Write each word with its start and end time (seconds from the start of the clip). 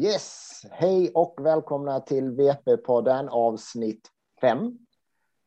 Yes, 0.00 0.62
hej 0.70 1.10
och 1.14 1.34
välkomna 1.40 2.00
till 2.00 2.30
VP-podden 2.30 3.28
avsnitt 3.28 4.10
5. 4.40 4.78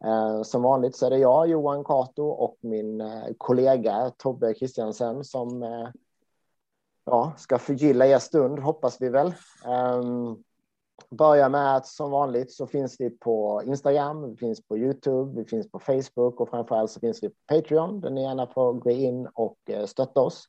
Eh, 0.03 0.41
som 0.41 0.61
vanligt 0.61 0.95
så 0.95 1.05
är 1.05 1.09
det 1.09 1.17
jag, 1.17 1.49
Johan 1.49 1.83
Kato 1.83 2.23
och 2.23 2.57
min 2.61 3.01
eh, 3.01 3.23
kollega 3.37 4.11
Tobbe 4.17 4.53
Kristiansen 4.53 5.23
som 5.23 5.63
eh, 5.63 5.89
ja, 7.05 7.33
ska 7.37 7.57
förgylla 7.57 8.07
er 8.07 8.19
stund, 8.19 8.59
hoppas 8.59 9.01
vi 9.01 9.09
väl. 9.09 9.33
Ehm, 9.65 10.43
börja 11.09 11.49
med 11.49 11.75
att 11.75 11.87
som 11.87 12.11
vanligt 12.11 12.51
så 12.51 12.67
finns 12.67 12.95
vi 12.99 13.09
på 13.09 13.61
Instagram, 13.65 14.29
vi 14.29 14.35
finns 14.35 14.67
på 14.67 14.77
Youtube, 14.77 15.41
vi 15.41 15.45
finns 15.45 15.71
på 15.71 15.79
Facebook 15.79 16.39
och 16.39 16.49
framförallt 16.49 16.91
så 16.91 16.99
finns 16.99 17.23
vi 17.23 17.29
på 17.29 17.35
Patreon 17.47 18.01
där 18.01 18.09
ni 18.09 18.21
gärna 18.21 18.47
får 18.47 18.73
gå 18.73 18.89
in 18.89 19.27
och 19.33 19.57
stötta 19.85 20.21
oss 20.21 20.47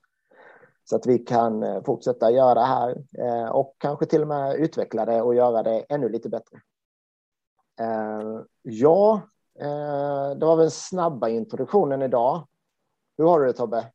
så 0.85 0.97
att 0.97 1.07
vi 1.07 1.19
kan 1.19 1.63
eh, 1.63 1.83
fortsätta 1.85 2.31
göra 2.31 2.55
det 2.55 2.67
här 2.67 2.97
eh, 3.19 3.49
och 3.49 3.77
kanske 3.79 4.07
till 4.07 4.23
och 4.23 4.29
med 4.29 4.57
utveckla 4.57 5.05
det 5.05 5.23
och 5.23 5.35
göra 5.35 5.63
det 5.63 5.81
ännu 5.89 6.09
lite 6.09 6.29
bättre. 6.29 6.61
Eh, 7.81 8.41
ja, 8.63 9.23
det 10.37 10.47
var 10.47 10.57
väl 10.57 10.71
snabba 10.71 11.29
introduktionen 11.29 12.03
idag. 12.03 12.47
Hur 13.19 13.25
har 13.25 13.41
du 13.41 13.47
det 13.47 13.53
Tobbe? 13.53 13.87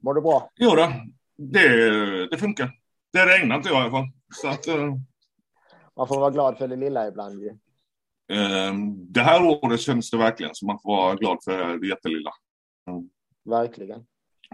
Mår 0.00 0.14
du 0.14 0.20
bra? 0.20 0.50
Jo 0.56 0.70
då, 0.70 0.92
det, 1.36 2.28
det 2.30 2.38
funkar. 2.38 2.70
Det 3.12 3.26
regnar 3.26 3.56
inte 3.56 3.68
i 3.68 3.72
alla 3.72 3.90
fall. 3.90 4.04
Så 4.34 4.48
att, 4.48 4.66
Man 5.96 6.08
får 6.08 6.20
vara 6.20 6.30
glad 6.30 6.58
för 6.58 6.68
det 6.68 6.76
lilla 6.76 7.08
ibland 7.08 7.40
ju. 7.40 7.58
Det 8.86 9.20
här 9.20 9.44
året 9.44 9.80
känns 9.80 10.10
det 10.10 10.18
verkligen 10.18 10.54
som 10.54 10.66
man 10.66 10.78
får 10.82 10.96
vara 10.96 11.14
glad 11.14 11.38
för 11.44 11.78
det 11.78 11.86
jättelilla. 11.86 12.30
Verkligen. 13.44 14.06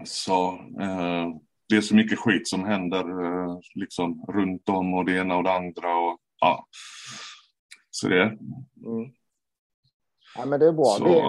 Så 0.05 0.59
det 1.69 1.77
är 1.77 1.81
så 1.81 1.95
mycket 1.95 2.19
skit 2.19 2.47
som 2.47 2.65
händer 2.65 3.23
eh, 3.25 3.59
liksom 3.75 4.25
runt 4.27 4.69
om 4.69 4.93
och 4.93 5.05
det 5.05 5.17
ena 5.17 5.37
och 5.37 5.43
det 5.43 5.53
andra. 5.53 5.97
Och, 5.97 6.17
ja. 6.39 6.67
Så 7.91 8.07
det. 8.07 8.23
Mm. 8.85 9.11
Ja, 10.35 10.45
men 10.45 10.59
det 10.59 10.67
är 10.67 10.71
bra. 10.71 10.85
Så, 10.85 11.03
vi, 11.03 11.19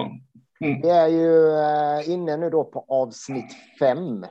mm. 0.65 0.81
vi, 0.81 0.89
är 0.89 1.07
ju 1.07 1.51
eh, 1.51 2.09
inne 2.09 2.37
nu 2.37 2.49
då 2.49 2.63
på 2.63 2.85
avsnitt 2.87 3.55
fem. 3.79 4.25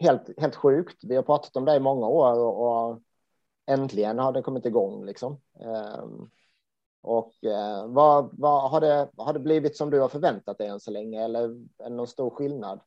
Helt, 0.00 0.40
helt 0.40 0.54
sjukt. 0.54 1.04
Vi 1.04 1.16
har 1.16 1.22
pratat 1.22 1.56
om 1.56 1.64
det 1.64 1.76
i 1.76 1.80
många 1.80 2.06
år 2.06 2.38
och, 2.38 3.02
äntligen 3.66 4.18
har 4.18 4.32
det 4.32 4.42
kommit 4.42 4.66
igång 4.66 5.04
liksom. 5.04 5.40
Um, 6.02 6.30
och 7.02 7.32
uh, 7.46 7.86
vad, 7.86 8.30
vad, 8.32 8.70
har, 8.70 8.80
det, 8.80 9.08
har 9.16 9.32
det 9.32 9.38
blivit 9.38 9.76
som 9.76 9.90
du 9.90 10.00
har 10.00 10.08
förväntat 10.08 10.58
dig 10.58 10.68
än 10.68 10.80
så 10.80 10.90
länge 10.90 11.24
eller 11.24 11.44
är 11.78 11.88
det 11.88 11.88
någon 11.88 12.06
stor 12.06 12.30
skillnad? 12.30 12.80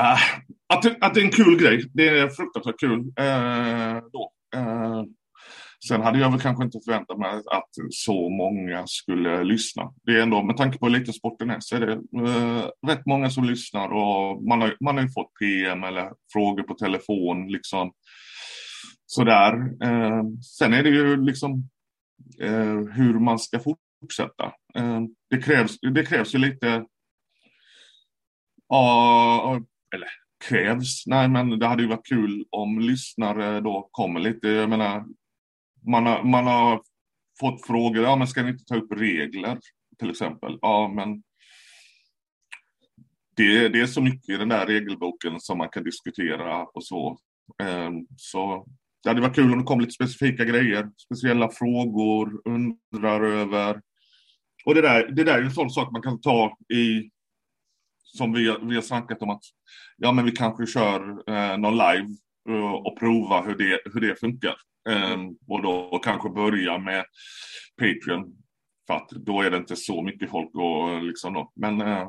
Uh, 0.00 0.18
att, 0.74 1.02
att 1.04 1.14
det 1.14 1.20
är 1.20 1.24
en 1.24 1.30
kul 1.30 1.58
grej. 1.60 1.90
Det 1.94 2.08
är 2.08 2.28
fruktansvärt 2.28 2.80
kul. 2.80 3.00
Uh, 3.00 4.10
då. 4.12 4.32
Uh, 4.56 5.04
sen 5.88 6.00
hade 6.00 6.18
jag 6.18 6.30
väl 6.30 6.40
kanske 6.40 6.64
inte 6.64 6.78
förväntat 6.84 7.18
mig 7.18 7.34
att 7.34 7.70
så 7.90 8.28
många 8.28 8.86
skulle 8.86 9.44
lyssna. 9.44 9.92
Det 10.02 10.12
är 10.12 10.22
ändå, 10.22 10.42
med 10.42 10.56
tanke 10.56 10.78
på 10.78 10.86
hur 10.86 10.98
lite 10.98 11.12
sporten 11.12 11.50
är, 11.50 11.60
så 11.60 11.76
är 11.76 11.80
det 11.80 12.00
rätt 12.86 13.06
många 13.06 13.30
som 13.30 13.44
lyssnar 13.44 13.88
och 13.88 14.44
man 14.44 14.60
har, 14.60 14.76
man 14.80 14.96
har 14.96 15.04
ju 15.04 15.10
fått 15.10 15.34
PM 15.40 15.84
eller 15.84 16.12
frågor 16.32 16.62
på 16.62 16.74
telefon 16.74 17.48
liksom. 17.48 17.92
Sådär. 19.06 19.52
sen 20.42 20.74
är 20.74 20.82
det 20.82 20.88
ju 20.88 21.24
liksom 21.24 21.68
hur 22.92 23.18
man 23.18 23.38
ska 23.38 23.58
fortsätta. 23.58 24.52
det, 25.30 25.42
krävs, 25.42 25.80
det 25.80 26.06
krävs 26.06 26.34
ju 26.34 26.38
lite 26.38 26.84
Ja, 28.72 29.60
eller 29.94 30.08
krävs. 30.48 31.06
Nej, 31.06 31.28
men 31.28 31.58
det 31.58 31.66
hade 31.66 31.82
ju 31.82 31.88
varit 31.88 32.06
kul 32.06 32.44
om 32.50 32.80
lyssnare 32.80 33.60
då 33.60 33.88
kommer 33.92 34.20
lite. 34.20 34.48
Jag 34.48 34.70
menar, 34.70 35.04
man 35.86 36.06
har, 36.06 36.22
man 36.22 36.46
har 36.46 36.82
fått 37.40 37.66
frågor. 37.66 38.02
Ja, 38.02 38.16
men 38.16 38.26
ska 38.26 38.42
ni 38.42 38.50
inte 38.50 38.64
ta 38.64 38.76
upp 38.76 38.92
regler 38.92 39.58
till 39.98 40.10
exempel? 40.10 40.58
Ja, 40.60 40.92
men 40.94 41.22
det, 43.36 43.68
det 43.68 43.80
är 43.80 43.86
så 43.86 44.00
mycket 44.00 44.28
i 44.28 44.36
den 44.36 44.48
där 44.48 44.66
regelboken 44.66 45.40
som 45.40 45.58
man 45.58 45.68
kan 45.68 45.84
diskutera 45.84 46.64
och 46.64 46.84
så. 46.84 47.18
Ehm, 47.62 48.06
så 48.16 48.66
det 49.02 49.08
hade 49.08 49.20
varit 49.20 49.34
kul 49.34 49.52
om 49.52 49.58
det 49.58 49.64
kom 49.64 49.80
lite 49.80 49.92
specifika 49.92 50.44
grejer, 50.44 50.90
speciella 51.06 51.50
frågor, 51.50 52.42
undrar 52.44 53.22
över. 53.22 53.80
Och 54.64 54.74
det 54.74 54.80
där, 54.80 55.08
det 55.08 55.24
där 55.24 55.38
är 55.38 55.42
en 55.42 55.50
sån 55.50 55.70
sak 55.70 55.92
man 55.92 56.02
kan 56.02 56.20
ta 56.20 56.56
i 56.74 57.10
som 58.16 58.32
vi, 58.32 58.56
vi 58.62 58.74
har 58.74 58.82
snackat 58.82 59.22
om 59.22 59.30
att 59.30 59.42
ja, 59.96 60.12
men 60.12 60.24
vi 60.24 60.32
kanske 60.32 60.66
kör 60.66 61.30
eh, 61.30 61.58
någon 61.58 61.72
live 61.72 62.08
eh, 62.48 62.72
och 62.72 62.98
prova 62.98 63.42
hur 63.42 63.56
det, 63.56 63.80
hur 63.92 64.00
det 64.00 64.20
funkar. 64.20 64.54
Eh, 64.88 65.18
och 65.48 65.62
då 65.62 66.00
kanske 66.04 66.28
börja 66.28 66.78
med 66.78 67.04
Patreon. 67.78 68.36
För 68.86 68.94
att 68.94 69.08
då 69.10 69.42
är 69.42 69.50
det 69.50 69.56
inte 69.56 69.76
så 69.76 70.02
mycket 70.02 70.30
folk 70.30 70.54
och 70.54 71.02
liksom 71.02 71.34
då. 71.34 71.52
Men 71.56 71.80
eh, 71.80 72.08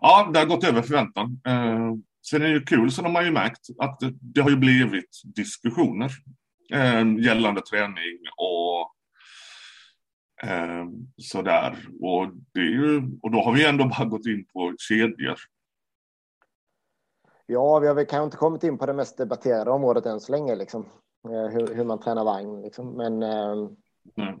ja, 0.00 0.30
det 0.32 0.38
har 0.38 0.46
gått 0.46 0.64
över 0.64 0.82
förväntan. 0.82 1.40
Eh, 1.46 1.92
sen 2.26 2.42
är 2.42 2.46
det 2.46 2.54
ju 2.54 2.64
kul, 2.64 2.90
sen 2.90 3.04
har 3.04 3.12
man 3.12 3.24
ju 3.24 3.30
märkt 3.30 3.66
att 3.78 4.00
det 4.20 4.40
har 4.40 4.50
ju 4.50 4.56
blivit 4.56 5.22
diskussioner 5.24 6.10
ehm, 6.74 7.18
gällande 7.18 7.60
träning 7.60 8.18
och 8.36 8.71
Eh, 10.46 10.86
sådär. 11.16 11.88
Och, 12.00 12.28
det 12.52 12.60
är 12.60 12.64
ju, 12.64 13.02
och 13.22 13.30
då 13.30 13.38
har 13.38 13.52
vi 13.52 13.66
ändå 13.66 13.84
bara 13.84 14.04
gått 14.04 14.26
in 14.26 14.44
på 14.52 14.74
kedjor. 14.78 15.36
Ja, 17.46 17.78
vi 17.78 17.86
har 17.86 17.94
väl 17.94 18.06
kanske 18.06 18.24
inte 18.24 18.36
kommit 18.36 18.64
in 18.64 18.78
på 18.78 18.86
det 18.86 18.92
mest 18.92 19.18
debatterade 19.18 19.70
området 19.70 20.06
än 20.06 20.20
så 20.20 20.32
länge, 20.32 20.54
liksom. 20.54 20.86
Eh, 21.28 21.46
hur, 21.46 21.74
hur 21.74 21.84
man 21.84 22.00
tränar 22.00 22.24
vagn. 22.24 22.62
Liksom. 22.62 22.96
Men 22.96 23.22
eh, 23.22 23.52
mm. 24.16 24.38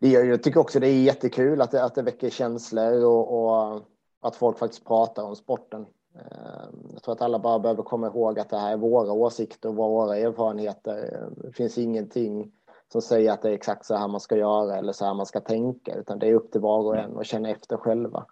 det, 0.00 0.08
jag 0.08 0.42
tycker 0.42 0.60
också 0.60 0.80
det 0.80 0.88
är 0.88 1.02
jättekul 1.02 1.60
att 1.60 1.70
det, 1.70 1.84
att 1.84 1.94
det 1.94 2.02
väcker 2.02 2.30
känslor 2.30 3.04
och, 3.04 3.44
och 3.44 3.88
att 4.20 4.36
folk 4.36 4.58
faktiskt 4.58 4.86
pratar 4.86 5.22
om 5.22 5.36
sporten. 5.36 5.86
Eh, 6.14 6.68
jag 6.92 7.02
tror 7.02 7.14
att 7.14 7.22
alla 7.22 7.38
bara 7.38 7.58
behöver 7.58 7.82
komma 7.82 8.06
ihåg 8.06 8.38
att 8.38 8.50
det 8.50 8.58
här 8.58 8.72
är 8.72 8.76
våra 8.76 9.12
åsikter 9.12 9.68
och 9.68 9.74
våra 9.74 10.16
erfarenheter. 10.16 11.28
Det 11.36 11.52
finns 11.52 11.78
ingenting 11.78 12.52
som 12.92 13.02
säger 13.02 13.32
att 13.32 13.42
det 13.42 13.48
är 13.48 13.54
exakt 13.54 13.84
så 13.84 13.96
här 13.96 14.08
man 14.08 14.20
ska 14.20 14.36
göra 14.36 14.78
eller 14.78 14.92
så 14.92 15.04
här 15.04 15.14
man 15.14 15.26
ska 15.26 15.40
tänka, 15.40 15.94
utan 15.94 16.18
det 16.18 16.28
är 16.28 16.34
upp 16.34 16.52
till 16.52 16.60
var 16.60 16.84
och 16.84 16.96
en 16.96 17.18
att 17.18 17.26
känna 17.26 17.50
efter 17.50 17.76
själva. 17.76 18.26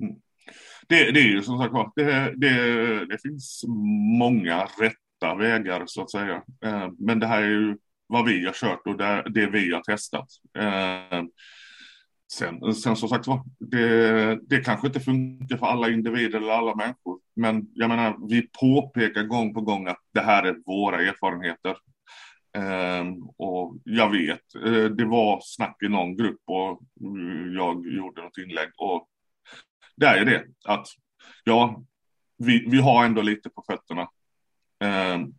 Mm. 0.00 0.16
Det, 0.88 1.10
det, 1.12 1.20
är 1.20 1.28
ju 1.28 1.42
som 1.42 1.58
sagt 1.58 1.72
var, 1.72 1.92
det, 1.96 2.34
det, 2.36 3.06
det, 3.06 3.18
finns 3.22 3.64
många 4.18 4.68
rätta 4.80 5.34
vägar 5.34 5.82
så 5.86 6.02
att 6.02 6.10
säga. 6.10 6.42
Eh, 6.64 6.88
men 6.98 7.20
det 7.20 7.26
här 7.26 7.42
är 7.42 7.48
ju 7.48 7.78
vad 8.06 8.24
vi 8.24 8.46
har 8.46 8.52
kört 8.52 8.86
och 8.86 8.96
det, 8.96 9.24
det 9.30 9.46
vi 9.46 9.72
har 9.72 9.80
testat. 9.80 10.28
Eh, 10.58 11.22
sen, 12.32 12.74
sen 12.74 12.96
som 12.96 13.08
sagt 13.08 13.26
var, 13.26 13.44
det, 13.58 14.38
det 14.42 14.64
kanske 14.64 14.86
inte 14.86 15.00
funkar 15.00 15.56
för 15.56 15.66
alla 15.66 15.88
individer 15.88 16.38
eller 16.38 16.52
alla 16.52 16.74
människor. 16.74 17.20
Men 17.36 17.66
jag 17.74 17.88
menar, 17.88 18.28
vi 18.28 18.48
påpekar 18.60 19.22
gång 19.22 19.54
på 19.54 19.60
gång 19.60 19.86
att 19.86 20.00
det 20.14 20.20
här 20.20 20.42
är 20.42 20.56
våra 20.66 21.02
erfarenheter. 21.02 21.76
Ehm, 22.56 23.22
och 23.36 23.76
jag 23.84 24.10
vet, 24.10 24.54
eh, 24.54 24.84
det 24.84 25.04
var 25.04 25.40
snack 25.42 25.76
i 25.82 25.88
någon 25.88 26.16
grupp 26.16 26.40
och 26.46 26.82
mm, 27.00 27.54
jag 27.54 27.86
gjorde 27.86 28.22
något 28.22 28.38
inlägg. 28.38 28.68
Och 28.76 29.08
det 29.96 30.06
är 30.06 30.24
det 30.24 30.44
att 30.64 30.86
ja, 31.44 31.82
vi, 32.38 32.66
vi 32.68 32.78
har 32.80 33.04
ändå 33.04 33.22
lite 33.22 33.50
på 33.50 33.64
fötterna. 33.66 34.08
Ehm, 34.80 35.32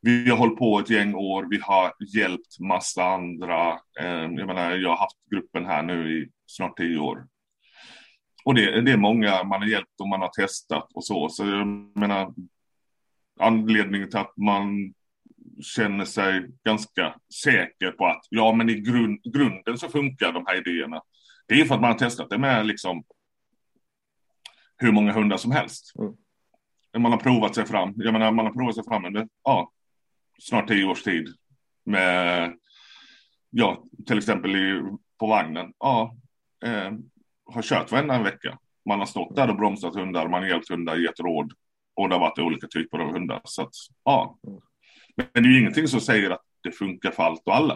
vi 0.00 0.30
har 0.30 0.36
hållit 0.36 0.58
på 0.58 0.78
ett 0.78 0.90
gäng 0.90 1.14
år, 1.14 1.46
vi 1.50 1.58
har 1.62 1.92
hjälpt 2.14 2.60
massa 2.60 3.04
andra. 3.04 3.72
Ehm, 4.00 4.38
jag 4.38 4.46
menar, 4.46 4.76
jag 4.76 4.90
har 4.90 4.96
haft 4.96 5.18
gruppen 5.30 5.66
här 5.66 5.82
nu 5.82 6.18
i 6.18 6.30
snart 6.46 6.76
tio 6.76 6.98
år. 6.98 7.26
Och 8.44 8.54
det, 8.54 8.80
det 8.80 8.92
är 8.92 8.96
många 8.96 9.44
man 9.44 9.60
har 9.60 9.68
hjälpt 9.68 10.00
och 10.00 10.08
man 10.08 10.20
har 10.20 10.28
testat 10.28 10.88
och 10.94 11.04
så. 11.04 11.28
Så 11.28 11.46
jag 11.46 11.66
menar, 11.98 12.34
anledningen 13.40 14.10
till 14.10 14.18
att 14.18 14.36
man 14.36 14.94
känner 15.62 16.04
sig 16.04 16.50
ganska 16.64 17.14
säker 17.42 17.90
på 17.90 18.06
att 18.06 18.20
ja, 18.28 18.52
men 18.52 18.68
i 18.68 18.74
grund, 18.74 19.22
grunden 19.34 19.78
så 19.78 19.88
funkar 19.88 20.32
de 20.32 20.44
här 20.46 20.56
idéerna. 20.56 21.02
Det 21.48 21.60
är 21.60 21.64
för 21.64 21.74
att 21.74 21.80
man 21.80 21.90
har 21.90 21.98
testat 21.98 22.30
det 22.30 22.38
med 22.38 22.66
liksom 22.66 23.04
hur 24.76 24.92
många 24.92 25.12
hundar 25.12 25.36
som 25.36 25.52
helst. 25.52 25.92
Mm. 25.98 27.02
Man 27.02 27.12
har 27.12 27.18
provat 27.18 27.54
sig 27.54 27.66
fram. 27.66 27.94
Jag 27.96 28.12
menar, 28.12 28.32
man 28.32 28.46
har 28.46 28.52
provat 28.52 28.74
sig 28.74 28.84
fram 28.84 29.04
under 29.04 29.28
ja, 29.44 29.72
snart 30.38 30.68
tio 30.68 30.84
års 30.84 31.02
tid 31.02 31.28
med 31.84 32.52
ja, 33.50 33.84
till 34.06 34.18
exempel 34.18 34.56
i, 34.56 34.82
på 35.18 35.26
vagnen. 35.26 35.72
Ja, 35.78 36.16
eh, 36.64 36.92
har 37.44 37.62
kört 37.62 37.92
varenda 37.92 38.14
en 38.14 38.24
vecka. 38.24 38.58
Man 38.88 38.98
har 38.98 39.06
stått 39.06 39.36
där 39.36 39.50
och 39.50 39.56
bromsat 39.56 39.94
hundar, 39.94 40.28
man 40.28 40.42
har 40.42 40.48
hjälpt 40.48 40.70
hundar, 40.70 40.96
gett 40.96 41.20
råd 41.20 41.52
och 41.94 42.08
det 42.08 42.14
har 42.14 42.20
varit 42.20 42.38
olika 42.38 42.66
typer 42.66 42.98
av 42.98 43.12
hundar. 43.12 43.40
Så 43.44 43.62
att, 43.62 43.74
ja, 44.04 44.38
mm. 44.46 44.60
Men 45.32 45.42
det 45.42 45.48
är 45.48 45.52
ju 45.52 45.60
ingenting 45.60 45.88
som 45.88 46.00
säger 46.00 46.30
att 46.30 46.42
det 46.62 46.72
funkar 46.72 47.10
för 47.10 47.22
allt 47.22 47.42
och 47.46 47.56
alla. 47.56 47.74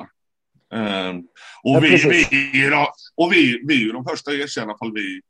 Um, 0.70 1.18
och, 1.62 1.70
ja, 1.70 1.80
vi, 1.80 1.96
vi, 2.30 2.70
och 3.14 3.32
vi, 3.32 3.62
vi 3.66 3.74
är 3.74 3.86
ju 3.86 3.92
de 3.92 4.04
första 4.04 4.30
att 4.30 4.36
erkänna 4.36 4.74
ifall 4.74 4.92
vi 4.92 5.20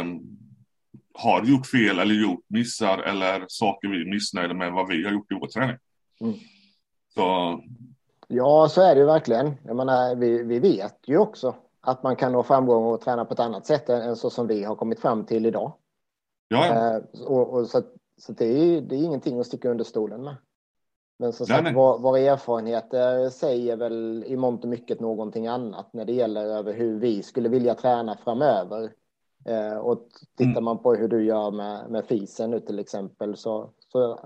um, 0.00 0.20
har 1.14 1.44
gjort 1.44 1.66
fel 1.66 1.98
eller 1.98 2.14
gjort 2.14 2.44
missar 2.48 2.98
eller 2.98 3.44
saker 3.48 3.88
vi 3.88 4.00
är 4.00 4.10
missnöjda 4.10 4.54
med 4.54 4.72
vad 4.72 4.88
vi 4.88 5.04
har 5.04 5.12
gjort 5.12 5.32
i 5.32 5.34
vår 5.34 5.46
träning. 5.46 5.76
Mm. 6.20 6.34
Så... 7.14 7.60
Ja, 8.28 8.68
så 8.68 8.82
är 8.82 8.94
det 8.94 9.00
ju 9.00 9.06
verkligen. 9.06 9.54
Jag 9.64 9.76
menar, 9.76 10.14
vi, 10.14 10.42
vi 10.42 10.58
vet 10.58 10.98
ju 11.06 11.18
också 11.18 11.54
att 11.80 12.02
man 12.02 12.16
kan 12.16 12.32
nå 12.32 12.42
framgång 12.42 12.84
och 12.84 13.00
träna 13.00 13.24
på 13.24 13.34
ett 13.34 13.40
annat 13.40 13.66
sätt 13.66 13.88
än 13.88 14.16
så 14.16 14.30
som 14.30 14.46
vi 14.46 14.64
har 14.64 14.76
kommit 14.76 15.00
fram 15.00 15.26
till 15.26 15.46
idag. 15.46 15.72
Ja, 16.48 16.66
ja. 16.66 16.96
Eh, 16.96 17.02
och, 17.26 17.52
och 17.54 17.66
så 17.66 17.82
så 18.16 18.32
det, 18.32 18.44
är, 18.44 18.80
det 18.80 18.96
är 18.96 19.02
ingenting 19.02 19.40
att 19.40 19.46
sticka 19.46 19.70
under 19.70 19.84
stolen 19.84 20.22
med. 20.24 20.36
Men 21.16 21.32
som 21.32 21.46
sagt, 21.46 21.76
vår, 21.76 21.98
våra 21.98 22.18
erfarenheter 22.18 23.30
säger 23.30 23.76
väl 23.76 24.24
i 24.26 24.36
mångt 24.36 24.64
och 24.64 24.70
mycket 24.70 25.00
någonting 25.00 25.46
annat 25.46 25.92
när 25.92 26.04
det 26.04 26.12
gäller 26.12 26.44
över 26.44 26.72
hur 26.72 26.98
vi 26.98 27.22
skulle 27.22 27.48
vilja 27.48 27.74
träna 27.74 28.16
framöver. 28.16 28.92
Eh, 29.44 29.76
och 29.76 30.08
tittar 30.36 30.50
mm. 30.50 30.64
man 30.64 30.78
på 30.78 30.94
hur 30.94 31.08
du 31.08 31.24
gör 31.24 31.50
med, 31.50 31.90
med 31.90 32.04
fisen 32.04 32.50
nu 32.50 32.60
till 32.60 32.78
exempel 32.78 33.36
så, 33.36 33.70
så 33.92 34.18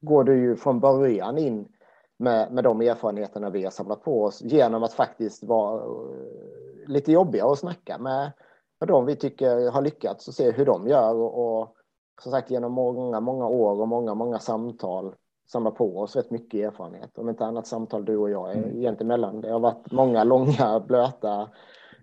går 0.00 0.24
du 0.24 0.38
ju 0.38 0.56
från 0.56 0.80
början 0.80 1.38
in 1.38 1.68
med, 2.16 2.52
med 2.52 2.64
de 2.64 2.80
erfarenheterna 2.80 3.50
vi 3.50 3.64
har 3.64 3.70
samlat 3.70 4.02
på 4.02 4.24
oss 4.24 4.42
genom 4.42 4.82
att 4.82 4.92
faktiskt 4.92 5.44
vara 5.44 5.82
eh, 5.82 6.88
lite 6.88 7.12
jobbiga 7.12 7.46
att 7.46 7.58
snacka 7.58 7.98
med, 7.98 8.32
med 8.80 8.88
de 8.88 9.06
vi 9.06 9.16
tycker 9.16 9.70
har 9.70 9.82
lyckats 9.82 10.28
och 10.28 10.34
se 10.34 10.50
hur 10.50 10.66
de 10.66 10.88
gör 10.88 11.14
och, 11.14 11.60
och 11.60 11.76
som 12.22 12.32
sagt 12.32 12.50
genom 12.50 12.72
många, 12.72 13.20
många 13.20 13.46
år 13.46 13.80
och 13.80 13.88
många, 13.88 14.14
många 14.14 14.38
samtal 14.38 15.14
samla 15.46 15.70
på 15.70 16.00
oss 16.00 16.16
rätt 16.16 16.30
mycket 16.30 16.60
erfarenhet. 16.60 17.18
Om 17.18 17.28
inte 17.28 17.44
annat 17.44 17.66
samtal 17.66 18.04
du 18.04 18.16
och 18.16 18.30
jag 18.30 18.50
är 18.50 18.56
mm. 18.56 18.78
egentligen 18.78 19.08
mellan. 19.08 19.40
Det 19.40 19.52
har 19.52 19.60
varit 19.60 19.92
många 19.92 20.24
långa, 20.24 20.80
blöta 20.88 21.40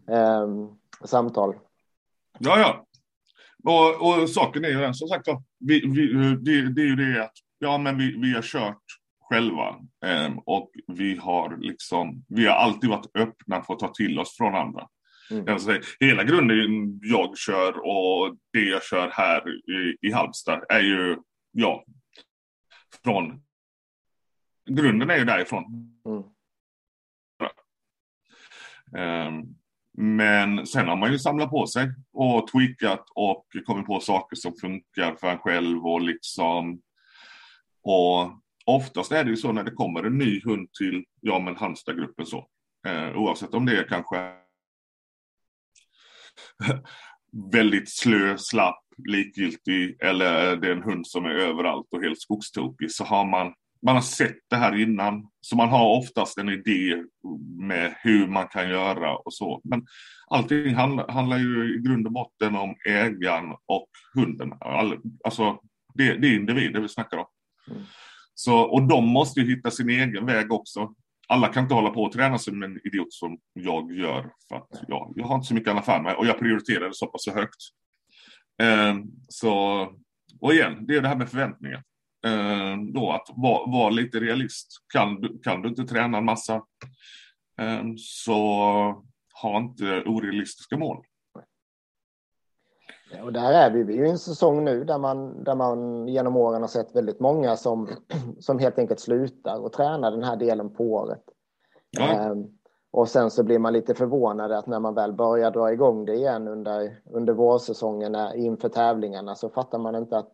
eh, 0.09 0.47
samtal. 1.03 1.55
Ja, 2.39 2.59
ja. 2.59 2.85
Och, 3.63 4.21
och 4.21 4.29
saken 4.29 4.65
är 4.65 4.69
ju 4.69 4.79
den, 4.79 4.93
som 4.93 5.07
sagt 5.07 5.27
vi, 5.59 5.79
vi, 5.79 6.13
det, 6.41 6.73
det, 6.73 6.81
är 6.81 6.85
ju 6.85 6.95
det 6.95 7.23
att 7.23 7.33
ja, 7.59 7.77
men 7.77 7.97
vi, 7.97 8.17
vi 8.21 8.33
har 8.33 8.41
kört 8.41 8.83
själva 9.19 9.67
eh, 10.05 10.31
och 10.45 10.71
vi 10.87 11.15
har 11.15 11.57
liksom, 11.57 12.25
vi 12.27 12.45
har 12.45 12.55
alltid 12.55 12.89
varit 12.89 13.15
öppna 13.17 13.61
för 13.61 13.73
att 13.73 13.79
ta 13.79 13.87
till 13.87 14.19
oss 14.19 14.37
från 14.37 14.55
andra. 14.55 14.87
Mm. 15.31 15.59
Säga, 15.59 15.81
hela 15.99 16.23
grunden 16.23 16.99
jag 17.01 17.37
kör 17.37 17.71
och 17.71 18.35
det 18.53 18.63
jag 18.63 18.83
kör 18.83 19.09
här 19.13 19.43
i, 19.49 20.07
i 20.07 20.11
Halmstad 20.11 20.63
är 20.69 20.79
ju, 20.79 21.17
ja, 21.51 21.83
från... 23.03 23.43
Grunden 24.65 25.09
är 25.09 25.17
ju 25.17 25.25
därifrån. 25.25 25.63
Mm. 26.05 26.23
Um, 28.95 29.55
men 29.97 30.67
sen 30.67 30.87
har 30.87 30.95
man 30.95 31.11
ju 31.11 31.19
samlat 31.19 31.49
på 31.49 31.67
sig 31.67 31.93
och 32.13 32.47
tweakat 32.47 33.05
och 33.15 33.45
kommit 33.65 33.85
på 33.85 33.99
saker 33.99 34.35
som 34.35 34.53
funkar 34.61 35.15
för 35.15 35.27
en 35.27 35.37
själv 35.37 35.85
och 35.85 36.01
liksom 36.01 36.81
och 37.83 38.31
oftast 38.65 39.11
är 39.11 39.23
det 39.23 39.29
ju 39.29 39.37
så 39.37 39.51
när 39.51 39.63
det 39.63 39.71
kommer 39.71 40.03
en 40.03 40.17
ny 40.17 40.41
hund 40.43 40.73
till, 40.73 41.05
ja 41.21 41.39
men 41.39 41.55
Halmstadgruppen 41.55 42.25
så, 42.25 42.47
eh, 42.87 43.17
oavsett 43.17 43.53
om 43.53 43.65
det 43.65 43.77
är 43.77 43.87
kanske 43.87 44.33
väldigt 47.51 47.89
slö, 47.89 48.37
slapp, 48.37 48.82
likgiltig 48.97 49.97
eller 49.99 50.55
det 50.55 50.67
är 50.67 50.71
en 50.71 50.83
hund 50.83 51.07
som 51.07 51.25
är 51.25 51.29
överallt 51.29 51.87
och 51.91 52.03
helt 52.03 52.21
skogstokig 52.21 52.91
så 52.91 53.03
har 53.03 53.25
man, 53.25 53.53
man 53.85 53.95
har 53.95 54.01
sett 54.01 54.37
det 54.49 54.55
här 54.55 54.81
innan. 54.81 55.27
Så 55.41 55.55
man 55.55 55.69
har 55.69 55.97
oftast 55.97 56.37
en 56.37 56.49
idé 56.49 57.03
med 57.59 57.95
hur 58.01 58.27
man 58.27 58.47
kan 58.47 58.69
göra 58.69 59.15
och 59.15 59.33
så. 59.33 59.61
Men 59.63 59.85
allting 60.27 60.75
handlar, 60.75 61.07
handlar 61.07 61.37
ju 61.37 61.75
i 61.75 61.81
grund 61.81 62.07
och 62.07 62.13
botten 62.13 62.55
om 62.55 62.75
ägaren 62.89 63.51
och 63.65 63.89
hunden. 64.13 64.53
All, 64.59 64.97
alltså 65.23 65.59
det, 65.93 66.13
det 66.13 66.27
är 66.27 66.35
individer 66.35 66.79
vi 66.79 66.89
snackar 66.89 67.17
om. 67.17 67.25
Mm. 67.71 67.83
Så, 68.35 68.59
och 68.59 68.87
de 68.87 69.07
måste 69.07 69.39
ju 69.39 69.55
hitta 69.55 69.71
sin 69.71 69.89
egen 69.89 70.25
väg 70.25 70.51
också 70.51 70.93
alla 71.27 71.47
kan 71.47 71.63
inte 71.63 71.75
hålla 71.75 71.89
på 71.89 72.03
och 72.03 72.11
träna 72.11 72.37
som 72.37 72.63
en 72.63 72.79
idiot 72.83 73.13
som 73.13 73.37
jag 73.53 73.91
gör. 73.91 74.31
För 74.49 74.55
att 74.55 74.83
ja, 74.87 75.11
jag 75.15 75.25
har 75.25 75.35
inte 75.35 75.47
så 75.47 75.53
mycket 75.53 75.71
annat 75.71 75.85
för 75.85 76.01
mig 76.01 76.15
och 76.15 76.25
jag 76.25 76.39
prioriterar 76.39 76.87
det 76.87 76.95
så 76.95 77.07
pass 77.07 77.27
högt. 77.27 77.61
Eh, 78.61 78.95
så, 79.27 79.53
och 80.41 80.53
igen, 80.53 80.85
det 80.87 80.95
är 80.95 81.01
det 81.01 81.07
här 81.07 81.15
med 81.15 81.29
förväntningar. 81.29 81.83
Eh, 82.25 82.77
då 82.93 83.11
att 83.11 83.27
vara 83.35 83.71
var 83.71 83.91
lite 83.91 84.19
realist. 84.19 84.67
Kan 84.93 85.21
du, 85.21 85.39
kan 85.39 85.61
du 85.61 85.69
inte 85.69 85.83
träna 85.83 86.17
en 86.17 86.25
massa 86.25 86.55
eh, 87.59 87.83
så 87.97 88.33
ha 89.41 89.57
inte 89.57 90.03
orealistiska 90.05 90.77
mål. 90.77 91.05
Och 93.21 93.33
där 93.33 93.51
är 93.51 93.71
vi. 93.71 93.83
Vi 93.83 93.97
är 93.97 94.05
i 94.05 94.09
en 94.09 94.19
säsong 94.19 94.65
nu 94.65 94.83
där 94.83 94.97
man, 94.97 95.43
där 95.43 95.55
man 95.55 96.07
genom 96.07 96.37
åren 96.37 96.61
har 96.61 96.67
sett 96.67 96.95
väldigt 96.95 97.19
många 97.19 97.57
som, 97.57 97.89
som 98.39 98.59
helt 98.59 98.79
enkelt 98.79 98.99
slutar 98.99 99.59
och 99.59 99.73
tränar 99.73 100.11
den 100.11 100.23
här 100.23 100.35
delen 100.35 100.73
på 100.73 100.93
året. 100.93 101.23
Ja. 101.89 102.35
Och 102.93 103.09
sen 103.09 103.31
så 103.31 103.43
blir 103.43 103.59
man 103.59 103.73
lite 103.73 103.95
förvånad 103.95 104.51
att 104.51 104.67
när 104.67 104.79
man 104.79 104.93
väl 104.93 105.13
börjar 105.13 105.51
dra 105.51 105.73
igång 105.73 106.05
det 106.05 106.13
igen 106.13 106.47
under, 106.47 107.01
under 107.11 107.33
vårsäsongen 107.33 108.15
inför 108.35 108.69
tävlingarna 108.69 109.35
så 109.35 109.49
fattar 109.49 109.79
man 109.79 109.95
inte 109.95 110.17
att, 110.17 110.31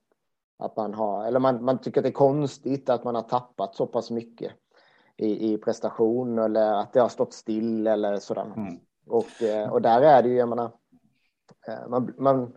att 0.58 0.78
man 0.78 0.94
har, 0.94 1.26
eller 1.26 1.40
man, 1.40 1.64
man 1.64 1.78
tycker 1.78 2.02
det 2.02 2.10
är 2.10 2.14
konstigt 2.14 2.90
att 2.90 3.04
man 3.04 3.16
har 3.16 3.22
tappat 3.22 3.76
så 3.76 3.88
pass 3.88 4.12
mycket 4.12 4.52
i, 5.18 5.54
i 5.54 5.58
prestation 5.58 6.40
eller 6.40 6.74
att 6.74 6.94
det 6.94 7.00
har 7.00 7.10
stått 7.10 7.34
still 7.34 7.88
eller 7.88 8.18
sådär. 8.18 8.54
Mm. 8.56 8.80
Och, 9.08 9.44
eh, 9.44 9.70
och 9.70 9.82
där 9.82 10.02
är 10.02 10.24
det 10.24 10.30
ju, 10.30 10.36
jag 10.36 10.50
menar, 10.50 10.72
eh, 11.68 11.90
man, 11.90 12.14
man, 12.18 12.54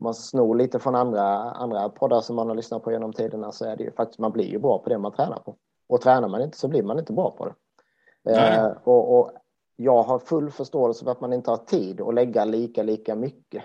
man 0.00 0.14
snor 0.14 0.54
lite 0.54 0.78
från 0.78 0.94
andra, 0.94 1.50
andra 1.50 1.88
poddar 1.88 2.20
som 2.20 2.36
man 2.36 2.48
har 2.48 2.54
lyssnat 2.54 2.82
på 2.82 2.92
genom 2.92 3.12
tiderna 3.12 3.52
så 3.52 3.64
är 3.64 3.76
det 3.76 3.84
ju 3.84 3.92
faktiskt, 3.92 4.18
man 4.18 4.32
blir 4.32 4.48
ju 4.48 4.58
bra 4.58 4.78
på 4.78 4.88
det 4.88 4.98
man 4.98 5.12
tränar 5.12 5.38
på. 5.38 5.56
Och 5.86 6.00
tränar 6.00 6.28
man 6.28 6.42
inte 6.42 6.58
så 6.58 6.68
blir 6.68 6.82
man 6.82 6.98
inte 6.98 7.12
bra 7.12 7.30
på 7.30 7.44
det. 7.44 7.54
Eh, 8.28 8.66
och, 8.84 9.18
och, 9.18 9.30
jag 9.80 10.02
har 10.02 10.18
full 10.18 10.50
förståelse 10.50 11.04
för 11.04 11.12
att 11.12 11.20
man 11.20 11.32
inte 11.32 11.50
har 11.50 11.56
tid 11.56 12.00
att 12.00 12.14
lägga 12.14 12.44
lika, 12.44 12.82
lika 12.82 13.14
mycket 13.14 13.62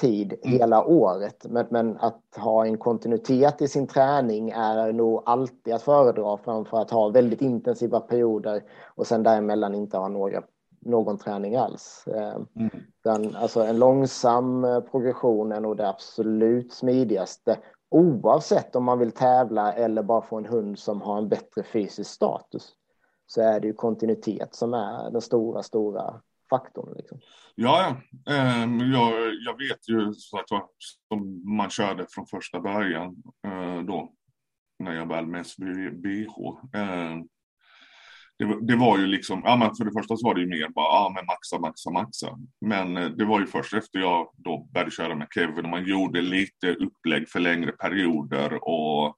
tid 0.00 0.32
mm. 0.42 0.58
hela 0.58 0.84
året. 0.84 1.46
Men, 1.48 1.66
men, 1.70 1.96
att 2.00 2.22
ha 2.36 2.66
en 2.66 2.78
kontinuitet 2.78 3.62
i 3.62 3.68
sin 3.68 3.86
träning 3.86 4.50
är 4.50 4.92
nog 4.92 5.22
alltid 5.26 5.74
att 5.74 5.82
föredra 5.82 6.36
framför 6.36 6.78
att 6.78 6.90
ha 6.90 7.08
väldigt 7.08 7.42
intensiva 7.42 8.00
perioder 8.00 8.62
och 8.94 9.06
sen 9.06 9.22
däremellan 9.22 9.74
inte 9.74 9.98
ha 9.98 10.08
några 10.08 10.42
någon 10.80 11.18
träning 11.18 11.56
alls. 11.56 12.04
Eh, 12.06 12.36
mm. 12.56 12.70
Den, 13.04 13.36
alltså 13.36 13.64
en 13.64 13.78
långsam 13.78 14.64
eh, 14.64 14.80
progression 14.80 15.52
är 15.52 15.60
nog 15.60 15.76
det 15.76 15.88
absolut 15.88 16.72
smidigaste 16.72 17.58
oavsett 17.88 18.76
om 18.76 18.84
man 18.84 18.98
vill 18.98 19.12
tävla 19.12 19.72
eller 19.72 20.02
bara 20.02 20.22
få 20.22 20.36
en 20.36 20.46
hund 20.46 20.78
som 20.78 21.02
har 21.02 21.18
en 21.18 21.28
bättre 21.28 21.62
fysisk 21.62 22.10
status. 22.10 22.72
Så 23.26 23.42
är 23.42 23.60
det 23.60 23.66
ju 23.66 23.72
kontinuitet 23.72 24.54
som 24.54 24.74
är 24.74 25.10
den 25.10 25.20
stora, 25.20 25.62
stora 25.62 26.20
faktorn. 26.50 26.94
Liksom. 26.96 27.20
Ja, 27.54 27.96
ja. 28.24 28.34
Eh, 28.34 28.64
jag, 28.92 29.34
jag 29.34 29.58
vet 29.58 29.88
ju 29.88 30.14
så 30.14 30.38
att 30.38 30.48
som 31.08 31.42
man 31.56 31.70
körde 31.70 32.06
från 32.10 32.26
första 32.26 32.60
början 32.60 33.22
eh, 33.46 33.82
då 33.82 34.12
när 34.78 34.92
jag 34.92 35.08
väl 35.08 35.26
med 35.26 35.46
SBH. 35.46 36.36
Eh, 36.74 37.16
det, 38.38 38.66
det, 38.66 38.76
var 38.76 38.98
ju 38.98 39.06
liksom, 39.06 39.42
ja 39.44 39.56
men 39.56 39.74
för 39.74 39.84
det 39.84 39.92
första 39.92 40.16
så 40.16 40.26
var 40.26 40.34
det 40.34 40.40
ju 40.40 40.46
mer 40.46 40.68
bara, 40.68 40.84
ja 40.84 41.12
men 41.14 41.26
maxa, 41.26 41.58
maxa, 41.58 41.90
maxa. 41.90 42.38
Men 42.60 42.96
eh, 42.96 43.08
det 43.08 43.24
var 43.24 43.40
ju 43.40 43.46
först 43.46 43.74
efter 43.74 43.98
jag 43.98 44.30
då 44.36 44.68
började 44.72 44.90
köra 44.90 45.14
med 45.14 45.28
Kevin 45.34 45.64
och 45.64 45.70
man 45.70 45.84
gjorde 45.84 46.20
lite 46.20 46.74
upplägg 46.74 47.28
för 47.28 47.40
längre 47.40 47.72
perioder 47.72 48.68
och 48.68 49.16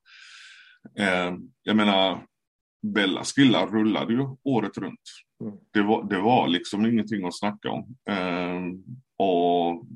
eh, 0.99 1.35
jag 1.63 1.77
menar, 1.77 2.19
Bella 2.83 3.25
skillar 3.25 3.67
rullade 3.67 4.13
ju 4.13 4.27
året 4.45 4.79
runt. 4.79 5.01
Mm. 5.45 5.57
Det, 5.73 5.83
var, 5.83 6.05
det 6.05 6.19
var 6.19 6.49
liksom 6.49 6.87
ingenting 6.87 7.27
att 7.27 7.39
snacka 7.39 7.71
om. 7.71 7.97
Eh, 8.11 8.61
och 9.27 9.87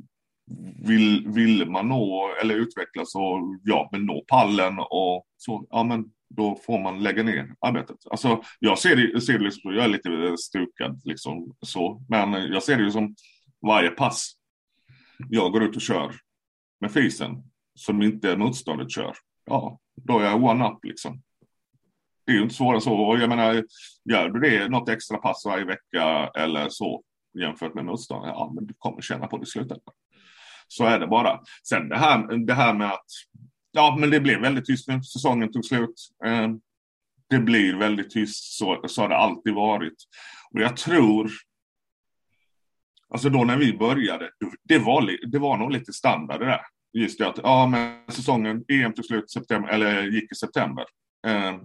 vill, 0.87 1.29
vill 1.29 1.71
man 1.71 1.89
nå 1.89 2.35
eller 2.43 2.55
utvecklas 2.55 3.15
och 3.15 3.59
ja, 3.62 3.89
men 3.93 4.07
nå 4.07 4.25
pallen 4.29 4.79
och 4.79 5.27
så, 5.37 5.67
ja 5.71 5.85
men 5.85 6.05
då 6.29 6.57
får 6.67 6.79
man 6.79 7.03
lägga 7.03 7.23
ner 7.23 7.55
arbetet. 7.61 7.97
Alltså, 8.11 8.43
jag 8.59 8.79
ser 8.79 8.97
det, 8.97 9.21
ser 9.21 9.39
det 9.39 9.45
liksom, 9.45 9.75
jag 9.75 9.85
är 9.85 9.89
lite 9.89 10.37
stukad 10.39 11.01
liksom 11.05 11.55
så, 11.61 12.05
men 12.09 12.33
jag 12.33 12.62
ser 12.62 12.77
det 12.77 12.83
ju 12.83 12.91
som 12.91 13.15
varje 13.67 13.91
pass 13.91 14.33
jag 15.29 15.53
går 15.53 15.62
ut 15.62 15.77
och 15.77 15.83
kör 15.83 16.15
med 16.81 16.93
fisen 16.93 17.43
som 17.75 18.03
inte 18.03 18.37
motståndet 18.37 18.91
kör. 18.91 19.15
Ja, 19.45 19.79
då 19.95 20.19
är 20.19 20.25
jag 20.25 20.45
one-up 20.45 20.85
liksom. 20.85 21.23
Det 22.26 22.33
är 22.33 22.37
ju 22.37 22.43
inte 22.43 22.55
svårare 22.55 22.81
så. 22.81 22.95
Och 22.95 23.19
jag 23.19 23.29
menar, 23.29 23.64
gör 24.11 24.29
du 24.29 24.41
det 24.41 24.69
något 24.69 24.88
extra 24.88 25.19
pass 25.19 25.43
varje 25.47 25.64
vecka 25.64 26.31
eller 26.35 26.69
så 26.69 27.02
jämfört 27.38 27.75
med 27.75 27.85
motståndare, 27.85 28.31
ja 28.31 28.52
men 28.55 28.67
du 28.67 28.75
kommer 28.79 29.00
känna 29.00 29.26
på 29.26 29.37
det 29.38 29.43
i 29.43 29.47
slutändan. 29.47 29.95
Så 30.69 30.85
är 30.85 30.99
det 30.99 31.07
bara. 31.07 31.41
Sen 31.69 31.88
det 31.88 31.99
här, 31.99 32.47
det 32.47 32.55
här 32.55 32.75
med 32.75 32.88
att 32.88 33.07
ja, 33.73 33.97
men 34.00 34.11
det 34.11 34.21
blev 34.21 34.41
väldigt 34.41 34.67
tyst 34.67 34.88
nu. 34.88 35.02
Säsongen 35.02 35.52
tog 35.52 35.64
slut. 35.64 35.95
Eh, 36.25 36.49
det 37.29 37.38
blir 37.38 37.75
väldigt 37.75 38.11
tyst, 38.11 38.59
så, 38.59 38.85
så 38.87 39.02
har 39.02 39.09
det 39.09 39.17
alltid 39.17 39.55
varit. 39.55 39.95
Och 40.55 40.61
jag 40.61 40.76
tror, 40.76 41.31
alltså 43.09 43.29
då 43.29 43.45
när 43.45 43.57
vi 43.57 43.79
började, 43.79 44.31
det 44.64 44.79
var, 44.79 45.31
det 45.31 45.38
var 45.38 45.57
nog 45.57 45.71
lite 45.71 45.93
standard 45.93 46.41
det 46.41 46.47
där. 46.47 46.61
Just 46.93 47.19
det 47.19 47.29
att, 47.29 47.38
ja 47.43 47.67
men 47.67 48.12
säsongen, 48.12 48.64
EM 48.69 48.93
tog 48.93 49.05
slut 49.05 49.31
september, 49.31 49.69
eller 49.69 50.02
gick 50.02 50.33
i 50.33 50.35
september. 50.35 50.85
Eh, 51.26 51.57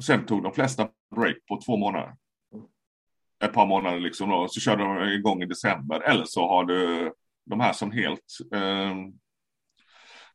och 0.00 0.04
sen 0.04 0.26
tog 0.26 0.42
de 0.42 0.52
flesta 0.52 0.88
break 1.16 1.36
på 1.48 1.60
två 1.66 1.76
månader. 1.76 2.14
Ett 3.44 3.52
par 3.52 3.66
månader 3.66 4.00
liksom 4.00 4.30
då, 4.30 4.48
så 4.48 4.60
körde 4.60 4.82
de 4.82 5.08
igång 5.08 5.42
i 5.42 5.46
december. 5.46 6.00
Eller 6.00 6.24
så 6.24 6.48
har 6.48 6.64
du 6.64 7.12
de 7.46 7.60
här 7.60 7.72
som 7.72 7.92
helt 7.92 8.38
eh, 8.54 8.94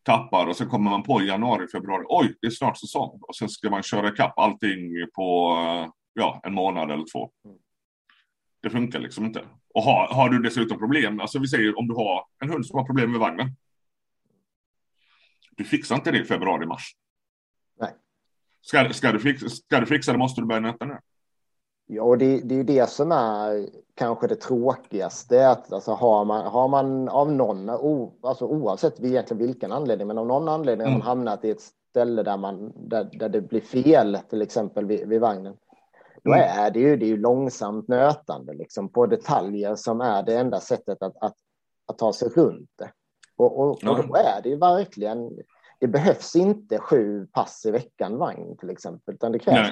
tappar 0.03 0.47
och 0.47 0.55
så 0.55 0.65
kommer 0.65 0.89
man 0.89 1.03
på 1.03 1.21
i 1.21 1.27
januari, 1.27 1.67
februari, 1.67 2.05
oj, 2.07 2.35
det 2.41 2.47
är 2.47 2.51
snart 2.51 2.77
säsong. 2.77 3.19
Och 3.21 3.35
sen 3.35 3.49
ska 3.49 3.69
man 3.69 3.83
köra 3.83 4.09
ikapp 4.09 4.39
allting 4.39 4.91
på 5.15 5.57
ja, 6.13 6.41
en 6.43 6.53
månad 6.53 6.91
eller 6.91 7.05
två. 7.13 7.31
Det 8.61 8.69
funkar 8.69 8.99
liksom 8.99 9.25
inte. 9.25 9.45
Och 9.73 9.83
har, 9.83 10.07
har 10.07 10.29
du 10.29 10.39
dessutom 10.39 10.79
problem, 10.79 11.19
alltså 11.19 11.39
vi 11.39 11.47
säger 11.47 11.79
om 11.79 11.87
du 11.87 11.93
har 11.93 12.25
en 12.39 12.49
hund 12.49 12.65
som 12.65 12.77
har 12.79 12.85
problem 12.85 13.11
med 13.11 13.19
vagnen. 13.19 13.55
Du 15.51 15.63
fixar 15.63 15.95
inte 15.95 16.11
det 16.11 16.19
i 16.19 16.25
februari, 16.25 16.65
mars. 16.65 16.95
Ska, 18.65 18.93
ska, 18.93 19.11
du, 19.11 19.19
fixa, 19.19 19.49
ska 19.49 19.79
du 19.79 19.85
fixa 19.85 20.11
det 20.11 20.17
måste 20.17 20.41
du 20.41 20.47
börja 20.47 20.61
nöta 20.61 20.85
nu. 20.85 20.97
Ja, 21.87 22.03
och 22.03 22.17
det, 22.17 22.39
det 22.39 22.55
är 22.55 22.57
ju 22.57 22.63
det 22.63 22.89
som 22.89 23.11
är 23.11 23.69
kanske 23.95 24.27
det 24.27 24.35
tråkigaste. 24.35 25.49
Att, 25.49 25.73
alltså, 25.73 25.91
har, 25.91 26.25
man, 26.25 26.45
har 26.45 26.67
man 26.67 27.09
av 27.09 27.31
någon, 27.31 27.69
o, 27.69 28.19
alltså, 28.21 28.45
oavsett 28.45 28.99
egentligen 28.99 29.47
vilken 29.47 29.71
anledning, 29.71 30.07
men 30.07 30.17
av 30.17 30.27
någon 30.27 30.49
anledning 30.49 30.87
mm. 30.87 30.93
har 30.93 30.99
man 30.99 31.17
mm. 31.17 31.27
hamnat 31.27 31.45
i 31.45 31.49
ett 31.49 31.61
ställe 31.89 32.23
där, 32.23 32.37
man, 32.37 32.73
där, 32.75 33.09
där 33.13 33.29
det 33.29 33.41
blir 33.41 33.61
fel, 33.61 34.17
till 34.29 34.41
exempel 34.41 34.85
vid, 34.85 35.07
vid 35.07 35.21
vagnen. 35.21 35.55
Då 36.23 36.33
mm. 36.33 36.65
är 36.65 36.71
det 36.71 36.79
ju, 36.79 36.97
det 36.97 37.05
är 37.05 37.09
ju 37.09 37.17
långsamt 37.17 37.87
nötande 37.87 38.53
liksom, 38.53 38.89
på 38.89 39.05
detaljer 39.05 39.75
som 39.75 40.01
är 40.01 40.23
det 40.23 40.37
enda 40.37 40.59
sättet 40.59 41.03
att, 41.03 41.17
att, 41.21 41.35
att 41.85 41.97
ta 41.97 42.13
sig 42.13 42.29
runt 42.29 42.69
det. 42.75 42.91
Och, 43.37 43.59
och, 43.59 43.69
och 43.69 44.07
då 44.07 44.15
är 44.15 44.41
det 44.43 44.49
ju 44.49 44.57
verkligen, 44.57 45.29
det 45.79 45.87
behövs 45.87 46.35
inte 46.35 46.79
sju 46.79 47.27
pass 47.31 47.65
i 47.65 47.71
veckan 47.71 48.17
vagn 48.17 48.57
till 48.57 48.69
exempel, 48.69 49.15
utan 49.15 49.31
det 49.31 49.39
krävs 49.39 49.69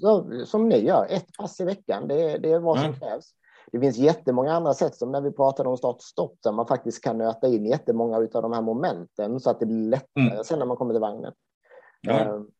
så, 0.00 0.44
som 0.46 0.68
ni 0.68 0.84
gör, 0.84 1.06
ett 1.10 1.36
pass 1.38 1.60
i 1.60 1.64
veckan, 1.64 2.08
det, 2.08 2.38
det 2.38 2.52
är 2.52 2.58
vad 2.58 2.76
som 2.76 2.86
mm. 2.86 3.00
krävs. 3.00 3.34
Det 3.72 3.80
finns 3.80 3.96
jättemånga 3.96 4.52
andra 4.52 4.74
sätt, 4.74 4.94
som 4.94 5.12
när 5.12 5.20
vi 5.20 5.32
pratade 5.32 5.68
om 5.68 5.76
start 5.76 6.02
stopp, 6.02 6.38
där 6.42 6.52
man 6.52 6.66
faktiskt 6.66 7.04
kan 7.04 7.18
nöta 7.18 7.48
in 7.48 7.66
jättemånga 7.66 8.16
av 8.16 8.42
de 8.42 8.52
här 8.52 8.62
momenten 8.62 9.40
så 9.40 9.50
att 9.50 9.60
det 9.60 9.66
blir 9.66 9.88
lättare 9.88 10.30
mm. 10.30 10.44
sen 10.44 10.58
när 10.58 10.66
man 10.66 10.76
kommer 10.76 10.94
till 10.94 11.00
vagnen. 11.00 11.32
Ja. 12.00 12.28
Um, 12.28 12.50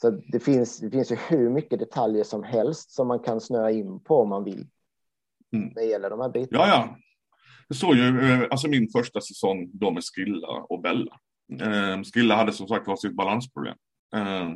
så 0.00 0.10
det 0.10 0.40
finns, 0.40 0.78
det 0.78 0.90
finns 0.90 1.12
ju 1.12 1.16
hur 1.16 1.50
mycket 1.50 1.78
detaljer 1.78 2.24
som 2.24 2.42
helst 2.42 2.90
som 2.90 3.08
man 3.08 3.18
kan 3.18 3.40
snöa 3.40 3.70
in 3.70 4.00
på 4.00 4.20
om 4.20 4.28
man 4.28 4.44
vill. 4.44 4.66
Mm. 5.52 5.74
Det 5.74 5.84
gäller 5.84 6.10
de 6.10 6.20
här 6.20 6.28
bitarna. 6.28 6.66
Ja, 6.66 6.68
ja. 6.68 6.96
Det 7.68 7.74
såg 7.74 7.94
ju, 7.96 8.32
eh, 8.32 8.48
alltså 8.50 8.68
min 8.68 8.88
första 8.88 9.20
säsong 9.20 9.70
då 9.72 9.90
med 9.90 10.02
Skilla 10.04 10.48
och 10.48 10.80
Bella. 10.80 11.20
Eh, 11.60 12.02
Skilla 12.14 12.36
hade 12.36 12.52
som 12.52 12.68
sagt 12.68 12.86
var 12.86 12.96
sitt 12.96 13.16
balansproblem. 13.16 13.76
Eh, 14.16 14.48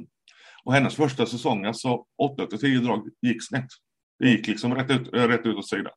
och 0.65 0.73
hennes 0.73 0.95
första 0.95 1.27
säsong, 1.27 1.65
alltså 1.65 2.05
8 2.23 2.47
till 2.47 2.61
10 2.61 2.81
drag, 2.81 3.09
gick 3.23 3.49
snett. 3.49 3.69
Det 4.19 4.31
gick 4.31 4.47
liksom 4.47 4.75
rätt 4.75 4.91
ut, 4.91 5.15
eh, 5.15 5.29
rätt 5.29 5.47
ut 5.47 5.57
åt 5.57 5.69
sidan. 5.69 5.93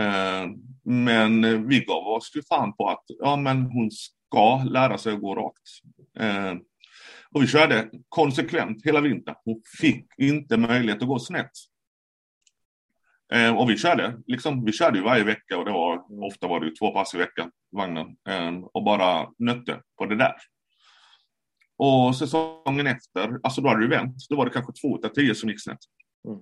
Eh, 0.00 0.46
men 0.84 1.68
vi 1.68 1.80
gav 1.80 2.06
oss 2.06 2.32
ju 2.36 2.42
fan 2.42 2.76
på 2.76 2.88
att 2.88 3.04
ja, 3.06 3.36
men 3.36 3.62
hon 3.62 3.90
ska 3.90 4.62
lära 4.64 4.98
sig 4.98 5.12
att 5.12 5.20
gå 5.20 5.34
rakt. 5.34 5.68
Eh, 6.18 6.54
och 7.30 7.42
vi 7.42 7.46
körde 7.46 7.90
konsekvent 8.08 8.86
hela 8.86 9.00
vintern. 9.00 9.34
Hon 9.44 9.62
fick 9.80 10.06
inte 10.18 10.56
möjlighet 10.56 11.02
att 11.02 11.08
gå 11.08 11.18
snett. 11.18 11.50
Eh, 13.32 13.56
och 13.56 13.70
vi 13.70 13.76
körde, 13.76 14.18
liksom, 14.26 14.64
vi 14.64 14.72
körde 14.72 14.98
ju 14.98 15.04
varje 15.04 15.24
vecka 15.24 15.58
och 15.58 15.64
det 15.64 15.72
var, 15.72 16.24
ofta 16.26 16.46
var 16.46 16.60
det 16.60 16.76
två 16.76 16.92
pass 16.92 17.14
i 17.14 17.18
veckan, 17.18 17.50
vagnen. 17.72 18.16
och 18.72 18.84
bara 18.84 19.28
nötte 19.38 19.80
på 19.98 20.06
det 20.06 20.16
där. 20.16 20.34
Och 21.78 22.16
säsongen 22.16 22.86
efter, 22.86 23.40
alltså 23.42 23.60
då 23.60 23.68
hade 23.68 23.80
det 23.80 23.96
vänt. 23.96 24.16
Då 24.28 24.36
var 24.36 24.44
det 24.44 24.50
kanske 24.50 24.72
två 24.72 25.06
av 25.06 25.08
tio 25.08 25.34
som 25.34 25.48
gick 25.48 25.62
snett. 25.62 25.78
Mm. 26.28 26.40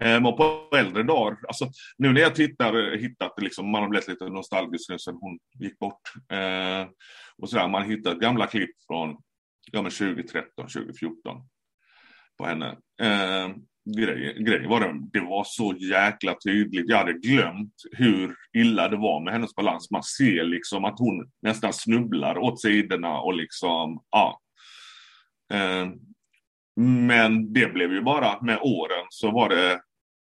Eh, 0.00 0.28
och 0.28 0.36
på 0.36 0.76
äldre 0.76 1.02
dagar, 1.02 1.38
alltså 1.48 1.70
nu 1.98 2.12
när 2.12 2.20
jag 2.20 2.34
tittar, 2.34 2.96
hittat 2.96 3.42
liksom, 3.42 3.70
man 3.70 3.82
har 3.82 3.88
blivit 3.88 4.08
lite 4.08 4.28
nostalgisk 4.28 4.90
nu 4.90 4.98
sen 4.98 5.14
hon 5.20 5.38
gick 5.58 5.78
bort. 5.78 6.00
Eh, 6.32 6.88
och 7.38 7.50
sådär, 7.50 7.68
man 7.68 7.82
har 7.82 7.88
hittat 7.88 8.18
gamla 8.18 8.46
klipp 8.46 8.70
från 8.86 9.16
ja, 9.72 9.82
men 9.82 9.90
2013, 9.90 10.68
2014 10.68 11.48
på 12.38 12.46
henne. 12.46 12.78
Eh, 13.02 13.48
grejen 13.84 14.68
var 14.68 14.80
det, 14.80 15.00
det 15.12 15.20
var 15.20 15.44
så 15.46 15.74
jäkla 15.78 16.34
tydligt. 16.44 16.88
Jag 16.88 16.96
hade 16.96 17.12
glömt 17.12 17.74
hur 17.92 18.36
illa 18.56 18.88
det 18.88 18.96
var 18.96 19.24
med 19.24 19.32
hennes 19.32 19.54
balans. 19.54 19.90
Man 19.90 20.02
ser 20.02 20.44
liksom 20.44 20.84
att 20.84 20.98
hon 20.98 21.30
nästan 21.42 21.72
snubblar 21.72 22.38
åt 22.38 22.60
sidorna 22.60 23.20
och 23.20 23.34
liksom, 23.34 24.02
ja. 24.10 24.40
Eh, 25.52 25.88
men 26.76 27.52
det 27.52 27.72
blev 27.72 27.92
ju 27.92 28.02
bara 28.02 28.42
med 28.42 28.58
åren 28.62 29.06
så 29.08 29.30
var 29.30 29.48
det, 29.48 29.80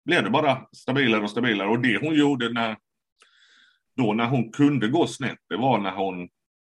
blev 0.05 0.23
det 0.23 0.29
bara 0.29 0.67
stabilare 0.75 1.21
och 1.21 1.29
stabilare. 1.29 1.69
Och 1.69 1.79
det 1.79 1.97
hon 2.01 2.15
gjorde 2.15 2.53
när, 2.53 2.77
då 3.97 4.13
när 4.13 4.27
hon 4.27 4.51
kunde 4.51 4.87
gå 4.87 5.07
snett, 5.07 5.39
det 5.49 5.57
var 5.57 5.79
när 5.79 5.91
hon 5.91 6.29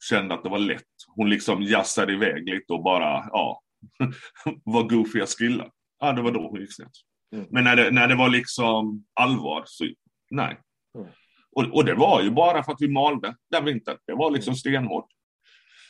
kände 0.08 0.34
att 0.34 0.42
det 0.42 0.48
var 0.48 0.58
lätt. 0.58 0.82
Hon 1.08 1.30
liksom 1.30 1.62
jassade 1.62 2.12
iväg 2.12 2.48
lite 2.48 2.72
och 2.72 2.82
bara, 2.82 3.28
ja, 3.32 3.62
var 4.64 4.82
goofiga 4.82 5.26
skillar 5.26 5.70
ja, 6.06 6.12
det 6.12 6.22
var 6.22 6.30
då 6.30 6.48
hon 6.48 6.60
gick 6.60 6.74
snett. 6.74 6.92
Mm. 7.34 7.46
Men 7.50 7.64
när 7.64 7.76
det, 7.76 7.90
när 7.90 8.08
det 8.08 8.14
var 8.14 8.28
liksom 8.28 9.04
allvar, 9.14 9.62
så 9.66 9.84
nej. 10.30 10.60
Mm. 10.98 11.08
Och, 11.56 11.64
och 11.64 11.84
det 11.84 11.94
var 11.94 12.22
ju 12.22 12.30
bara 12.30 12.62
för 12.62 12.72
att 12.72 12.80
vi 12.82 12.88
malde 12.88 13.34
den 13.50 13.64
vintern. 13.64 13.96
Det 14.06 14.14
var 14.14 14.30
liksom 14.30 14.54
stenhårt. 14.54 15.06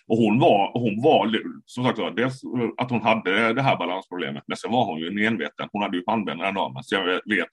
Och 0.07 0.17
hon 0.17 0.39
var, 0.39 0.73
hon 0.79 1.03
var 1.03 1.41
som 1.67 1.85
sagt 1.85 2.17
dels 2.17 2.43
att 2.77 2.91
hon 2.91 3.03
hade 3.03 3.53
det 3.53 3.63
här 3.63 3.77
balansproblemet, 3.77 4.45
men 4.47 4.57
sen 4.57 4.71
var 4.71 4.85
hon 4.85 5.01
ju 5.01 5.27
enveten. 5.27 5.69
Hon 5.73 5.83
hade 5.83 5.97
ju 5.97 6.03
pannben 6.03 6.39
den 6.39 6.55
dagen, 6.55 6.85
så 6.85 6.95
jag 6.95 7.05
vet. 7.05 7.49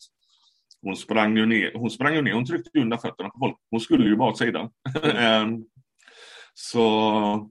Hon 0.81 0.95
sprang 0.95 1.37
ju 1.37 1.45
ner, 1.45 1.71
hon 1.75 1.89
sprang 1.89 2.15
ju 2.15 2.21
ner, 2.21 2.33
hon 2.33 2.45
tryckte 2.45 2.79
undan 2.79 2.99
fötterna 2.99 3.29
på 3.29 3.39
folk. 3.39 3.57
Hon 3.71 3.79
skulle 3.79 4.09
ju 4.09 4.15
bara 4.15 4.29
åt 4.29 4.37
sidan. 4.37 4.69
Mm. 5.03 5.63
så 6.53 7.49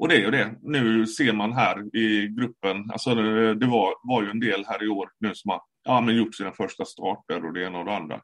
och 0.00 0.08
det 0.08 0.14
är 0.14 0.20
ju 0.20 0.30
det. 0.30 0.54
Nu 0.62 1.06
ser 1.06 1.32
man 1.32 1.52
här 1.52 1.96
i 1.96 2.28
gruppen, 2.28 2.90
alltså 2.90 3.14
det, 3.54 3.66
var, 3.66 3.94
var 4.02 4.22
ju 4.22 4.30
en 4.30 4.40
del 4.40 4.64
här 4.66 4.84
i 4.84 4.88
år 4.88 5.10
nu 5.18 5.34
som 5.34 5.50
har 5.50 5.62
ja, 5.84 6.00
men 6.00 6.16
gjort 6.16 6.34
sina 6.34 6.52
första 6.52 6.84
starter 6.84 7.46
och 7.46 7.52
det 7.52 7.64
ena 7.64 7.78
och 7.78 7.84
det 7.84 7.96
andra. 7.96 8.20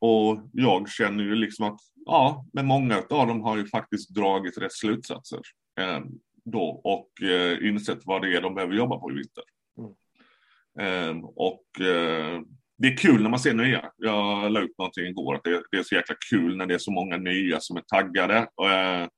Och 0.00 0.50
jag 0.52 0.90
känner 0.90 1.24
ju 1.24 1.34
liksom 1.34 1.66
att, 1.66 1.80
ja, 2.06 2.46
men 2.52 2.66
många 2.66 3.02
av 3.10 3.26
dem 3.26 3.40
har 3.40 3.56
ju 3.56 3.66
faktiskt 3.66 4.14
dragit 4.14 4.58
rätt 4.58 4.72
slutsatser 4.72 5.40
eh, 5.80 6.00
då 6.44 6.80
och 6.84 7.22
eh, 7.28 7.68
insett 7.68 7.98
vad 8.04 8.22
det 8.22 8.36
är 8.36 8.40
de 8.40 8.54
behöver 8.54 8.74
jobba 8.74 8.98
på 8.98 9.10
i 9.10 9.14
vinter. 9.14 9.44
Mm. 9.78 11.18
Eh, 11.18 11.24
och 11.24 11.80
eh, 11.80 12.40
det 12.78 12.88
är 12.88 12.96
kul 12.96 13.22
när 13.22 13.30
man 13.30 13.40
ser 13.40 13.54
nya. 13.54 13.90
Jag 13.96 14.52
la 14.52 14.60
ut 14.60 14.78
någonting 14.78 15.06
igår 15.06 15.34
att 15.34 15.44
det, 15.44 15.62
det, 15.70 15.76
är 15.76 15.82
så 15.82 15.94
jäkla 15.94 16.14
kul 16.30 16.56
när 16.56 16.66
det 16.66 16.74
är 16.74 16.78
så 16.78 16.90
många 16.90 17.16
nya 17.16 17.60
som 17.60 17.76
är 17.76 17.80
taggade. 17.80 18.36
Eh, 18.36 19.08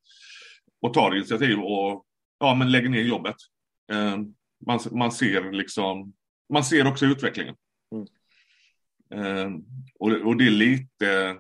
och 0.81 0.95
tar 0.95 1.17
initiativ 1.17 1.59
och 1.59 2.05
ja, 2.39 2.55
men 2.55 2.71
lägger 2.71 2.89
ner 2.89 3.03
jobbet. 3.03 3.37
Eh, 3.93 4.19
man, 4.67 4.81
man 4.91 5.13
ser 5.13 5.53
liksom, 5.53 6.13
man 6.53 6.65
ser 6.65 6.87
också 6.87 7.07
utvecklingen. 7.07 7.55
Mm. 7.95 8.07
Eh, 9.15 9.51
och, 9.99 10.13
och 10.13 10.37
det 10.37 10.47
är 10.47 10.51
lite, 10.51 11.37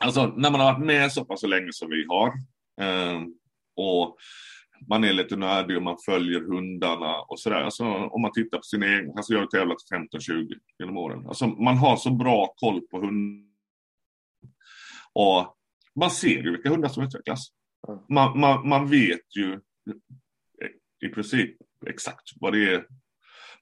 alltså 0.00 0.26
när 0.26 0.50
man 0.50 0.60
har 0.60 0.72
varit 0.72 0.86
med 0.86 1.12
så 1.12 1.24
pass 1.24 1.40
så 1.40 1.46
länge 1.46 1.72
som 1.72 1.90
vi 1.90 2.06
har 2.08 2.28
eh, 2.80 3.22
och 3.76 4.18
man 4.88 5.04
är 5.04 5.12
lite 5.12 5.36
nördig 5.36 5.76
och 5.76 5.82
man 5.82 5.96
följer 6.04 6.40
hundarna 6.40 7.20
och 7.20 7.40
sådär. 7.40 7.62
Alltså, 7.62 7.84
om 7.84 8.22
man 8.22 8.32
tittar 8.32 8.58
på 8.58 8.62
sina 8.62 8.86
egna, 8.86 9.12
alltså 9.16 9.32
jag 9.32 9.40
har 9.40 9.46
tävlat 9.46 9.78
15-20 10.20 10.52
genom 10.78 10.96
åren. 10.96 11.26
Alltså, 11.26 11.46
man 11.46 11.76
har 11.76 11.96
så 11.96 12.10
bra 12.10 12.54
koll 12.56 12.80
på 12.80 13.00
hundar. 13.00 13.52
Och 15.12 15.56
man 15.94 16.10
ser 16.10 16.42
ju 16.42 16.50
vilka 16.50 16.70
hundar 16.70 16.88
som 16.88 17.04
utvecklas 17.04 17.48
man, 18.08 18.40
man, 18.40 18.68
man 18.68 18.90
vet 18.90 19.36
ju 19.36 19.60
i 21.04 21.08
princip 21.08 21.56
exakt 21.86 22.30
vad 22.40 22.52
det 22.52 22.74
är 22.74 22.86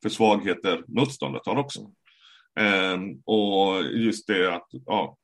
för 0.02 0.08
svagheter 0.08 0.84
motståndet 0.88 1.46
har 1.46 1.56
också. 1.56 1.80
Um, 2.60 3.22
och 3.24 3.82
just 3.84 4.26
det 4.26 4.54
att 4.54 4.66
ja, 4.86 5.16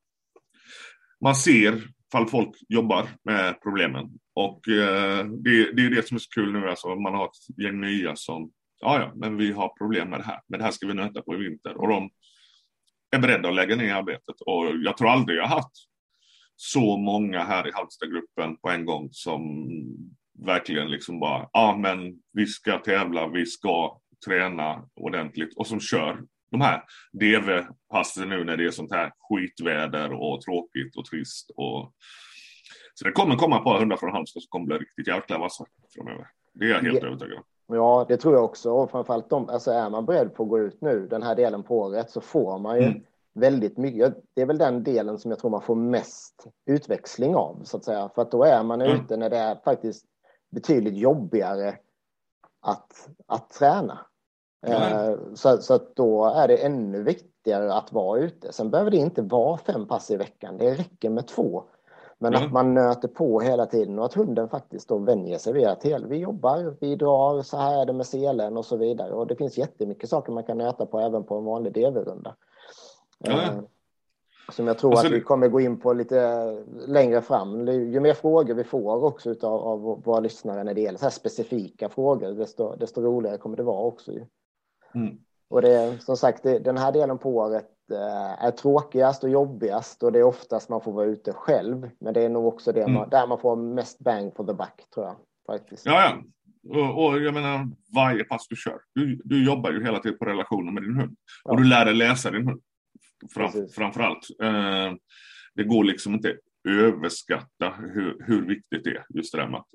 man 1.21 1.35
ser 1.35 1.83
fall 2.13 2.29
folk 2.29 2.57
jobbar 2.69 3.09
med 3.25 3.63
problemen. 3.63 4.11
Och 4.35 4.69
eh, 4.69 5.25
det, 5.25 5.73
det 5.73 5.83
är 5.83 5.91
det 5.91 6.09
som 6.09 6.15
är 6.15 6.19
så 6.19 6.31
kul 6.35 6.53
nu, 6.53 6.69
alltså 6.69 6.95
man 6.95 7.15
har 7.15 7.25
ett 7.25 7.63
gäng 7.63 7.81
nya 7.81 8.17
som, 8.17 8.51
ja 8.81 9.01
ja, 9.01 9.13
men 9.15 9.37
vi 9.37 9.53
har 9.53 9.79
problem 9.79 10.11
med 10.11 10.21
det 10.21 10.25
här, 10.25 10.41
men 10.49 10.59
det 10.59 10.65
här 10.65 10.73
ska 10.73 10.87
vi 10.87 10.95
nöta 10.95 11.23
på 11.23 11.35
i 11.35 11.39
vinter. 11.39 11.81
Och 11.81 11.89
de 11.89 12.11
är 13.17 13.19
beredda 13.19 13.49
att 13.49 13.55
lägga 13.55 13.77
ner 13.77 13.95
arbetet. 13.95 14.41
Och 14.47 14.67
jag 14.77 14.97
tror 14.97 15.09
aldrig 15.09 15.39
jag 15.39 15.47
haft 15.47 15.73
så 16.57 16.97
många 16.97 17.45
här 17.45 17.69
i 17.69 17.73
Halmstadgruppen 17.75 18.57
på 18.57 18.71
en 18.71 18.85
gång 18.85 19.09
som 19.13 19.69
verkligen 20.39 20.91
liksom 20.91 21.21
bara, 21.21 21.39
ja 21.39 21.49
ah, 21.53 21.77
men 21.77 22.15
vi 22.33 22.47
ska 22.47 22.79
tävla, 22.79 23.29
vi 23.29 23.47
ska 23.47 24.01
träna 24.27 24.89
ordentligt 24.95 25.57
och 25.57 25.67
som 25.67 25.81
kör 25.81 26.23
de 26.51 26.61
här 26.61 26.83
DV-passen 27.13 28.29
nu 28.29 28.45
när 28.45 28.57
det 28.57 28.65
är 28.65 28.71
sånt 28.71 28.93
här 28.93 29.13
skitväder 29.19 30.13
och 30.13 30.41
tråkigt 30.41 30.97
och 30.97 31.05
trist. 31.05 31.51
Och... 31.57 31.93
Så 32.95 33.05
det 33.05 33.13
kommer 33.13 33.37
komma 33.37 33.57
ett 33.59 33.65
par 33.65 33.79
hundar 33.79 33.97
från 33.97 34.13
Halmstad 34.13 34.43
som 34.43 34.49
kommer 34.49 34.67
bli 34.67 34.79
riktigt 34.79 35.09
jäkla 35.09 35.39
vassa 35.39 35.65
framöver. 35.97 36.27
Det 36.55 36.65
är 36.65 36.69
jag 36.69 36.81
helt 36.81 37.03
ja. 37.03 37.07
övertygad 37.07 37.39
om. 37.39 37.45
Ja, 37.77 38.07
det 38.09 38.17
tror 38.17 38.35
jag 38.35 38.45
också. 38.45 38.71
Och 38.71 38.91
framförallt 38.91 39.31
de, 39.31 39.49
alltså 39.49 39.71
är 39.71 39.91
man 39.91 40.07
beredd 40.07 40.35
på 40.35 40.43
att 40.43 40.49
gå 40.49 40.59
ut 40.59 40.81
nu 40.81 41.07
den 41.11 41.23
här 41.23 41.35
delen 41.35 41.63
på 41.63 41.79
året 41.79 42.11
så 42.11 42.21
får 42.21 42.59
man 42.59 42.77
ju 42.77 42.83
mm. 42.87 43.03
Väldigt 43.37 43.77
mycket. 43.77 44.15
Det 44.35 44.43
är 44.43 44.47
väl 44.47 44.59
den 44.59 44.83
delen 44.83 45.19
som 45.19 45.31
jag 45.31 45.41
tror 45.41 45.51
man 45.51 45.63
får 45.63 45.75
mest 45.75 46.47
utväxling 46.67 47.37
av 47.37 47.61
så 47.65 47.77
att 47.77 47.85
säga. 47.85 48.11
För 48.15 48.23
att 48.23 48.31
då 48.31 48.45
är 48.45 48.63
man 48.63 48.81
mm. 48.81 48.97
ute 48.97 49.17
när 49.17 49.31
det 49.31 49.39
är 49.39 49.57
faktiskt 49.65 50.05
betydligt 50.51 50.97
jobbigare 50.97 51.79
att, 52.61 53.09
att 53.27 53.51
träna. 53.51 53.99
Mm. 54.67 55.37
Så, 55.37 55.59
så 55.59 55.75
att 55.75 55.97
då 55.97 56.25
är 56.25 56.49
det 56.49 56.57
ännu 56.57 57.03
viktigare 57.03 57.75
att 57.75 57.93
vara 57.93 58.21
ute. 58.21 58.53
Sen 58.53 58.71
behöver 58.71 58.91
det 58.91 58.97
inte 58.97 59.23
vara 59.23 59.57
fem 59.57 59.89
pass 59.89 60.11
i 60.11 60.17
veckan. 60.17 60.59
Det 60.59 60.75
räcker 60.75 61.11
med 61.11 61.27
två. 61.27 61.65
Men 62.19 62.35
mm. 62.35 62.47
att 62.47 62.53
man 62.53 62.75
nöter 62.75 63.09
på 63.09 63.41
hela 63.41 63.67
tiden 63.67 63.99
och 63.99 64.05
att 64.05 64.15
hunden 64.15 64.49
faktiskt 64.49 64.89
då 64.89 64.99
vänjer 64.99 65.39
sig 65.39 65.53
vid 65.53 65.67
att 65.67 65.85
vi 65.85 66.17
jobbar, 66.17 66.77
vi 66.81 66.97
drar, 66.97 67.43
så 67.43 67.57
här 67.57 67.81
är 67.81 67.87
det 67.87 67.93
med 67.93 68.07
selen 68.07 68.57
och 68.57 68.65
så 68.65 68.77
vidare. 68.77 69.13
Och 69.13 69.27
det 69.27 69.37
finns 69.37 69.59
jättemycket 69.59 70.09
saker 70.11 70.33
man 70.33 70.45
kan 70.45 70.59
nöta 70.59 70.87
på 70.87 71.01
även 71.01 71.25
på 71.25 71.39
en 71.39 71.45
vanlig 71.45 71.73
DV-runda. 71.73 72.35
Mm. 73.25 73.65
Som 74.53 74.67
jag 74.67 74.79
tror 74.79 74.91
alltså, 74.91 75.07
att 75.07 75.13
vi 75.13 75.21
kommer 75.21 75.49
gå 75.49 75.61
in 75.61 75.81
på 75.81 75.93
lite 75.93 76.51
längre 76.87 77.23
fram. 77.23 77.69
Ju 77.69 78.01
mer 78.01 78.15
frågor 78.15 78.55
vi 78.55 78.65
får 78.65 79.05
också 79.05 79.31
av, 79.31 79.63
av 79.63 80.03
våra 80.05 80.21
lyssnare 80.21 80.65
när 80.65 80.75
det 80.75 80.81
gäller 80.81 80.99
så 80.99 81.05
här 81.05 81.11
specifika 81.11 81.89
frågor, 81.89 82.33
desto, 82.33 82.77
desto 82.77 83.01
roligare 83.01 83.39
kommer 83.39 83.57
det 83.57 83.63
vara 83.63 83.87
också. 83.87 84.13
Mm. 84.95 85.19
Och 85.49 85.63
det 85.63 85.73
är 85.73 85.99
som 85.99 86.17
sagt, 86.17 86.43
det, 86.43 86.59
den 86.59 86.79
här 86.79 86.93
delen 86.93 87.19
på 87.19 87.37
året 87.37 87.77
Eh, 87.93 88.45
är 88.45 88.51
tråkigast 88.51 89.25
och 89.25 89.31
jobbigast 89.31 90.03
och 90.03 90.13
det 90.13 90.19
är 90.19 90.23
oftast 90.23 90.69
man 90.69 90.81
får 90.81 90.93
vara 90.93 91.07
ute 91.07 91.33
själv. 91.33 91.91
Men 92.01 92.15
det 92.15 92.23
är 92.23 92.29
nog 92.29 92.47
också 92.47 92.73
det 92.73 92.87
man, 92.87 92.97
mm. 92.97 93.11
där 93.11 93.27
man 93.27 93.39
får 93.39 93.57
mest 93.57 93.99
bang 93.99 94.33
for 94.37 94.47
the 94.47 94.53
buck 94.53 94.91
tror 94.95 95.07
jag. 95.07 95.17
Faktiskt. 95.47 95.87
Ja, 95.87 96.03
ja. 96.03 96.23
Och, 96.81 97.05
och, 97.05 97.21
jag 97.21 97.35
menar 97.35 97.69
varje 97.95 98.25
pass 98.25 98.49
du 98.49 98.57
kör. 98.57 98.79
Du, 98.95 99.21
du 99.25 99.47
jobbar 99.47 99.71
ju 99.71 99.85
hela 99.85 99.99
tiden 99.99 100.19
på 100.19 100.25
relationen 100.25 100.75
med 100.75 100.83
din 100.83 100.97
hund. 100.97 101.17
Ja. 101.45 101.51
Och 101.51 101.57
du 101.57 101.65
lär 101.65 101.85
dig 101.85 101.95
läsa 101.95 102.31
din 102.31 102.47
hund. 102.47 102.61
Fram, 103.35 103.51
framför 103.75 104.01
allt. 104.01 104.27
Eh, 104.43 104.95
det 105.55 105.65
går 105.65 105.85
liksom 105.85 106.15
inte 106.15 106.37
överskatta 106.69 107.75
hur, 107.95 108.17
hur 108.27 108.47
viktigt 108.47 108.85
det 108.85 108.91
är 108.91 109.05
just 109.15 109.33
det 109.33 109.39
där 109.39 109.49
med 109.49 109.61
att 109.61 109.67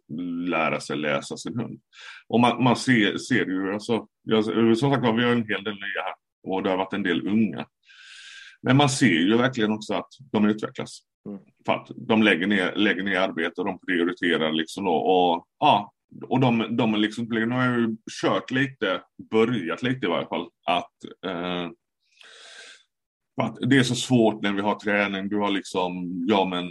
lära 0.50 0.80
sig 0.80 0.98
läsa 0.98 1.38
sin 1.38 1.60
hund. 1.60 1.80
Och 2.28 2.40
man, 2.40 2.64
man 2.64 2.76
ser, 2.76 3.18
ser 3.18 3.46
ju, 3.46 3.74
alltså, 3.74 4.08
jag, 4.24 4.46
som 4.78 4.92
sagt 4.92 5.04
vi 5.04 5.24
har 5.24 5.32
en 5.32 5.48
hel 5.48 5.64
del 5.64 5.74
nya 5.74 6.04
här 6.04 6.14
och 6.44 6.64
det 6.64 6.70
har 6.70 6.78
varit 6.78 6.94
en 6.94 7.04
del 7.04 7.28
unga. 7.28 7.66
Men 8.62 8.78
man 8.78 8.90
ser 8.90 9.06
ju 9.06 9.38
verkligen 9.38 9.72
också 9.72 9.94
att 9.94 10.10
de 10.32 10.46
utvecklas. 10.46 11.00
Mm. 11.30 11.40
För 11.66 11.74
att 11.74 11.88
de 11.96 12.24
lägger 12.24 12.48
ner, 12.48 12.76
lägger 12.76 13.04
ner 13.04 13.20
arbete 13.20 13.62
och 13.62 13.68
de 13.68 13.80
prioriterar 13.80 14.52
liksom 14.52 14.86
då. 14.86 14.94
Och, 14.94 15.48
ja, 15.60 15.94
och 16.24 16.40
de, 16.40 16.78
de 16.78 16.96
liksom, 16.96 17.26
nu 17.26 17.50
har 17.50 17.66
ju 17.66 17.98
kört 18.22 18.52
lite, 18.52 19.02
börjat 19.32 19.84
lite 19.84 20.06
i 20.06 20.10
varje 20.10 20.28
fall, 20.28 20.48
att, 20.66 21.26
eh, 21.26 21.70
det 23.62 23.78
är 23.78 23.84
så 23.84 23.96
svårt 23.96 24.42
när 24.42 24.54
vi 24.54 24.62
har 24.62 24.76
träning. 24.76 25.30
Du 25.30 25.38
har 25.38 25.50
liksom, 25.50 26.24
ja 26.28 26.46
men, 26.46 26.70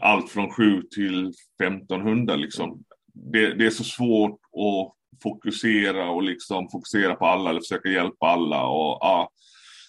allt 0.00 0.30
från 0.30 0.50
7 0.50 0.82
till 0.82 1.32
15 1.62 2.00
hundar 2.00 2.36
liksom. 2.36 2.84
Det, 3.12 3.54
det 3.54 3.66
är 3.66 3.70
så 3.70 3.84
svårt 3.84 4.40
att 4.40 4.94
fokusera 5.22 6.10
och 6.10 6.22
liksom 6.22 6.68
fokusera 6.68 7.14
på 7.14 7.26
alla 7.26 7.50
eller 7.50 7.60
försöka 7.60 7.88
hjälpa 7.88 8.26
alla 8.26 8.66
och 8.66 8.98
ja, 9.00 9.30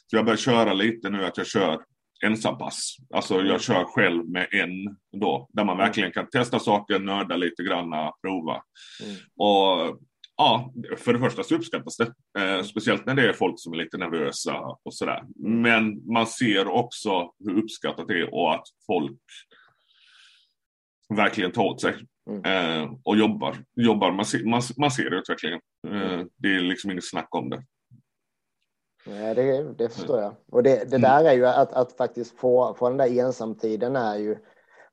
så 0.07 0.15
jag 0.15 0.25
börjar 0.25 0.37
köra 0.37 0.73
lite 0.73 1.09
nu 1.09 1.25
att 1.25 1.37
jag 1.37 1.47
kör 1.47 1.79
ensampass. 2.25 2.95
Alltså 3.13 3.35
jag 3.35 3.45
mm. 3.45 3.59
kör 3.59 3.83
själv 3.83 4.29
med 4.29 4.47
en 4.51 4.97
då, 5.21 5.49
där 5.53 5.63
man 5.63 5.75
mm. 5.75 5.85
verkligen 5.85 6.11
kan 6.11 6.29
testa 6.29 6.59
saker, 6.59 6.99
nörda 6.99 7.35
lite 7.35 7.63
grann, 7.63 8.11
prova. 8.21 8.63
Mm. 9.03 9.15
Och 9.35 9.99
ja, 10.41 10.73
för 10.97 11.13
det 11.13 11.19
första 11.19 11.43
så 11.43 11.55
uppskattas 11.55 11.97
det. 11.97 12.13
Eh, 12.39 12.63
speciellt 12.63 13.05
när 13.05 13.15
det 13.15 13.29
är 13.29 13.33
folk 13.33 13.59
som 13.59 13.73
är 13.73 13.77
lite 13.77 13.97
nervösa 13.97 14.77
och 14.83 14.93
sådär. 14.93 15.23
Mm. 15.39 15.61
Men 15.61 16.13
man 16.13 16.27
ser 16.27 16.67
också 16.67 17.31
hur 17.39 17.63
uppskattat 17.63 18.07
det 18.07 18.19
är 18.19 18.33
och 18.33 18.53
att 18.53 18.67
folk 18.87 19.21
verkligen 21.15 21.51
tar 21.51 21.63
åt 21.63 21.81
sig. 21.81 21.95
Mm. 22.29 22.45
Eh, 22.45 22.91
och 23.03 23.17
jobbar. 23.17 23.57
jobbar. 23.75 24.11
Man, 24.11 24.25
ser, 24.25 24.43
man, 24.45 24.61
man 24.77 24.91
ser 24.91 25.13
utvecklingen. 25.13 25.59
Eh, 25.87 26.25
det 26.37 26.55
är 26.55 26.59
liksom 26.59 26.91
inget 26.91 27.09
snack 27.09 27.35
om 27.35 27.49
det. 27.49 27.63
Nej, 29.05 29.35
det, 29.35 29.73
det 29.73 29.89
förstår 29.89 30.21
jag. 30.21 30.35
Och 30.51 30.63
det, 30.63 30.75
det 30.75 30.95
mm. 30.95 31.01
där 31.01 31.23
är 31.25 31.33
ju 31.33 31.45
att, 31.45 31.73
att 31.73 31.97
faktiskt 31.97 32.39
få, 32.39 32.75
få 32.79 32.89
den 32.89 32.97
där 32.97 33.19
ensamtiden 33.19 33.95
är 33.95 34.17
ju 34.17 34.37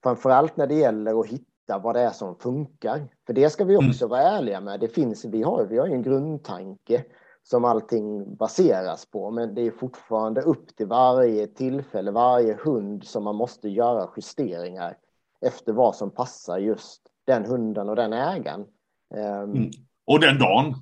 framförallt 0.03 0.57
när 0.57 0.67
det 0.67 0.75
gäller 0.75 1.21
att 1.21 1.27
hitta 1.27 1.48
vad 1.77 1.95
det 1.95 2.01
är 2.01 2.11
som 2.11 2.37
funkar. 2.37 3.09
För 3.27 3.33
det 3.33 3.51
ska 3.51 3.65
vi 3.65 3.75
mm. 3.75 3.89
också 3.89 4.05
mm. 4.05 4.11
vara 4.11 4.23
ärliga 4.23 4.61
med. 4.61 4.81
Det 4.81 4.89
finns, 4.89 5.25
vi, 5.25 5.43
har, 5.43 5.65
vi 5.65 5.79
har 5.79 5.87
ju 5.87 5.93
en 5.93 6.03
grundtanke 6.03 7.05
som 7.43 7.65
allting 7.65 8.37
baseras 8.37 9.07
på, 9.07 9.31
men 9.31 9.55
det 9.55 9.67
är 9.67 9.71
fortfarande 9.71 10.43
upp 10.43 10.77
till 10.77 10.87
varje 10.87 11.47
tillfälle, 11.47 12.11
varje 12.11 12.55
hund 12.65 13.05
som 13.05 13.25
man 13.25 13.37
måste 13.37 13.69
göra 13.69 14.09
justeringar 14.17 14.97
efter 15.41 15.73
vad 15.73 15.97
som 15.97 16.11
passar 16.11 16.59
just 16.59 17.03
den 17.27 17.45
hunden 17.45 17.89
och 17.89 17.97
den 17.97 18.13
ägaren. 18.13 18.67
Ehm, 19.15 19.53
mm. 19.53 19.71
Och 20.07 20.21
den 20.21 20.39
dagen. 20.39 20.75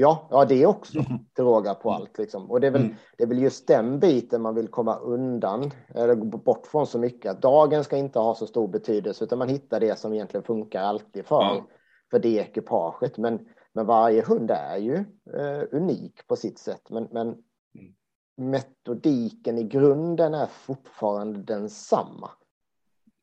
Ja, 0.00 0.28
ja 0.30 0.44
det 0.44 0.66
också 0.66 0.98
mm. 0.98 1.18
till 1.34 1.44
råga 1.44 1.74
på 1.74 1.90
allt. 1.90 2.18
Liksom. 2.18 2.50
Och 2.50 2.60
det 2.60 2.66
är, 2.66 2.70
väl, 2.70 2.82
mm. 2.82 2.94
det 3.16 3.24
är 3.24 3.28
väl 3.28 3.42
just 3.42 3.66
den 3.66 4.00
biten 4.00 4.42
man 4.42 4.54
vill 4.54 4.68
komma 4.68 4.96
undan, 4.96 5.70
eller 5.94 6.14
bort 6.14 6.66
från 6.66 6.86
så 6.86 6.98
mycket. 6.98 7.30
Att 7.30 7.42
dagen 7.42 7.84
ska 7.84 7.96
inte 7.96 8.18
ha 8.18 8.34
så 8.34 8.46
stor 8.46 8.68
betydelse, 8.68 9.24
utan 9.24 9.38
man 9.38 9.48
hittar 9.48 9.80
det 9.80 9.98
som 9.98 10.12
egentligen 10.12 10.44
funkar 10.44 10.82
alltid 10.82 11.26
för, 11.26 11.42
ja. 11.42 11.66
för 12.10 12.18
det 12.18 12.36
ekipaget. 12.36 13.18
Men, 13.18 13.48
men 13.72 13.86
varje 13.86 14.22
hund 14.22 14.50
är 14.50 14.76
ju 14.76 14.94
eh, 15.34 15.62
unik 15.72 16.26
på 16.26 16.36
sitt 16.36 16.58
sätt. 16.58 16.90
Men, 16.90 17.08
men 17.12 17.26
mm. 17.28 17.94
metodiken 18.36 19.58
i 19.58 19.62
grunden 19.62 20.34
är 20.34 20.46
fortfarande 20.46 21.38
densamma. 21.38 22.30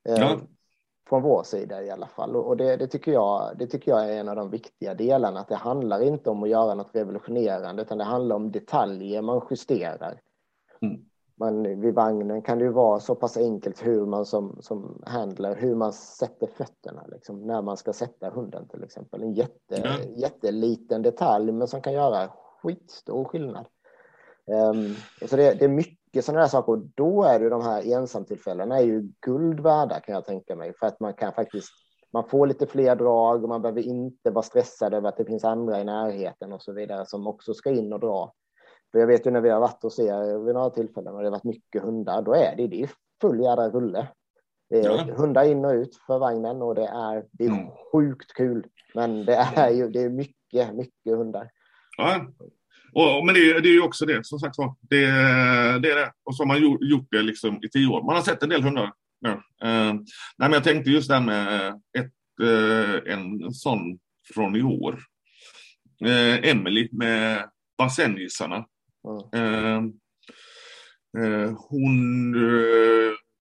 Eh, 0.09 0.15
ja 0.15 0.39
från 1.09 1.21
vår 1.21 1.43
sida 1.43 1.83
i 1.83 1.89
alla 1.89 2.07
fall. 2.07 2.35
Och 2.35 2.57
det, 2.57 2.77
det, 2.77 2.87
tycker 2.87 3.11
jag, 3.11 3.51
det 3.59 3.67
tycker 3.67 3.91
jag 3.91 4.09
är 4.09 4.19
en 4.19 4.29
av 4.29 4.35
de 4.35 4.49
viktiga 4.49 4.93
delarna. 4.93 5.39
Att 5.39 5.47
det 5.47 5.55
handlar 5.55 6.01
inte 6.01 6.29
om 6.29 6.43
att 6.43 6.49
göra 6.49 6.73
något 6.73 6.95
revolutionerande 6.95 7.81
utan 7.81 7.97
det 7.97 8.03
handlar 8.03 8.35
om 8.35 8.51
detaljer 8.51 9.21
man 9.21 9.41
justerar. 9.49 10.21
Mm. 10.81 11.01
Man, 11.39 11.81
vid 11.81 11.93
vagnen 11.93 12.41
kan 12.41 12.57
det 12.57 12.63
ju 12.63 12.71
vara 12.71 12.99
så 12.99 13.15
pass 13.15 13.37
enkelt 13.37 13.85
hur 13.85 14.05
man 14.05 14.25
som, 14.25 14.57
som 14.61 15.03
handlar, 15.05 15.55
hur 15.55 15.75
man 15.75 15.93
sätter 15.93 16.47
fötterna, 16.47 17.05
liksom, 17.07 17.41
när 17.41 17.61
man 17.61 17.77
ska 17.77 17.93
sätta 17.93 18.29
hunden 18.29 18.67
till 18.67 18.83
exempel. 18.83 19.23
En 19.23 19.33
jätte, 19.33 19.75
mm. 19.75 20.15
jätteliten 20.15 21.01
detalj 21.01 21.51
men 21.51 21.67
som 21.67 21.81
kan 21.81 21.93
göra 21.93 22.29
skitstor 22.61 23.25
skillnad. 23.25 23.65
Um, 24.45 24.95
så 25.29 25.35
det, 25.35 25.53
det, 25.53 25.65
är 25.65 25.69
mycket 25.69 26.06
mycket 26.17 26.25
sådana 26.25 26.41
där 26.41 26.49
saker. 26.49 26.71
Och 26.71 26.79
då 26.95 27.23
är 27.23 27.39
det 27.39 27.49
de 27.49 27.61
här 27.61 27.93
ensamtillfällena 27.93 28.79
är 28.79 28.83
ju 28.83 29.11
guld 29.25 29.59
värda 29.59 29.99
kan 29.99 30.15
jag 30.15 30.25
tänka 30.25 30.55
mig. 30.55 30.73
För 30.73 30.87
att 30.87 30.99
man 30.99 31.13
kan 31.13 31.33
faktiskt, 31.33 31.69
man 32.13 32.29
får 32.29 32.47
lite 32.47 32.67
fler 32.67 32.95
drag 32.95 33.43
och 33.43 33.49
man 33.49 33.61
behöver 33.61 33.81
inte 33.81 34.31
vara 34.31 34.43
stressad 34.43 34.93
över 34.93 35.09
att 35.09 35.17
det 35.17 35.25
finns 35.25 35.43
andra 35.43 35.81
i 35.81 35.83
närheten 35.83 36.53
och 36.53 36.61
så 36.61 36.73
vidare 36.73 37.05
som 37.05 37.27
också 37.27 37.53
ska 37.53 37.69
in 37.71 37.93
och 37.93 37.99
dra. 37.99 38.33
För 38.91 38.99
jag 38.99 39.07
vet 39.07 39.27
ju 39.27 39.31
när 39.31 39.41
vi 39.41 39.49
har 39.49 39.59
varit 39.59 39.83
och 39.83 39.93
ser 39.93 40.45
vid 40.45 40.55
några 40.55 40.69
tillfällen 40.69 41.13
och 41.13 41.19
det 41.19 41.25
har 41.25 41.31
varit 41.31 41.43
mycket 41.43 41.83
hundar, 41.83 42.21
då 42.21 42.33
är 42.33 42.55
det, 42.57 42.67
det 42.67 42.83
är 42.83 42.89
full 43.21 43.39
jädra 43.39 43.69
rulle. 43.69 44.07
Det 44.69 44.79
är 44.79 44.83
ja. 44.83 45.13
hundar 45.17 45.43
in 45.43 45.65
och 45.65 45.73
ut 45.73 45.95
för 46.07 46.19
vagnen 46.19 46.61
och 46.61 46.75
det 46.75 46.87
är, 46.87 47.25
det 47.31 47.45
är 47.45 47.49
mm. 47.49 47.67
sjukt 47.91 48.33
kul. 48.33 48.67
Men 48.95 49.25
det 49.25 49.35
är 49.35 49.69
ju 49.69 49.89
det 49.89 50.01
är 50.01 50.09
mycket, 50.09 50.73
mycket 50.73 51.17
hundar. 51.17 51.49
Ja. 51.97 52.21
Och, 52.93 53.25
men 53.25 53.35
det, 53.35 53.59
det 53.59 53.69
är 53.69 53.73
ju 53.73 53.81
också 53.81 54.05
det, 54.05 54.25
som 54.25 54.39
sagt 54.39 54.57
var. 54.57 54.75
Det, 54.81 55.05
det, 55.81 55.91
är 55.91 55.95
det. 55.95 56.11
Och 56.23 56.35
så 56.35 56.43
har 56.43 56.47
man 56.47 56.61
gjort, 56.61 56.81
gjort 56.81 57.07
det 57.11 57.21
liksom 57.21 57.63
i 57.63 57.69
tio 57.69 57.87
år. 57.87 58.03
Man 58.03 58.15
har 58.15 58.23
sett 58.23 58.43
en 58.43 58.49
del 58.49 58.63
hundar 58.63 58.93
nu. 59.21 59.29
Uh, 59.29 59.39
nej, 59.61 60.03
men 60.37 60.53
jag 60.53 60.63
tänkte 60.63 60.91
just 60.91 61.07
det 61.07 61.13
här 61.13 61.21
med 61.21 61.69
ett, 61.97 62.13
uh, 62.41 63.13
en 63.13 63.53
sån 63.53 63.99
från 64.33 64.55
i 64.55 64.63
år. 64.63 64.99
Uh, 66.05 66.49
Emily 66.49 66.89
med 66.91 67.49
bassängisarna. 67.77 68.65
Mm. 69.33 69.93
hon, 71.57 72.33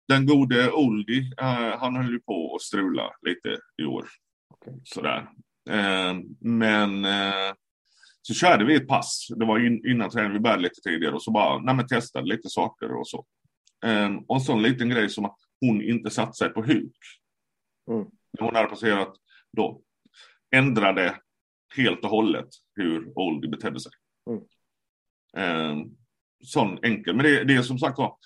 den 0.08 0.26
gode 0.26 0.71
Oldie, 0.71 1.34
han 1.80 1.95
höll 1.95 2.12
ju 2.12 2.19
på 2.19 2.56
att 2.56 2.62
strula 2.62 3.12
lite 3.21 3.58
i 3.82 3.86
år. 3.86 4.06
Okay. 4.54 4.74
Sådär. 4.84 5.28
men 6.39 7.06
så 8.27 8.33
körde 8.33 8.65
vi 8.65 8.75
ett 8.75 8.88
pass, 8.88 9.27
det 9.35 9.45
var 9.45 9.65
in, 9.65 9.88
innan 9.88 10.09
träningen, 10.09 10.33
vi 10.33 10.39
började 10.39 10.61
lite 10.61 10.81
tidigare 10.81 11.15
och 11.15 11.23
så 11.23 11.31
bara, 11.31 11.59
nej 11.59 11.75
men 11.75 11.88
testade 11.88 12.27
lite 12.27 12.49
saker 12.49 12.91
och 12.91 13.07
så. 13.07 13.25
Um, 13.85 14.25
och 14.27 14.41
så 14.41 14.53
en 14.53 14.61
liten 14.61 14.89
grej 14.89 15.09
som 15.09 15.25
att 15.25 15.38
hon 15.61 15.81
inte 15.81 16.09
satt 16.09 16.35
sig 16.35 16.49
på 16.49 16.63
huk. 16.63 16.97
Mm. 17.91 18.05
Hon 18.39 18.55
hade 18.55 18.67
passerat 18.67 19.15
då. 19.57 19.81
Ändrade 20.55 21.19
helt 21.75 22.03
och 22.03 22.09
hållet 22.09 22.47
hur 22.75 23.19
Oldie 23.19 23.51
betedde 23.51 23.79
sig. 23.79 23.91
Mm. 24.29 25.71
Um, 25.71 25.97
sån 26.43 26.79
enkel, 26.83 27.15
men 27.15 27.25
det, 27.25 27.43
det 27.43 27.55
är 27.55 27.61
som 27.61 27.79
sagt 27.79 27.97
var. 27.97 28.17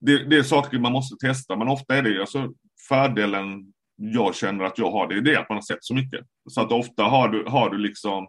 Det, 0.00 0.24
det, 0.24 0.36
är 0.36 0.42
saker 0.42 0.78
man 0.78 0.92
måste 0.92 1.26
testa, 1.26 1.56
men 1.56 1.68
ofta 1.68 1.96
är 1.96 2.02
det 2.02 2.20
alltså 2.20 2.52
fördelen 2.88 3.72
jag 3.98 4.34
känner 4.34 4.64
att 4.64 4.78
jag 4.78 4.90
har 4.90 5.06
det, 5.08 5.20
det 5.20 5.34
är 5.34 5.38
att 5.38 5.48
man 5.48 5.56
har 5.56 5.62
sett 5.62 5.84
så 5.84 5.94
mycket. 5.94 6.26
Så 6.50 6.60
att 6.60 6.72
ofta 6.72 7.02
har 7.02 7.28
du, 7.28 7.44
har 7.44 7.70
du 7.70 7.78
liksom 7.78 8.28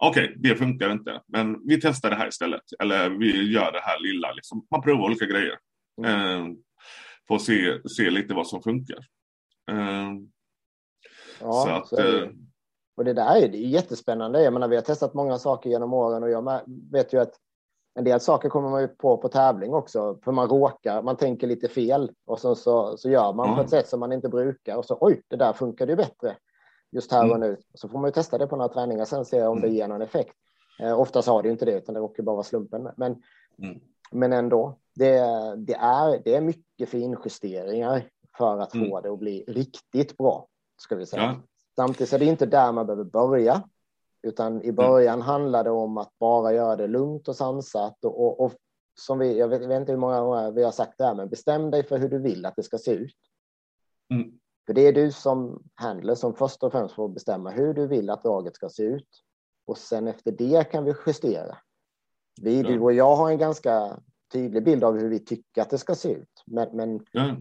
Okej, 0.00 0.24
okay, 0.24 0.36
det 0.36 0.56
funkar 0.56 0.92
inte, 0.92 1.22
men 1.26 1.66
vi 1.66 1.80
testar 1.80 2.10
det 2.10 2.16
här 2.16 2.28
istället. 2.28 2.62
Eller 2.82 3.10
vi 3.10 3.52
gör 3.52 3.72
det 3.72 3.80
här 3.80 4.00
lilla. 4.00 4.32
Liksom. 4.32 4.66
Man 4.70 4.82
provar 4.82 5.04
olika 5.04 5.24
grejer. 5.24 5.58
Mm. 5.98 6.10
Eh, 6.10 6.56
för 7.28 7.34
att 7.34 7.42
se, 7.42 7.88
se 7.88 8.10
lite 8.10 8.34
vad 8.34 8.46
som 8.46 8.62
funkar. 8.62 8.98
Eh, 9.70 10.10
ja, 11.40 11.52
så 11.52 11.68
att, 11.68 11.88
så 11.88 11.96
det. 11.96 12.22
Eh, 12.22 12.30
och 12.96 13.04
det 13.04 13.12
där 13.12 13.36
är, 13.36 13.48
det 13.48 13.58
är 13.58 13.68
jättespännande. 13.68 14.42
Jag 14.42 14.52
menar, 14.52 14.68
vi 14.68 14.76
har 14.76 14.82
testat 14.82 15.14
många 15.14 15.38
saker 15.38 15.70
genom 15.70 15.92
åren 15.92 16.22
och 16.22 16.30
jag 16.30 16.60
vet 16.92 17.12
ju 17.12 17.20
att 17.20 17.34
en 17.98 18.04
del 18.04 18.20
saker 18.20 18.48
kommer 18.48 18.70
man 18.70 18.80
ju 18.80 18.88
på 18.88 19.16
på 19.16 19.28
tävling 19.28 19.74
också, 19.74 20.18
för 20.24 20.32
man 20.32 20.48
råkar, 20.48 21.02
man 21.02 21.16
tänker 21.16 21.46
lite 21.46 21.68
fel 21.68 22.10
och 22.26 22.38
så, 22.38 22.54
så, 22.54 22.96
så 22.96 23.10
gör 23.10 23.32
man 23.32 23.46
mm. 23.46 23.56
på 23.56 23.62
ett 23.62 23.70
sätt 23.70 23.88
som 23.88 24.00
man 24.00 24.12
inte 24.12 24.28
brukar 24.28 24.76
och 24.76 24.84
så 24.84 24.98
oj, 25.00 25.22
det 25.28 25.36
där 25.36 25.52
funkade 25.52 25.92
ju 25.92 25.96
bättre 25.96 26.36
just 26.90 27.12
här 27.12 27.30
och 27.30 27.36
mm. 27.36 27.40
nu. 27.40 27.56
Så 27.74 27.88
får 27.88 27.98
man 27.98 28.08
ju 28.08 28.12
testa 28.12 28.38
det 28.38 28.46
på 28.46 28.56
några 28.56 28.68
träningar 28.68 29.04
sen 29.04 29.24
se 29.24 29.42
om 29.42 29.60
det 29.60 29.66
mm. 29.66 29.76
ger 29.76 29.88
någon 29.88 30.02
effekt. 30.02 30.34
Eh, 30.80 31.00
oftast 31.00 31.28
har 31.28 31.42
det 31.42 31.48
ju 31.48 31.52
inte 31.52 31.64
det, 31.64 31.72
utan 31.72 31.94
det 31.94 32.00
råkar 32.00 32.22
bara 32.22 32.36
vara 32.36 32.44
slumpen. 32.44 32.88
Men, 32.96 33.22
mm. 33.62 33.80
men 34.10 34.32
ändå, 34.32 34.78
det, 34.94 35.20
det, 35.56 35.74
är, 35.74 36.22
det 36.24 36.34
är 36.34 36.40
mycket 36.40 36.88
finjusteringar 36.88 38.02
för 38.36 38.58
att 38.58 38.74
mm. 38.74 38.90
få 38.90 39.00
det 39.00 39.12
att 39.12 39.18
bli 39.18 39.44
riktigt 39.48 40.16
bra, 40.16 40.46
ska 40.76 40.96
vi 40.96 41.06
säga. 41.06 41.22
Ja. 41.22 41.36
Samtidigt 41.76 42.12
är 42.12 42.18
det 42.18 42.24
inte 42.24 42.46
där 42.46 42.72
man 42.72 42.86
behöver 42.86 43.04
börja, 43.04 43.62
utan 44.22 44.62
i 44.62 44.72
början 44.72 45.14
mm. 45.14 45.26
handlar 45.26 45.64
det 45.64 45.70
om 45.70 45.98
att 45.98 46.18
bara 46.18 46.52
göra 46.52 46.76
det 46.76 46.86
lugnt 46.86 47.28
och 47.28 47.36
sansat 47.36 48.04
och, 48.04 48.20
och, 48.26 48.40
och 48.40 48.52
som 48.94 49.18
vi, 49.18 49.38
jag 49.38 49.48
vet, 49.48 49.62
jag 49.62 49.68
vet, 49.68 49.80
inte 49.80 49.92
hur 49.92 49.98
många 49.98 50.20
gånger 50.20 50.52
vi 50.52 50.62
har 50.62 50.72
sagt 50.72 50.98
det 50.98 51.04
här, 51.04 51.14
men 51.14 51.28
bestäm 51.28 51.70
dig 51.70 51.82
för 51.82 51.98
hur 51.98 52.08
du 52.08 52.18
vill 52.18 52.46
att 52.46 52.56
det 52.56 52.62
ska 52.62 52.78
se 52.78 52.92
ut. 52.92 53.16
Mm. 54.14 54.38
För 54.66 54.74
det 54.74 54.80
är 54.80 54.92
du 54.92 55.12
som 55.12 55.62
handler 55.74 56.14
som 56.14 56.34
först 56.34 56.62
och 56.62 56.72
främst 56.72 56.94
får 56.94 57.08
bestämma 57.08 57.50
hur 57.50 57.74
du 57.74 57.86
vill 57.86 58.10
att 58.10 58.22
draget 58.22 58.54
ska 58.54 58.68
se 58.68 58.82
ut. 58.82 59.08
Och 59.66 59.78
sen 59.78 60.08
efter 60.08 60.32
det 60.32 60.70
kan 60.70 60.84
vi 60.84 60.94
justera. 61.06 61.58
Vi, 62.40 62.60
ja. 62.60 62.68
du 62.68 62.80
och 62.80 62.92
jag 62.92 63.16
har 63.16 63.30
en 63.30 63.38
ganska 63.38 64.00
tydlig 64.32 64.64
bild 64.64 64.84
av 64.84 64.98
hur 64.98 65.08
vi 65.08 65.18
tycker 65.18 65.62
att 65.62 65.70
det 65.70 65.78
ska 65.78 65.94
se 65.94 66.12
ut. 66.12 66.42
Men, 66.46 66.76
men, 66.76 67.06
ja. 67.12 67.36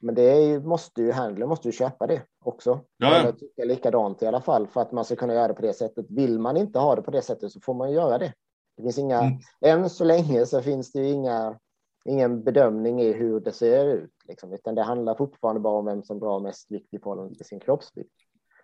Men 0.00 0.14
det 0.14 0.22
är, 0.22 0.60
måste 0.60 1.02
ju 1.02 1.12
handlern 1.12 1.48
måste 1.48 1.68
ju 1.68 1.72
köpa 1.72 2.06
det 2.06 2.22
också. 2.44 2.80
Ja. 2.96 3.14
Eller 3.14 3.32
tycka 3.32 3.64
likadant 3.64 4.22
i 4.22 4.26
alla 4.26 4.40
fall 4.40 4.66
för 4.66 4.80
att 4.80 4.92
man 4.92 5.04
ska 5.04 5.16
kunna 5.16 5.34
göra 5.34 5.48
det 5.48 5.54
på 5.54 5.62
det 5.62 5.74
sättet. 5.74 6.06
Vill 6.08 6.38
man 6.38 6.56
inte 6.56 6.78
ha 6.78 6.96
det 6.96 7.02
på 7.02 7.10
det 7.10 7.22
sättet 7.22 7.52
så 7.52 7.60
får 7.60 7.74
man 7.74 7.92
göra 7.92 8.18
det. 8.18 8.34
Det 8.76 8.82
finns 8.82 8.98
inga, 8.98 9.20
mm. 9.20 9.38
än 9.60 9.90
så 9.90 10.04
länge 10.04 10.46
så 10.46 10.62
finns 10.62 10.92
det 10.92 11.04
inga 11.06 11.58
ingen 12.04 12.44
bedömning 12.44 13.00
i 13.00 13.12
hur 13.12 13.40
det 13.40 13.52
ser 13.52 13.86
ut, 13.86 14.12
liksom, 14.28 14.52
utan 14.52 14.74
det 14.74 14.82
handlar 14.82 15.14
fortfarande 15.14 15.60
bara 15.60 15.78
om 15.78 15.84
vem 15.84 16.02
som 16.02 16.18
drar 16.18 16.40
mest 16.40 16.70
vikt 16.70 16.94
i 16.94 16.98
förhållande 16.98 17.34
till 17.34 17.46
sin 17.46 17.60
kroppsvikt. 17.60 18.14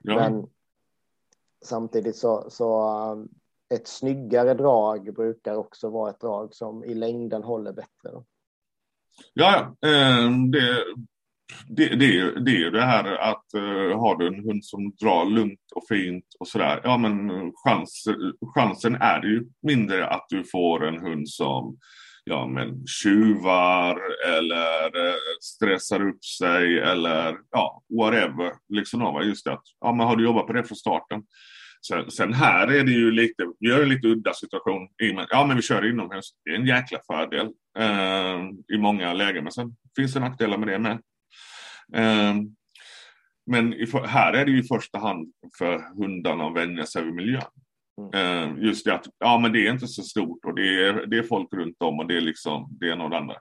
Ja. 0.03 0.15
Men 0.15 0.47
samtidigt 1.65 2.17
så, 2.17 2.51
så 2.51 2.91
um, 3.13 3.29
ett 3.75 3.87
snyggare 3.89 4.55
drag 4.55 5.15
brukar 5.15 5.55
också 5.55 5.91
vara 5.91 6.11
ett 6.11 6.21
drag 6.21 6.55
som 6.55 6.85
i 6.85 6.95
längden 6.95 7.43
håller 7.43 7.73
bättre. 7.73 8.11
Då. 8.13 8.25
Ja, 9.35 9.77
eh, 9.87 10.31
det, 10.53 10.85
det, 11.69 11.89
det, 11.89 12.41
det 12.45 12.51
är 12.51 12.59
ju 12.59 12.71
det 12.71 12.83
här 12.83 13.05
att 13.05 13.45
uh, 13.57 13.99
har 13.99 14.17
du 14.17 14.27
en 14.27 14.45
hund 14.45 14.65
som 14.65 14.95
drar 15.01 15.25
lugnt 15.25 15.73
och 15.75 15.83
fint 15.89 16.25
och 16.41 16.49
sådär, 16.49 16.81
ja 16.85 16.99
men 16.99 17.31
eh, 17.31 17.51
chans, 17.65 18.05
eh, 18.09 18.49
chansen 18.55 18.95
är 18.95 19.23
ju 19.23 19.45
mindre 19.63 20.07
att 20.07 20.27
du 20.29 20.45
får 20.45 20.87
en 20.87 21.01
hund 21.01 21.29
som 21.29 21.79
ja, 22.25 22.47
men 22.47 22.87
tjuvar 22.87 24.01
eller 24.37 25.15
stressar 25.43 26.09
upp 26.09 26.25
sig 26.25 26.79
eller 26.79 27.37
ja, 27.51 27.83
whatever. 27.99 28.53
Liksom, 28.69 29.23
just 29.25 29.45
det 29.45 29.53
att, 29.53 29.63
ja, 29.81 29.93
men 29.93 30.07
har 30.07 30.17
du 30.17 30.25
jobbat 30.25 30.47
på 30.47 30.53
det 30.53 30.65
från 30.65 30.77
starten? 30.77 31.23
Sen, 31.89 32.11
sen, 32.11 32.33
här 32.33 32.67
är 32.67 32.85
det 32.85 32.93
ju 32.93 33.11
lite, 33.11 33.47
vi 33.61 33.73
har 33.73 33.83
en 33.83 33.89
lite 33.89 34.09
udda 34.09 34.35
situation. 34.35 34.89
Ja, 35.31 35.47
men 35.47 35.57
vi 35.57 35.63
kör 35.63 35.91
inomhus. 35.91 36.25
Det 36.45 36.51
är 36.51 36.55
en 36.55 36.67
jäkla 36.67 36.99
fördel 37.07 37.47
eh, 37.79 38.41
i 38.75 38.79
många 38.79 39.13
lägen, 39.13 39.45
men 39.45 39.53
sen 39.53 39.77
finns 39.97 40.15
det 40.15 40.21
nackdelar 40.21 40.59
med 40.59 40.69
det 40.69 40.79
med. 40.79 40.99
Eh, 41.95 42.35
men 43.47 43.75
här 44.05 44.33
är 44.33 44.45
det 44.45 44.51
ju 44.51 44.59
i 44.59 44.69
första 44.69 44.99
hand 44.99 45.33
för 45.59 46.03
hundarna 46.03 46.47
att 46.47 46.57
vänja 46.57 46.87
sig 46.87 47.05
vid 47.05 47.15
miljön. 47.15 47.43
Mm. 48.01 48.15
Eh, 48.15 48.65
just 48.65 48.85
det 48.85 48.95
att 48.95 49.07
ja, 49.19 49.39
men 49.39 49.53
det 49.53 49.67
är 49.67 49.73
inte 49.73 49.89
så 49.89 50.03
stort 50.03 50.45
och 50.45 50.55
det 50.55 50.87
är, 50.87 51.07
det 51.07 51.19
är 51.19 51.23
folk 51.23 51.53
runt 51.53 51.83
om 51.83 51.99
och 51.99 52.07
det 52.07 52.17
är 52.17 52.21
liksom 52.21 52.69
det 52.81 52.89
ena 52.89 53.05
och 53.05 53.11
det 53.11 53.19
andra. 53.19 53.37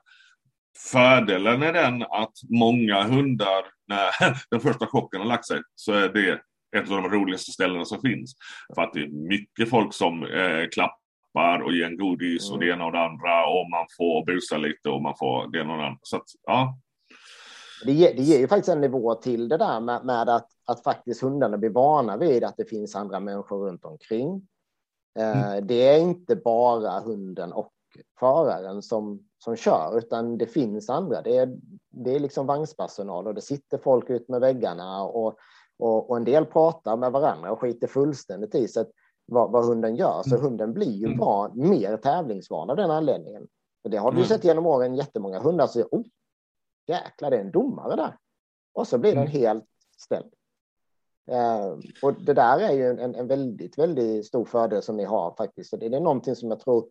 Fördelen 0.92 1.62
är 1.62 1.72
den 1.72 2.02
att 2.02 2.32
många 2.48 3.02
hundar, 3.02 3.64
när 3.88 4.10
den 4.50 4.60
första 4.60 4.86
chocken 4.86 5.20
har 5.20 5.28
lagt 5.28 5.46
sig, 5.46 5.60
så 5.74 5.92
är 5.92 6.08
det 6.08 6.40
ett 6.76 6.90
av 6.90 7.02
de 7.02 7.10
roligaste 7.10 7.52
ställena 7.52 7.84
som 7.84 8.00
finns. 8.00 8.36
För 8.74 8.82
att 8.82 8.92
det 8.92 9.00
är 9.00 9.28
mycket 9.28 9.70
folk 9.70 9.94
som 9.94 10.24
eh, 10.24 10.68
klappar 10.72 11.62
och 11.62 11.72
ger 11.72 11.86
en 11.86 11.96
godis 11.96 12.48
mm. 12.48 12.54
och 12.54 12.60
det 12.60 12.70
ena 12.72 12.86
och 12.86 12.92
det 12.92 13.00
andra 13.00 13.46
och 13.46 13.70
man 13.70 13.86
får 13.96 14.26
busa 14.26 14.56
lite 14.56 14.88
och 14.88 15.02
man 15.02 15.14
får 15.18 15.52
det 15.52 15.58
ena 15.58 15.72
och 15.72 15.78
det 15.78 15.86
andra. 15.86 15.98
Så 16.02 16.16
att, 16.16 16.28
ja, 16.46 16.78
det 17.84 17.92
ger, 17.92 18.14
det 18.16 18.22
ger 18.22 18.38
ju 18.38 18.48
faktiskt 18.48 18.68
en 18.68 18.80
nivå 18.80 19.14
till 19.14 19.48
det 19.48 19.56
där 19.56 19.80
med, 19.80 20.04
med 20.04 20.28
att, 20.28 20.48
att 20.64 20.82
faktiskt 20.82 21.22
hundarna 21.22 21.58
blir 21.58 21.70
vana 21.70 22.16
vid 22.16 22.44
att 22.44 22.56
det 22.56 22.64
finns 22.64 22.96
andra 22.96 23.20
människor 23.20 23.66
runt 23.66 23.84
omkring. 23.84 24.48
Eh, 25.18 25.52
mm. 25.52 25.66
Det 25.66 25.88
är 25.88 25.98
inte 25.98 26.36
bara 26.36 27.00
hunden 27.00 27.52
och 27.52 27.72
föraren 28.20 28.82
som, 28.82 29.20
som 29.44 29.56
kör, 29.56 29.98
utan 29.98 30.38
det 30.38 30.46
finns 30.46 30.90
andra. 30.90 31.22
Det 31.22 31.36
är, 31.36 31.56
det 31.90 32.14
är 32.14 32.20
liksom 32.20 32.46
vagnspersonal 32.46 33.26
och 33.26 33.34
det 33.34 33.40
sitter 33.40 33.78
folk 33.78 34.10
ut 34.10 34.28
med 34.28 34.40
väggarna 34.40 35.02
och, 35.02 35.38
och, 35.78 36.10
och 36.10 36.16
en 36.16 36.24
del 36.24 36.46
pratar 36.46 36.96
med 36.96 37.12
varandra 37.12 37.52
och 37.52 37.60
skiter 37.60 37.86
fullständigt 37.86 38.54
i 38.54 38.68
sig 38.68 38.84
vad, 39.26 39.50
vad 39.50 39.64
hunden 39.64 39.96
gör. 39.96 40.22
Så 40.22 40.34
mm. 40.34 40.42
hunden 40.42 40.72
blir 40.72 40.92
ju 40.92 41.06
mm. 41.06 41.18
van, 41.18 41.50
mer 41.54 41.96
tävlingsvan 41.96 42.70
av 42.70 42.76
den 42.76 42.90
anledningen. 42.90 43.46
Och 43.84 43.90
det 43.90 43.96
har 43.96 44.10
du 44.10 44.16
mm. 44.16 44.28
sett 44.28 44.44
genom 44.44 44.66
åren 44.66 44.94
jättemånga 44.94 45.40
hundar 45.40 45.66
säger 45.66 45.88
oh, 45.90 46.02
jäklar, 46.86 47.30
det 47.30 47.36
är 47.36 47.40
en 47.40 47.50
domare 47.50 47.96
där. 47.96 48.18
Och 48.72 48.88
så 48.88 48.98
blir 48.98 49.14
den 49.14 49.26
mm. 49.26 49.32
helt 49.32 49.64
ställd. 49.98 50.32
Uh, 51.30 51.78
och 52.02 52.22
det 52.22 52.34
där 52.34 52.58
är 52.58 52.72
ju 52.72 52.90
en, 52.90 53.14
en 53.14 53.26
väldigt, 53.26 53.78
väldigt 53.78 54.26
stor 54.26 54.44
fördel 54.44 54.82
som 54.82 54.96
ni 54.96 55.04
har 55.04 55.34
faktiskt. 55.36 55.70
Så 55.70 55.76
det, 55.76 55.86
är 55.86 56.00
någonting 56.00 56.36
som 56.36 56.48
jag 56.48 56.60
tror 56.60 56.88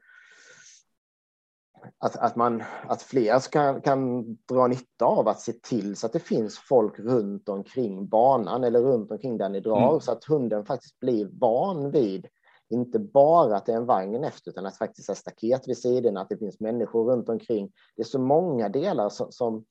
att, 1.97 2.15
att, 2.15 2.36
man, 2.36 2.63
att 2.88 3.01
fler 3.01 3.51
kan, 3.51 3.81
kan 3.81 4.23
dra 4.36 4.67
nytta 4.67 5.05
av 5.05 5.27
att 5.27 5.39
se 5.39 5.53
till 5.53 5.95
så 5.95 6.05
att 6.05 6.13
det 6.13 6.19
finns 6.19 6.58
folk 6.60 6.99
runt 6.99 7.49
omkring 7.49 8.08
banan 8.08 8.63
eller 8.63 8.81
runt 8.81 9.12
omkring 9.12 9.38
där 9.38 9.49
ni 9.49 9.60
drar 9.60 9.89
mm. 9.89 9.99
så 9.99 10.12
att 10.12 10.23
hunden 10.25 10.65
faktiskt 10.65 10.99
blir 10.99 11.29
van 11.31 11.91
vid 11.91 12.27
inte 12.69 12.99
bara 12.99 13.58
att 13.58 13.65
det 13.65 13.71
är 13.71 13.77
en 13.77 13.86
vagn 13.86 14.23
efter 14.23 14.51
utan 14.51 14.65
att 14.65 14.77
faktiskt 14.77 15.10
är 15.10 15.13
staket 15.13 15.67
vid 15.67 15.77
sidorna, 15.77 16.21
att 16.21 16.29
det 16.29 16.38
finns 16.38 16.60
människor 16.60 17.12
runt 17.12 17.29
omkring. 17.29 17.71
Det 17.95 18.01
är 18.01 18.05
så 18.05 18.19
många 18.19 18.69
delar 18.69 19.10
som, 19.10 19.31
som 19.31 19.65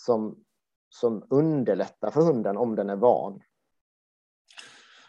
som, 0.00 0.36
som 0.88 1.26
underlättar 1.30 2.10
för 2.10 2.20
hunden 2.20 2.56
om 2.56 2.74
den 2.76 2.90
är 2.90 2.96
van. 2.96 3.40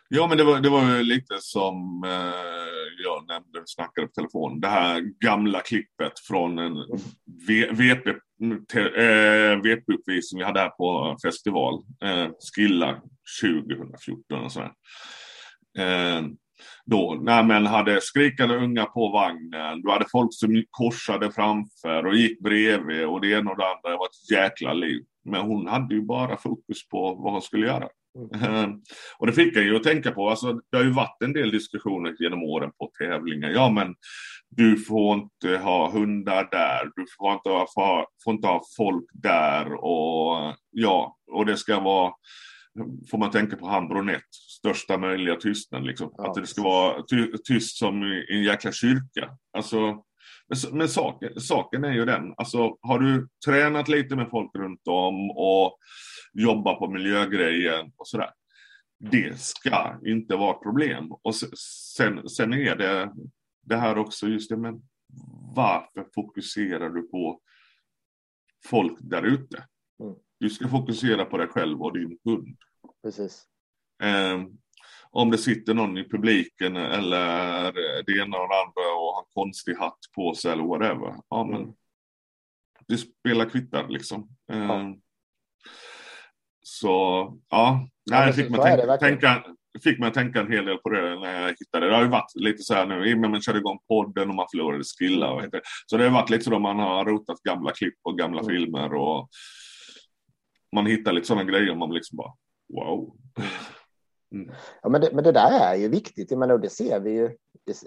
Ja, 0.09 0.27
men 0.27 0.37
det 0.37 0.43
var, 0.43 0.59
det 0.59 0.69
var 0.69 1.03
lite 1.03 1.37
som 1.39 2.03
eh, 2.03 3.01
jag 3.03 3.27
nämnde, 3.27 3.61
snackade 3.65 4.07
på 4.07 4.13
telefon. 4.13 4.59
Det 4.59 4.67
här 4.67 5.01
gamla 5.01 5.59
klippet 5.59 6.19
från 6.27 6.59
en 6.59 6.73
VP-uppvisning 9.63 10.41
eh, 10.41 10.43
vi 10.43 10.43
hade 10.43 10.59
här 10.59 10.69
på 10.69 11.17
festival. 11.23 11.83
Eh, 12.03 12.27
Skilla 12.55 13.01
2014 13.41 14.45
och 14.45 14.51
sådär. 14.51 14.73
Eh, 15.77 16.21
då, 16.85 17.19
när 17.21 17.43
man 17.43 17.65
hade 17.65 18.01
skrikande 18.01 18.55
unga 18.55 18.85
på 18.85 19.09
vagnen, 19.09 19.81
du 19.81 19.91
hade 19.91 20.05
folk 20.11 20.29
som 20.31 20.63
korsade 20.69 21.31
framför 21.31 22.05
och 22.05 22.15
gick 22.15 22.39
bredvid 22.39 23.05
och 23.05 23.21
det 23.21 23.31
ena 23.31 23.51
och 23.51 23.57
det 23.57 23.67
andra. 23.67 23.89
Det 23.91 23.97
var 23.97 24.05
ett 24.05 24.31
jäkla 24.31 24.73
liv. 24.73 25.03
Men 25.25 25.41
hon 25.41 25.67
hade 25.67 25.95
ju 25.95 26.01
bara 26.01 26.37
fokus 26.37 26.87
på 26.89 27.15
vad 27.15 27.33
hon 27.33 27.41
skulle 27.41 27.65
göra. 27.65 27.87
Mm. 28.15 28.71
och 29.17 29.27
det 29.27 29.33
fick 29.33 29.55
jag 29.55 29.63
ju 29.63 29.75
att 29.75 29.83
tänka 29.83 30.11
på. 30.11 30.29
Alltså, 30.29 30.53
det 30.71 30.77
har 30.77 30.83
ju 30.83 30.91
varit 30.91 31.21
en 31.23 31.33
del 31.33 31.51
diskussioner 31.51 32.15
genom 32.19 32.43
åren 32.43 32.71
på 32.77 32.91
tävlingar. 32.99 33.49
Ja, 33.49 33.69
men 33.69 33.95
du 34.49 34.77
får 34.77 35.13
inte 35.13 35.57
ha 35.57 35.91
hundar 35.91 36.47
där. 36.51 36.91
Du 36.95 37.05
får 37.17 37.33
inte 37.33 37.49
ha, 37.49 37.67
får, 37.75 38.05
får 38.23 38.33
inte 38.33 38.47
ha 38.47 38.61
folk 38.77 39.05
där 39.13 39.73
och 39.73 40.55
ja, 40.71 41.17
och 41.31 41.45
det 41.45 41.57
ska 41.57 41.79
vara 41.79 42.13
får 43.11 43.17
man 43.17 43.31
tänka 43.31 43.55
på 43.55 43.67
han 43.67 43.87
Bronett, 43.87 44.33
största 44.33 44.97
möjliga 44.97 45.35
tystnad. 45.35 45.85
Liksom. 45.85 46.13
Ja. 46.17 46.29
Att 46.29 46.33
det 46.33 46.47
ska 46.47 46.63
vara 46.63 47.03
ty 47.03 47.37
tyst 47.37 47.77
som 47.77 48.03
i 48.03 48.25
en 48.29 48.43
jäkla 48.43 48.71
kyrka. 48.71 49.37
Alltså, 49.57 50.03
men, 50.71 50.89
saken, 50.89 51.41
saken 51.41 51.83
är 51.83 51.93
ju 51.93 52.05
den, 52.05 52.33
alltså, 52.37 52.77
har 52.81 52.99
du 52.99 53.27
tränat 53.45 53.87
lite 53.87 54.15
med 54.15 54.29
folk 54.29 54.55
runt 54.55 54.87
om 54.87 55.31
och 55.31 55.77
jobbat 56.33 56.79
på 56.79 56.89
miljögrejen 56.89 57.91
och 57.97 58.07
sådär. 58.07 58.29
Det 58.99 59.39
ska 59.39 59.99
inte 60.05 60.35
vara 60.35 60.55
ett 60.55 60.63
problem. 60.63 61.11
Och 61.11 61.35
sen, 61.95 62.29
sen 62.29 62.53
är 62.53 62.75
det 62.75 63.11
det 63.65 63.77
här 63.77 63.97
också, 63.97 64.27
just 64.27 64.49
det, 64.49 64.57
men 64.57 64.81
varför 65.55 66.07
fokuserar 66.15 66.89
du 66.89 67.01
på 67.01 67.41
folk 68.65 68.97
där 68.99 69.23
ute? 69.23 69.65
Mm 70.45 70.49
Du 70.49 70.55
ska 70.55 70.67
fokusera 70.67 71.25
på 71.25 71.37
dig 71.37 71.47
själv 71.47 71.81
och 71.81 71.93
din 71.97 72.17
hund. 72.25 72.57
Precis. 73.03 73.43
Eh, 74.03 74.43
om 75.11 75.31
det 75.31 75.37
sitter 75.37 75.73
någon 75.73 75.97
i 75.97 76.09
publiken 76.09 76.75
eller 76.75 77.71
det 78.05 78.17
ena 78.21 78.37
och 78.37 78.49
det 78.49 78.61
andra 78.61 78.85
och 78.97 79.13
har 79.15 79.25
konstig 79.33 79.75
hatt 79.75 79.99
på 80.15 80.33
sig 80.35 80.51
eller 80.51 80.63
whatever. 80.63 81.15
Ja, 81.29 81.43
men 81.43 81.61
Mm. 81.61 81.73
det 82.87 82.97
spelar 82.97 83.49
kvittar 83.49 83.87
liksom. 83.89 84.29
Ja. 84.47 84.95
Så 86.63 86.89
ja, 87.49 87.87
Ja, 88.11 88.17
nej, 88.17 88.25
men 88.25 88.33
fick, 88.33 88.49
man 88.49 88.61
tänka, 88.61 88.97
tänka, 88.97 89.43
fick 89.83 89.99
man 89.99 90.11
tänka 90.11 90.39
en 90.41 90.51
hel 90.51 90.65
del 90.65 90.77
på 90.77 90.89
det 90.89 91.19
när 91.19 91.41
jag 91.41 91.49
hittade 91.59 91.85
det. 91.85 91.89
Det 91.89 91.95
har 91.95 92.03
ju 92.03 92.09
varit 92.09 92.35
lite 92.35 92.63
så 92.63 92.73
här 92.73 92.85
nu, 92.85 93.15
men 93.15 93.31
man 93.31 93.41
körde 93.41 93.59
igång 93.59 93.79
podden 93.87 94.29
och 94.29 94.35
man 94.35 94.47
förlorade 94.51 94.83
skillar. 94.83 95.31
Och 95.31 95.41
det. 95.51 95.61
så 95.85 95.97
det 95.97 96.03
har 96.03 96.11
varit 96.11 96.29
lite 96.29 96.43
så 96.43 96.49
då 96.49 96.59
man 96.59 96.79
har 96.79 97.05
rotat 97.05 97.39
gamla 97.41 97.71
klipp 97.71 97.95
och 98.03 98.17
gamla 98.17 98.39
Mm. 98.41 98.49
filmer 98.55 98.93
och 98.93 99.29
man 100.75 100.85
hittar 100.85 101.13
lite 101.13 101.27
sådana 101.27 101.43
grejer 101.43 101.71
och 101.71 101.77
man 101.77 101.93
liksom 101.93 102.17
bara 102.17 102.33
wow. 102.73 103.15
Mm. 104.31 104.51
Ja, 104.81 104.89
men, 104.89 105.01
det, 105.01 105.09
men 105.13 105.23
det 105.23 105.31
där 105.31 105.59
är 105.59 105.75
ju 105.75 105.87
viktigt. 105.89 106.31
Jag 106.31 106.39
menar, 106.39 106.57
det 106.57 106.69
ser 106.69 106.99
vi 106.99 107.11
ju. 107.11 107.27
Det, 107.65 107.83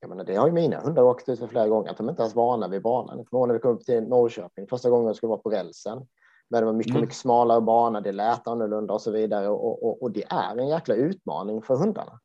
jag 0.00 0.08
menar, 0.08 0.24
det 0.24 0.36
har 0.36 0.46
ju 0.46 0.52
mina 0.52 0.80
hundar 0.80 1.02
åkt 1.02 1.28
ut 1.28 1.38
för 1.38 1.46
flera 1.46 1.68
gånger. 1.68 1.90
Att 1.90 1.96
de 1.96 2.08
inte 2.08 2.22
ens 2.22 2.34
vana 2.34 2.68
vid 2.68 2.82
banan. 2.82 3.24
Jag 3.30 3.48
när 3.48 3.54
vi 3.54 3.60
kom 3.60 3.70
upp 3.70 3.84
till 3.84 4.02
Norrköping 4.02 4.66
första 4.66 4.90
gången 4.90 5.06
jag 5.06 5.16
skulle 5.16 5.28
vara 5.30 5.40
på 5.40 5.50
rälsen. 5.50 6.06
Men 6.50 6.60
det 6.60 6.66
var 6.66 6.72
mycket, 6.72 6.90
Mm. 6.90 7.00
mycket 7.00 7.16
smalare 7.16 7.60
bana. 7.60 8.00
Det 8.00 8.12
lät 8.12 8.46
annorlunda 8.46 8.94
och 8.94 9.02
så 9.02 9.10
vidare. 9.10 9.48
Och, 9.48 9.86
och, 9.86 10.02
och 10.02 10.10
det 10.10 10.24
är 10.30 10.56
en 10.56 10.68
jäkla 10.68 10.94
utmaning 10.94 11.62
för 11.62 11.76
hundarna. 11.76 12.20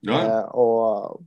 Ja, 0.00 0.20
Eh, 0.22 0.44
och, 0.44 1.20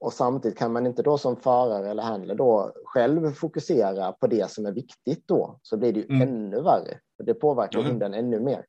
och 0.00 0.12
samtidigt 0.12 0.58
kan 0.58 0.72
man 0.72 0.86
inte 0.86 1.02
då 1.02 1.18
som 1.18 1.36
förare 1.36 1.88
eller 1.90 2.02
handlare 2.02 2.36
då 2.38 2.72
själv 2.84 3.30
fokusera 3.32 4.12
på 4.12 4.26
det 4.26 4.50
som 4.50 4.66
är 4.66 4.72
viktigt 4.72 5.22
då. 5.28 5.58
Så 5.62 5.76
blir 5.76 5.92
det 5.92 6.00
ju 6.00 6.06
Mm. 6.16 6.28
ännu 6.28 6.60
värre. 6.60 6.98
Det 7.24 7.34
påverkar 7.34 7.78
Ja. 7.78 7.84
hunden 7.84 8.14
ännu 8.14 8.40
mer. 8.40 8.64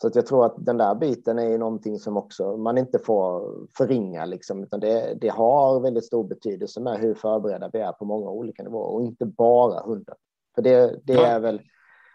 Så 0.00 0.06
att 0.06 0.14
jag 0.14 0.26
tror 0.26 0.46
att 0.46 0.54
den 0.58 0.76
där 0.78 0.94
biten 0.94 1.38
är 1.38 1.48
ju 1.48 1.58
någonting 1.58 1.98
som 1.98 2.16
också 2.16 2.56
man 2.56 2.78
inte 2.78 2.98
får 2.98 3.54
förringa. 3.76 4.24
Liksom, 4.24 4.62
utan 4.64 4.80
det, 4.80 5.14
det 5.20 5.28
har 5.28 5.80
väldigt 5.80 6.04
stor 6.04 6.24
betydelse 6.24 6.80
med 6.80 6.98
hur 6.98 7.14
förberedda 7.14 7.70
vi 7.72 7.78
är 7.80 7.92
på 7.92 8.04
många 8.04 8.30
olika 8.30 8.62
nivåer 8.62 8.94
och 8.94 9.02
inte 9.02 9.26
bara 9.26 9.80
hunden. 9.80 10.14
För 10.54 10.62
det, 10.62 11.00
det 11.04 11.14
är 11.14 11.40
väl 11.40 11.60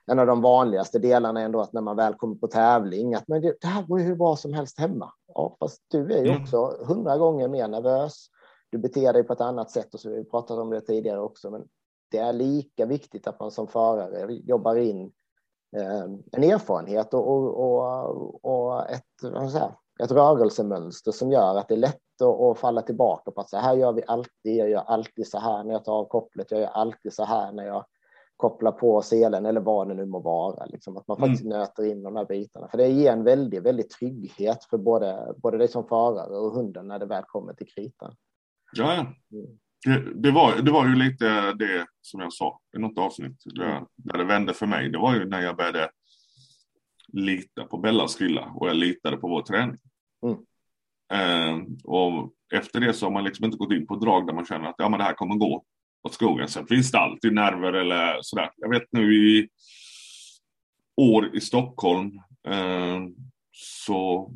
en 0.06 0.20
av 0.20 0.28
de 0.28 0.42
vanligaste 0.42 1.00
delarna 1.00 1.42
ändå 1.42 1.62
att 1.62 1.74
när 1.74 1.82
man 1.82 1.96
väl 1.96 2.14
kommer 2.14 2.36
på 2.36 2.48
tävling 2.48 3.14
att 3.16 3.28
men 3.28 3.42
det, 3.42 3.56
det 3.62 3.68
här 3.68 3.84
går 3.84 4.00
ju 4.00 4.06
hur 4.06 4.16
bra 4.16 4.36
som 4.36 4.54
helst 4.54 4.80
hemma. 4.80 5.12
Ja, 5.34 5.56
fast 5.60 5.82
du 5.88 6.14
är 6.14 6.22
ju 6.24 6.30
Mm. 6.30 6.42
också 6.42 6.78
hundra 6.88 7.18
gånger 7.18 7.48
mer 7.48 7.68
nervös. 7.68 8.26
Du 8.72 8.78
beter 8.78 9.14
dig 9.14 9.24
på 9.24 9.34
ett 9.34 9.42
annat 9.42 9.72
sätt 9.72 9.94
och 9.94 10.00
så 10.00 10.10
vi 10.10 10.18
har 10.18 10.24
pratat 10.24 10.58
om 10.58 10.70
det 10.70 10.82
tidigare 10.82 11.20
också. 11.20 11.52
Men 11.52 11.68
det 12.12 12.18
är 12.18 12.34
lika 12.34 12.86
viktigt 12.86 13.28
att 13.28 13.40
man 13.40 13.52
som 13.52 13.68
förare 13.68 14.34
jobbar 14.34 14.76
in 14.76 15.12
eh, 15.78 16.04
en 16.32 16.44
erfarenhet 16.44 17.14
och, 17.14 17.28
och, 17.28 17.60
och, 17.60 18.46
och 18.46 18.90
ett, 18.90 19.52
säga, 19.52 19.76
ett 20.04 20.12
rörelsemönster 20.12 21.12
som 21.12 21.32
gör 21.32 21.58
att 21.58 21.68
det 21.68 21.74
är 21.74 21.78
lätt 21.78 22.22
att, 22.22 22.58
falla 22.58 22.82
tillbaka 22.82 23.32
på 23.32 23.42
att 23.42 23.50
så 23.50 23.58
här 23.58 23.76
gör 23.76 23.94
vi 23.94 24.04
alltid. 24.08 24.58
Jag 24.58 24.70
gör 24.70 24.82
alltid 24.82 25.28
så 25.28 25.40
här 25.40 25.64
när 25.64 25.74
jag 25.74 25.86
tar 25.86 25.94
av 25.94 26.06
kopplet. 26.06 26.52
Jag 26.52 26.62
gör 26.62 26.68
alltid 26.68 27.14
så 27.14 27.24
här 27.24 27.52
när 27.52 27.66
jag 27.66 27.86
kopplar 28.38 28.72
på 28.72 29.02
selen 29.02 29.46
eller 29.46 29.62
vad 29.62 29.88
det 29.88 29.94
nu 29.94 30.06
må 30.06 30.20
vara. 30.20 30.66
Liksom, 30.66 30.98
att 30.98 31.08
man 31.08 31.18
Mm. 31.18 31.30
faktiskt 31.30 31.50
nöter 31.50 31.86
in 31.86 32.04
de 32.04 32.16
här 32.16 32.26
bitarna. 32.26 32.68
För 32.68 32.78
det 32.78 32.88
ger 32.88 33.12
en 33.12 33.24
väldigt, 33.24 33.64
väldigt 33.64 33.90
trygghet 33.90 34.64
för 34.64 34.78
både, 34.78 35.34
både 35.38 35.58
dig 35.58 35.68
som 35.68 35.88
förare 35.88 36.38
och 36.38 36.52
hunden 36.52 36.88
när 36.88 37.00
det 37.00 37.06
väl 37.06 37.24
kommer 37.24 37.54
till 37.54 37.68
kritan. 37.68 38.16
Ja, 38.74 38.96
ja. 38.96 39.14
Det, 39.86 40.14
det, 40.16 40.32
var, 40.32 40.62
det 40.62 40.72
var 40.72 40.88
ju 40.88 40.96
lite 40.96 41.54
det 41.54 41.86
som 42.02 42.20
jag 42.20 42.34
sa 42.34 42.60
i 42.78 42.80
något 42.80 42.98
avsnitt 42.98 43.42
där, 43.46 43.72
Mm. 43.72 43.86
där 43.96 44.18
det 44.18 44.24
vände 44.24 44.54
för 44.54 44.66
mig. 44.68 44.90
Det 44.90 44.98
var 44.98 45.16
ju 45.16 45.26
när 45.26 45.42
jag 45.42 45.58
började 45.58 45.90
lita 47.14 47.64
på 47.66 47.78
Bellas 47.78 48.16
skilla 48.16 48.52
och 48.56 48.70
jag 48.70 48.76
litade 48.76 49.18
på 49.18 49.28
vår 49.28 49.42
träning. 49.42 49.78
Mm. 50.26 50.38
Eh, 51.14 51.64
och 51.84 52.34
efter 52.54 52.80
det 52.80 52.94
så 52.94 53.06
har 53.06 53.12
man 53.12 53.24
liksom 53.24 53.46
inte 53.46 53.58
gått 53.58 53.72
in 53.72 53.88
på 53.88 53.96
drag 53.96 54.28
där 54.28 54.34
man 54.34 54.46
känner 54.46 54.70
att 54.70 54.76
ja, 54.78 54.90
men 54.90 55.00
det 55.00 55.04
här 55.06 55.14
kommer 55.14 55.36
gå 55.36 55.64
åt 56.04 56.14
skogen. 56.14 56.48
Sen 56.48 56.68
finns 56.68 56.92
det 56.92 57.00
alltid 57.00 57.34
nerver 57.34 57.74
eller 57.74 58.18
sådär. 58.22 58.50
Jag 58.56 58.70
vet 58.70 58.84
nu 58.92 59.14
i 59.16 59.50
år 60.96 61.36
i 61.36 61.42
Stockholm 61.42 62.12
eh, 62.48 63.00
så 63.52 64.32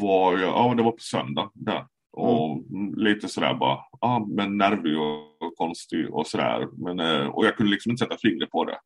var 0.00 0.38
jag, 0.38 0.50
ja 0.50 0.74
det 0.76 0.82
var 0.82 0.92
på 0.92 0.98
söndag 1.02 1.50
där. 1.54 1.86
Och 2.16 2.64
lite 2.96 3.28
sådär 3.28 3.54
bara, 3.54 3.78
ja 4.00 4.26
men 4.30 4.58
nervig 4.58 4.98
och 4.98 5.56
konstig 5.56 6.14
och 6.14 6.26
sådär. 6.26 6.68
Men, 6.84 7.00
eh, 7.00 7.26
och 7.26 7.46
jag 7.46 7.56
kunde 7.56 7.72
liksom 7.72 7.90
inte 7.90 8.04
sätta 8.04 8.16
fingret 8.16 8.50
på 8.50 8.64
det 8.64 8.78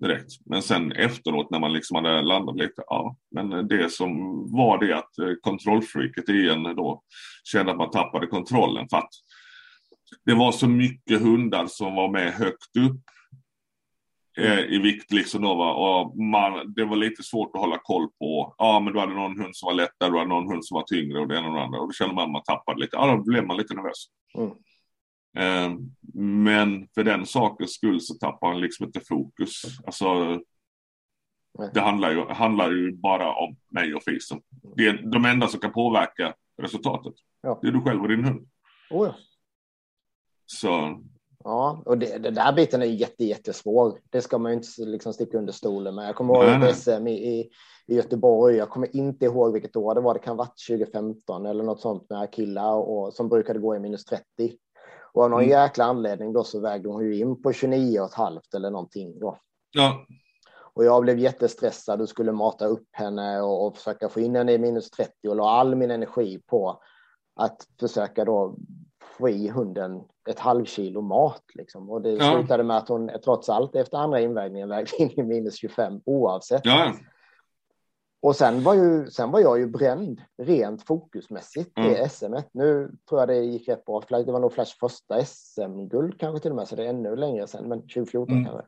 direkt. 0.00 0.32
Men 0.46 0.62
sen 0.62 0.92
efteråt 0.92 1.50
när 1.50 1.58
man 1.58 1.72
liksom 1.72 1.94
hade 1.94 2.22
landat 2.22 2.56
lite, 2.56 2.82
ja. 2.86 3.16
Men 3.30 3.68
det 3.68 3.92
som 3.92 4.12
var 4.52 4.78
det 4.78 4.96
att 4.96 5.18
eh, 5.18 5.34
kontrollfreaket 5.40 6.28
igen 6.28 6.62
då 6.62 7.02
kände 7.44 7.72
att 7.72 7.78
man 7.78 7.90
tappade 7.90 8.26
kontrollen 8.26 8.86
för 8.90 8.96
att 8.96 9.10
det 10.24 10.34
var 10.34 10.52
så 10.52 10.68
mycket 10.68 11.22
hundar 11.22 11.66
som 11.66 11.94
var 11.94 12.08
med 12.08 12.32
högt 12.32 12.76
upp 12.76 12.92
eh, 12.92 13.13
i 14.68 14.78
vikt 14.78 15.12
liksom 15.12 15.42
då 15.42 15.54
va? 15.54 15.74
och 15.74 16.18
man, 16.18 16.74
det 16.74 16.84
var 16.84 16.96
lite 16.96 17.22
svårt 17.22 17.50
att 17.54 17.60
hålla 17.60 17.78
koll 17.78 18.08
på. 18.18 18.54
Ja 18.58 18.80
men 18.80 18.92
du 18.92 19.00
hade 19.00 19.14
någon 19.14 19.40
hund 19.40 19.56
som 19.56 19.66
var 19.66 19.74
lättare, 19.74 20.10
du 20.10 20.18
hade 20.18 20.28
någon 20.28 20.48
hund 20.48 20.64
som 20.64 20.74
var 20.74 20.82
tyngre 20.82 21.20
och 21.20 21.28
det 21.28 21.38
ena 21.38 21.48
och 21.48 21.54
det 21.54 21.62
andra 21.62 21.80
och 21.80 21.88
då 21.88 21.92
kände 21.92 22.14
man 22.14 22.24
att 22.24 22.30
man 22.30 22.42
tappade 22.42 22.80
lite. 22.80 22.96
Ja 22.96 23.16
då 23.16 23.22
blev 23.22 23.46
man 23.46 23.56
lite 23.56 23.74
nervös. 23.74 24.06
Mm. 24.38 24.50
Eh, 25.36 25.78
men 26.14 26.88
för 26.94 27.04
den 27.04 27.26
sakens 27.26 27.74
skull 27.74 28.00
så 28.00 28.14
tappar 28.14 28.48
man 28.48 28.60
liksom 28.60 28.86
inte 28.86 29.00
fokus. 29.08 29.62
Alltså 29.86 30.40
Nej. 31.58 31.70
det 31.74 31.80
handlar 31.80 32.10
ju, 32.10 32.28
handlar 32.28 32.70
ju 32.70 32.92
bara 32.92 33.34
om 33.34 33.56
mig 33.68 33.94
och 33.94 34.02
fisen. 34.02 34.40
Det 34.76 34.86
är 34.86 35.10
de 35.12 35.24
enda 35.24 35.48
som 35.48 35.60
kan 35.60 35.72
påverka 35.72 36.34
resultatet. 36.62 37.14
Ja. 37.42 37.58
Det 37.62 37.68
är 37.68 37.72
du 37.72 37.80
själv 37.80 38.02
och 38.02 38.08
din 38.08 38.24
hund. 38.24 38.48
Oh, 38.90 39.06
ja. 39.06 39.14
Så 40.46 41.02
Ja, 41.44 41.82
och 41.86 41.98
det, 41.98 42.18
det 42.18 42.30
där 42.30 42.52
biten 42.52 42.82
är 42.82 42.86
jätte, 42.86 43.24
jättesvår. 43.24 43.98
Det 44.10 44.20
ska 44.22 44.38
man 44.38 44.52
ju 44.52 44.56
inte 44.58 44.68
liksom 44.78 45.12
sticka 45.12 45.38
under 45.38 45.52
stolen 45.52 45.94
med. 45.94 46.08
Jag 46.08 46.16
kommer 46.16 46.34
ihåg 46.34 46.60
Nej, 46.60 46.74
SM 46.74 47.06
i, 47.06 47.12
i, 47.12 47.50
i 47.86 47.94
Göteborg. 47.96 48.56
Jag 48.56 48.70
kommer 48.70 48.96
inte 48.96 49.24
ihåg 49.24 49.52
vilket 49.52 49.76
år 49.76 49.94
det 49.94 50.00
var. 50.00 50.14
Det 50.14 50.20
kan 50.20 50.36
ha 50.38 50.44
varit 50.44 50.66
2015 50.68 51.46
eller 51.46 51.64
något 51.64 51.80
sånt 51.80 52.10
med 52.10 52.32
killar 52.32 52.74
och, 52.74 53.12
som 53.12 53.28
brukade 53.28 53.58
gå 53.58 53.76
i 53.76 53.78
minus 53.78 54.04
30. 54.04 54.22
Och 55.12 55.22
av 55.24 55.30
någon 55.30 55.40
Mm. 55.40 55.50
jäkla 55.50 55.84
anledning 55.84 56.32
då 56.32 56.44
så 56.44 56.60
vägde 56.60 56.88
hon 56.88 57.04
ju 57.04 57.18
in 57.18 57.42
på 57.42 57.52
29 57.52 58.00
och 58.00 58.06
ett 58.06 58.14
halvt 58.14 58.54
eller 58.54 58.70
någonting 58.70 59.18
då. 59.18 59.38
ja, 59.72 60.06
Och 60.74 60.84
jag 60.84 61.02
blev 61.02 61.18
jättestressad 61.18 62.00
och 62.00 62.08
skulle 62.08 62.32
mata 62.32 62.66
upp 62.66 62.88
henne 62.92 63.40
och, 63.42 63.66
och 63.66 63.76
försöka 63.76 64.08
få 64.08 64.20
in 64.20 64.36
henne 64.36 64.52
i 64.52 64.58
minus 64.58 64.90
30 64.90 65.28
och 65.28 65.36
la 65.36 65.50
all 65.50 65.74
min 65.74 65.90
energi 65.90 66.42
på 66.46 66.80
att 67.36 67.66
försöka 67.80 68.24
då 68.24 68.56
få 69.18 69.28
i 69.28 69.48
hunden 69.48 70.02
ett 70.28 70.38
halvkilo 70.38 71.00
mat. 71.00 71.42
Liksom. 71.54 71.90
Och 71.90 72.02
det 72.02 72.10
Ja. 72.12 72.32
slutade 72.32 72.62
med 72.62 72.76
att 72.76 72.88
hon 72.88 73.10
trots 73.24 73.48
allt 73.48 73.76
efter 73.76 73.98
andra 73.98 74.20
invägningen 74.20 74.68
vägde 74.68 74.96
in 75.02 75.10
i 75.10 75.22
minus 75.22 75.54
25 75.56 76.00
oavsett. 76.04 76.60
ja, 76.64 76.92
Och 78.22 78.36
sen 78.36 78.62
var, 78.62 78.74
ju, 78.74 79.10
sen 79.10 79.30
var 79.30 79.40
jag 79.40 79.58
ju 79.58 79.66
bränd 79.66 80.20
rent 80.42 80.82
fokusmässigt 80.82 81.78
i 81.78 81.80
Mm. 81.96 82.08
SM. 82.08 82.34
Nu 82.52 82.92
tror 83.08 83.20
jag 83.20 83.28
det 83.28 83.36
gick 83.36 83.68
rätt 83.68 83.84
bra. 83.84 84.00
Det 84.08 84.32
var 84.32 84.40
nog 84.40 84.52
Flash 84.52 84.76
första 84.80 85.24
SM-guld 85.24 86.20
kanske 86.20 86.42
till 86.42 86.50
och 86.50 86.56
med, 86.56 86.68
så 86.68 86.76
det 86.76 86.84
är 86.84 86.88
ännu 86.88 87.16
längre 87.16 87.46
sedan, 87.46 87.68
men 87.68 87.80
2014 87.80 88.32
Mm. 88.34 88.44
kanske. 88.44 88.66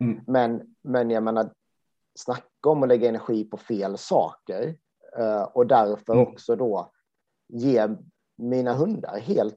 Mm. 0.00 0.20
Men, 0.26 0.74
men 0.82 1.10
jag 1.10 1.22
menar, 1.22 1.50
snacka 2.18 2.68
om 2.68 2.82
att 2.82 2.88
lägga 2.88 3.08
energi 3.08 3.44
på 3.44 3.56
fel 3.56 3.98
saker 3.98 4.76
eh, 5.18 5.42
och 5.42 5.66
därför 5.66 6.12
Mm. 6.12 6.26
också 6.26 6.56
då 6.56 6.90
ge 7.48 7.88
mina 8.36 8.72
hundar 8.74 9.18
helt 9.18 9.56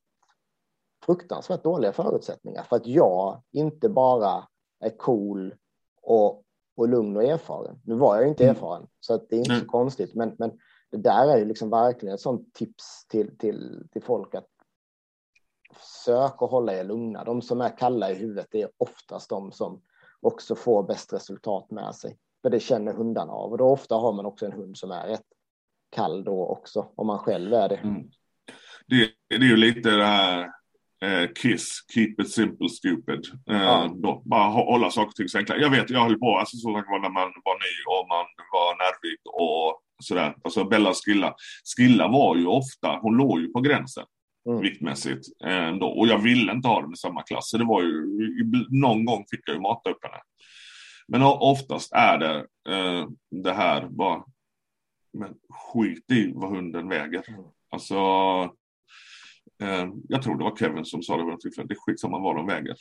fruktansvärt 1.07 1.63
dåliga 1.63 1.91
förutsättningar 1.91 2.63
för 2.63 2.75
att 2.75 2.87
jag 2.87 3.41
inte 3.51 3.89
bara 3.89 4.47
är 4.79 4.97
cool 4.97 5.55
och, 6.01 6.43
och 6.75 6.89
lugn 6.89 7.17
och 7.17 7.23
erfaren. 7.23 7.79
Nu 7.83 7.95
var 7.95 8.15
jag 8.15 8.23
ju 8.23 8.29
inte 8.29 8.43
Mm. 8.43 8.55
erfaren 8.55 8.87
så 8.99 9.13
att 9.13 9.29
det 9.29 9.35
är 9.35 9.39
inte 9.39 9.51
Nej. 9.51 9.59
så 9.61 9.67
konstigt 9.67 10.15
men, 10.15 10.35
men 10.39 10.59
det 10.91 10.97
där 10.97 11.27
är 11.27 11.37
ju 11.37 11.45
liksom 11.45 11.69
verkligen 11.69 12.15
ett 12.15 12.21
sånt 12.21 12.53
tips 12.53 13.07
till, 13.07 13.37
till, 13.37 13.87
till 13.91 14.03
folk 14.03 14.35
att 14.35 14.47
sök 16.05 16.41
och 16.41 16.49
hålla 16.49 16.73
er 16.73 16.83
lugna. 16.83 17.23
De 17.23 17.41
som 17.41 17.61
är 17.61 17.77
kalla 17.77 18.11
i 18.11 18.15
huvudet 18.15 18.55
är 18.55 18.69
oftast 18.77 19.29
de 19.29 19.51
som 19.51 19.81
också 20.21 20.55
får 20.55 20.83
bäst 20.83 21.13
resultat 21.13 21.71
med 21.71 21.95
sig. 21.95 22.17
För 22.41 22.49
det 22.49 22.59
känner 22.59 22.93
hundarna 22.93 23.31
av 23.31 23.51
och 23.51 23.57
då 23.57 23.65
ofta 23.65 23.95
har 23.95 24.13
man 24.13 24.25
också 24.25 24.45
en 24.45 24.51
hund 24.51 24.77
som 24.77 24.91
är 24.91 25.07
rätt 25.07 25.25
kall 25.89 26.23
då 26.23 26.45
också 26.45 26.91
om 26.95 27.07
man 27.07 27.19
själv 27.19 27.53
är 27.53 27.69
det. 27.69 27.75
Mm. 27.75 28.09
Det, 28.87 29.09
det 29.29 29.35
är 29.35 29.39
ju 29.49 29.57
lite 29.57 29.89
det 29.89 30.05
här 30.05 30.56
eh, 31.05 31.29
KISS, 31.41 31.67
Keep 31.93 32.15
it 32.21 32.29
simple 32.31 32.69
stupid. 32.69 33.25
Eh, 33.49 33.61
Ja. 33.61 33.89
då, 34.03 34.21
bara 34.25 34.47
hå- 34.49 34.65
hålla 34.71 34.91
saker 34.91 35.07
och 35.07 35.15
ting 35.15 35.27
så 35.29 35.37
enkla. 35.37 35.57
Jag 35.57 35.69
vet, 35.69 35.89
jag 35.89 35.99
höll 36.03 36.19
på, 36.19 36.37
alltså 36.37 36.57
så 36.57 36.73
sagt 36.75 36.89
var 36.89 36.99
när 36.99 37.09
man 37.09 37.31
var 37.45 37.55
ny 37.55 37.73
och 37.87 38.07
man 38.07 38.25
var 38.51 38.75
nervig 38.83 39.17
och 39.25 39.81
sådär. 40.03 40.35
Alltså 40.43 40.63
Bellas 40.63 41.01
skilla. 41.05 41.35
Skilla 41.77 42.07
var 42.07 42.35
ju 42.35 42.45
ofta, 42.45 42.99
hon 43.01 43.17
låg 43.17 43.39
ju 43.41 43.47
på 43.47 43.61
gränsen 43.61 44.05
Mm. 44.49 44.61
viktmässigt. 44.61 45.25
Eh, 45.45 45.71
då. 45.75 45.87
Och 45.87 46.07
jag 46.07 46.17
ville 46.19 46.51
inte 46.51 46.67
ha 46.67 46.81
den 46.81 46.93
i 46.93 46.97
samma 46.97 47.23
klass. 47.23 47.49
Så 47.49 47.57
det 47.57 47.65
var 47.65 47.81
ju, 47.81 48.05
någon 48.69 49.05
gång 49.05 49.25
fick 49.31 49.39
jag 49.45 49.55
ju 49.55 49.61
mata 49.61 49.89
upp 49.89 50.03
henne. 50.03 50.17
Men 51.07 51.23
oftast 51.23 51.93
är 51.93 52.17
det 52.17 52.35
eh, 52.69 53.07
det 53.43 53.53
här 53.53 53.87
bara, 53.89 54.23
men 55.13 55.33
skit 55.49 56.11
i 56.11 56.31
vad 56.35 56.49
hunden 56.51 56.89
väger. 56.89 57.23
Mm. 57.27 57.41
Alltså, 57.71 57.95
eh, 59.61 59.89
jag 60.09 60.21
tror 60.23 60.37
det 60.37 60.43
var 60.43 60.55
Kevin 60.55 60.85
som 60.85 61.01
sa 61.01 61.17
det 61.17 61.23
vid 61.23 61.31
något 61.31 61.41
tillfälle, 61.41 61.67
det 61.67 61.73
är 61.73 61.79
skitsamma 61.79 62.19
vad 62.19 62.35
de 62.35 62.47
väger. 62.47 62.75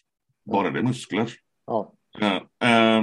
Bara 0.51 0.71
det 0.71 0.79
är 0.79 0.83
muskler. 0.83 1.31
Ja. 1.67 1.93
Eh, 2.21 2.37
eh, 2.71 3.03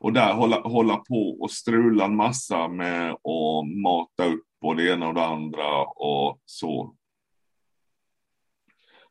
och 0.00 0.12
där 0.12 0.34
hålla, 0.34 0.60
hålla 0.60 0.96
på 0.96 1.38
och 1.40 1.50
strula 1.50 2.04
en 2.04 2.16
massa 2.16 2.68
med 2.68 3.10
att 3.10 3.82
mata 3.82 4.24
upp 4.24 4.46
och 4.62 4.76
det 4.76 4.92
ena 4.92 5.08
och 5.08 5.14
det 5.14 5.24
andra 5.24 5.84
och 5.84 6.38
så. 6.44 6.94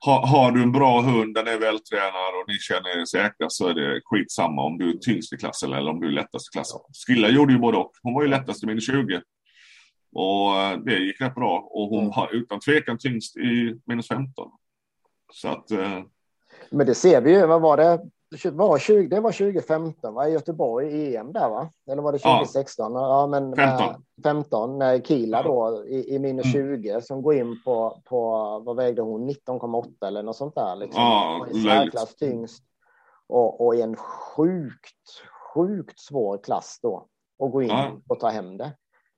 Ha, 0.05 0.25
har 0.25 0.51
du 0.51 0.63
en 0.63 0.71
bra 0.71 1.01
hund, 1.01 1.35
den 1.35 1.47
är 1.47 1.59
vältränad 1.59 2.35
och 2.41 2.47
ni 2.47 2.53
känner 2.53 3.01
er 3.01 3.05
säkra 3.05 3.49
så 3.49 3.67
är 3.67 3.73
det 3.73 4.01
skitsamma 4.03 4.63
om 4.63 4.77
du 4.77 4.89
är 4.89 4.97
tyngst 4.97 5.33
i 5.33 5.37
klassen 5.37 5.73
eller 5.73 5.91
om 5.91 5.99
du 5.99 6.07
är 6.07 6.11
lättast 6.11 6.49
i 6.49 6.51
klassen. 6.51 6.79
Skilla 7.07 7.29
gjorde 7.29 7.53
ju 7.53 7.59
både 7.59 7.77
och. 7.77 7.91
Hon 8.01 8.13
var 8.13 8.21
ju 8.21 8.27
lättast 8.27 8.63
i 8.63 8.67
min 8.67 8.81
20. 8.81 9.21
Och 10.15 10.55
eh, 10.55 10.77
det 10.77 10.97
gick 10.97 11.21
rätt 11.21 11.35
bra 11.35 11.69
och 11.71 11.87
hon 11.89 12.03
mm. 12.03 12.27
utan 12.31 12.59
tvekan 12.59 12.97
tyngst 12.97 13.37
i 13.37 13.79
minus 13.85 14.07
15. 14.07 14.51
Så 15.33 15.47
att. 15.47 15.71
Eh... 15.71 15.99
Men 16.69 16.87
det 16.87 16.95
ser 16.95 17.21
vi 17.21 17.31
ju. 17.31 17.45
Vad 17.45 17.61
var 17.61 17.77
det? 17.77 17.99
var 18.51 18.77
20, 18.77 19.07
det 19.07 19.19
var 19.19 19.31
2015 19.31 20.13
va? 20.13 20.27
i 20.27 20.31
Göteborg, 20.31 21.15
EM 21.15 21.33
där 21.33 21.49
va? 21.49 21.69
Eller 21.91 22.01
var 22.01 22.11
det 22.11 22.19
2016? 22.19 22.93
Ja, 22.93 22.99
ja 22.99 23.27
men 23.27 23.55
15. 23.55 24.03
15 24.23 24.79
när 24.79 24.99
Kila 24.99 25.43
då 25.43 25.85
i, 25.87 26.15
i 26.15 26.19
minus 26.19 26.55
mm. 26.55 26.81
20 26.81 27.01
som 27.01 27.21
går 27.21 27.33
in 27.33 27.61
på, 27.65 28.01
på 28.05 28.19
vad 28.65 28.75
vägde 28.75 29.01
hon, 29.01 29.29
19,8 29.29 30.07
eller 30.07 30.23
något 30.23 30.35
sånt 30.35 30.55
där. 30.55 30.75
Liksom. 30.75 31.01
Ja, 31.01 31.47
I 31.53 31.63
särklass 31.63 32.15
tyngst. 32.15 32.63
Och, 33.27 33.65
och 33.65 33.75
i 33.75 33.81
en 33.81 33.95
sjukt, 33.95 35.23
sjukt 35.53 35.99
svår 35.99 36.37
klass 36.43 36.79
då. 36.81 37.07
Och 37.39 37.51
gå 37.51 37.61
in 37.61 37.69
ja. 37.69 37.91
och 38.07 38.19
ta 38.19 38.29
hem 38.29 38.57
det. 38.57 38.73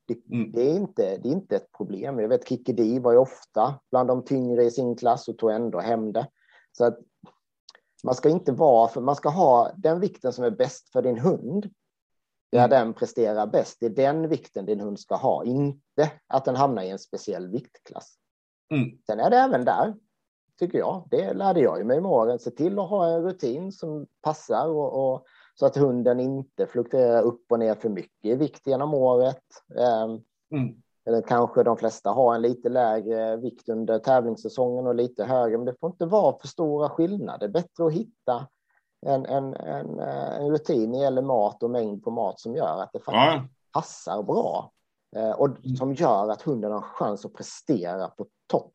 Det, 0.08 0.36
mm. 0.36 0.52
det, 0.52 0.62
är 0.62 0.76
inte, 0.76 1.18
det 1.18 1.30
är 1.30 1.34
inte 1.34 1.56
ett 1.56 1.72
problem. 1.78 2.20
Jag 2.20 2.30
vet 2.30 2.50
Kikki 2.50 3.00
var 3.00 3.12
ju 3.12 3.18
ofta 3.18 3.80
bland 3.92 4.08
de 4.08 4.26
tyngre 4.26 4.64
i 4.64 4.72
sin 4.72 4.96
klass 4.96 5.28
och 5.28 5.38
tog 5.38 5.52
ändå 5.52 5.80
hem 5.80 6.14
det. 6.14 6.28
Så 6.72 6.86
att 6.86 7.00
man 8.04 8.16
ska 8.16 8.30
inte 8.30 8.52
vara, 8.52 8.88
för 8.88 9.02
man 9.02 9.16
ska 9.16 9.30
ha 9.30 9.72
den 9.78 10.00
vikten 10.00 10.34
som 10.34 10.44
är 10.44 10.52
bäst 10.52 10.90
för 10.92 11.02
din 11.02 11.20
hund. 11.20 11.70
Där 12.52 12.60
mm. 12.60 12.70
den 12.70 12.94
presterar 12.94 13.48
bäst. 13.48 13.78
Det 13.80 13.86
är 13.86 13.90
den 13.90 14.30
vikten 14.30 14.66
din 14.66 14.80
hund 14.80 15.00
ska 15.00 15.16
ha, 15.16 15.44
inte 15.44 16.12
att 16.28 16.46
den 16.46 16.56
hamnar 16.56 16.84
i 16.84 16.90
en 16.90 17.00
speciell 17.00 17.48
viktklass. 17.48 18.18
Mm. 18.74 18.98
Sen 19.06 19.20
är 19.20 19.30
det 19.30 19.38
även 19.38 19.66
där, 19.66 19.96
tycker 20.60 20.78
jag, 20.78 21.08
det 21.12 21.34
lärde 21.34 21.60
jag 21.60 21.86
mig 21.86 22.02
med 22.02 22.12
åren, 22.12 22.40
se 22.40 22.52
till 22.52 22.80
att 22.80 22.90
ha 22.90 23.08
en 23.08 23.24
rutin 23.24 23.72
som 23.72 24.08
passar 24.22 24.68
och, 24.68 25.14
och 25.14 25.26
så 25.60 25.66
att 25.66 25.78
hunden 25.78 26.20
inte 26.20 26.68
fluktuerar 26.68 27.22
upp 27.22 27.52
och 27.52 27.60
ner 27.60 27.76
för 27.76 27.90
mycket 27.90 28.26
i 28.26 28.36
vikt 28.36 28.68
genom 28.68 28.94
året. 28.94 29.44
Ehm, 29.80 30.22
mm. 30.52 30.82
Eller 31.06 31.22
kanske 31.22 31.64
de 31.64 31.78
flesta 31.78 32.10
har 32.10 32.36
en 32.36 32.42
lite 32.42 32.70
lägre 32.70 33.38
vikt 33.38 33.70
under 33.70 34.00
tävlingssäsongen 34.00 34.88
och 34.88 34.96
lite 34.96 35.24
högre, 35.24 35.58
men 35.58 35.66
det 35.66 35.76
får 35.80 35.90
inte 35.90 36.06
vara 36.06 36.40
för 36.40 36.48
stora 36.48 36.90
skillnader. 36.90 37.48
Bättre 37.48 37.86
att 37.86 37.94
hitta 37.94 38.48
en, 39.06 39.26
en, 39.26 39.54
en, 39.54 40.00
en 40.00 40.52
rutin 40.52 40.92
när 40.92 40.98
det 40.98 41.04
gäller 41.04 41.22
mat 41.22 41.64
och 41.64 41.70
mängd 41.70 42.04
på 42.04 42.12
mat 42.12 42.40
som 42.40 42.56
gör 42.56 42.82
att 42.82 42.94
det 42.94 43.00
faktiskt 43.00 43.16
ja. 43.16 43.48
passar 43.72 44.24
bra. 44.24 44.72
Eh, 45.16 45.32
och 45.32 45.48
mm. 45.48 45.76
som 45.76 45.94
gör 45.94 46.30
att 46.30 46.42
hunden 46.42 46.72
har 46.72 46.78
en 46.78 46.84
chans 46.84 47.26
att 47.26 47.34
prestera 47.34 48.08
på 48.08 48.26
topp. 48.48 48.74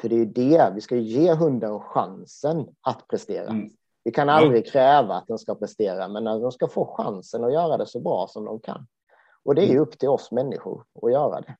För 0.00 0.08
det 0.08 0.14
är 0.14 0.18
ju 0.18 0.26
det, 0.26 0.72
vi 0.74 0.80
ska 0.80 0.96
ge 0.96 1.34
hunden 1.34 1.80
chansen 1.80 2.66
att 2.80 3.08
prestera. 3.08 3.48
Mm. 3.48 3.70
Vi 4.04 4.10
kan 4.10 4.28
aldrig 4.28 4.66
kräva 4.72 5.14
att 5.14 5.26
den 5.26 5.38
ska 5.38 5.54
prestera, 5.54 6.08
men 6.08 6.24
när 6.24 6.40
de 6.40 6.52
ska 6.52 6.68
få 6.68 6.94
chansen 6.96 7.44
att 7.44 7.52
göra 7.52 7.76
det 7.76 7.86
så 7.86 8.00
bra 8.00 8.26
som 8.28 8.44
de 8.44 8.60
kan. 8.60 8.86
Och 9.44 9.54
det 9.54 9.62
är 9.62 9.70
mm. 9.70 9.82
upp 9.82 9.98
till 9.98 10.08
oss 10.08 10.32
människor 10.32 10.84
att 11.02 11.12
göra 11.12 11.40
det. 11.40 11.56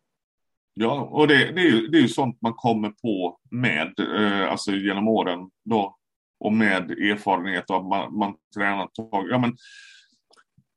Ja, 0.74 1.00
och 1.00 1.28
det, 1.28 1.34
det, 1.34 1.60
är, 1.60 1.70
ju, 1.70 1.88
det 1.88 1.98
är 1.98 2.02
ju 2.02 2.08
sånt 2.08 2.42
man 2.42 2.54
kommer 2.54 2.90
på 2.90 3.38
med, 3.50 3.92
eh, 3.98 4.50
alltså 4.50 4.72
genom 4.72 5.08
åren 5.08 5.50
då, 5.64 5.96
och 6.40 6.52
med 6.52 6.90
erfarenhet 6.90 7.70
av 7.70 7.84
man, 7.84 8.18
man 8.18 8.34
tränat 8.54 8.94
tag. 8.94 9.26
Ja, 9.30 9.38
men, 9.38 9.56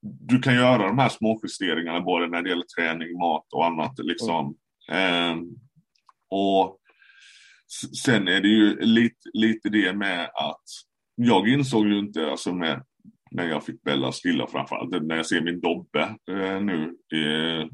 du 0.01 0.41
kan 0.41 0.55
göra 0.55 0.87
de 0.87 0.99
här 0.99 1.09
små 1.09 1.39
justeringarna 1.43 2.01
både 2.01 2.27
när 2.27 2.41
det 2.41 2.49
gäller 2.49 2.65
träning, 2.77 3.17
mat 3.17 3.53
och 3.53 3.65
annat. 3.65 3.93
Liksom. 3.97 4.55
Mm. 4.91 5.31
Eh, 5.31 5.43
och 6.29 6.79
sen 8.03 8.27
är 8.27 8.41
det 8.41 8.47
ju 8.47 8.79
lite, 8.79 9.29
lite 9.33 9.69
det 9.69 9.93
med 9.93 10.23
att 10.23 10.63
jag 11.15 11.47
insåg 11.47 11.87
ju 11.87 11.99
inte, 11.99 12.31
alltså 12.31 12.53
med 12.53 12.83
när 13.31 13.49
jag 13.49 13.63
fick 13.63 13.83
Bella 13.83 14.11
stilla 14.11 14.47
framförallt. 14.47 15.03
När 15.03 15.15
jag 15.15 15.25
ser 15.25 15.41
min 15.41 15.59
Dobbe 15.59 16.15
eh, 16.31 16.61
nu, 16.61 16.95
eh, 17.13 17.67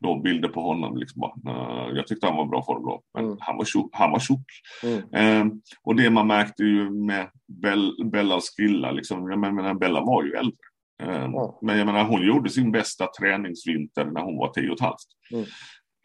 då 0.00 0.20
bilder 0.20 0.48
på 0.48 0.60
honom. 0.60 0.96
Liksom 0.96 1.20
bara, 1.20 1.90
jag 1.92 2.06
tyckte 2.06 2.26
han 2.26 2.36
var 2.36 2.46
bra 2.46 2.64
form 2.64 2.82
då, 2.82 3.02
men 3.14 3.24
mm. 3.24 3.36
han 3.40 3.56
var 3.56 3.64
tjock. 3.64 3.90
Han 3.92 4.10
var 4.10 4.18
tjock. 4.18 4.44
Mm. 4.82 5.14
Eh, 5.14 5.54
och 5.82 5.96
det 5.96 6.10
man 6.10 6.26
märkte 6.26 6.62
ju 6.62 6.90
med 6.90 7.30
Bell, 7.48 7.94
Bellas 8.04 8.56
skilla, 8.56 8.90
liksom, 8.90 9.30
jag 9.30 9.38
menar, 9.38 9.74
Bella 9.74 10.00
var 10.00 10.24
ju 10.24 10.32
äldre. 10.32 10.56
Eh, 11.02 11.24
mm. 11.24 11.32
Men 11.62 11.78
jag 11.78 11.86
menar, 11.86 12.04
hon 12.04 12.26
gjorde 12.26 12.50
sin 12.50 12.72
bästa 12.72 13.06
träningsvinter 13.20 14.04
när 14.04 14.20
hon 14.20 14.36
var 14.36 14.52
tio 14.52 14.70
och 14.70 14.76
ett 14.76 14.80
halvt. 14.80 15.46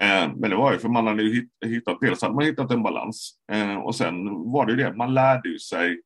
Eh, 0.01 0.31
men 0.35 0.49
det 0.49 0.55
var 0.55 0.73
ju 0.73 0.79
för 0.79 0.89
man 0.89 1.07
hade 1.07 1.23
ju 1.23 1.47
hittat, 1.65 1.97
dels 2.01 2.21
hade 2.21 2.35
man 2.35 2.45
hittat 2.45 2.71
en 2.71 2.83
balans 2.83 3.35
eh, 3.51 3.75
och 3.75 3.95
sen 3.95 4.25
var 4.51 4.65
det 4.65 4.71
ju 4.71 4.77
det, 4.77 4.93
man 4.93 5.13
lärde 5.13 5.49
ju 5.49 5.59
sig 5.59 6.01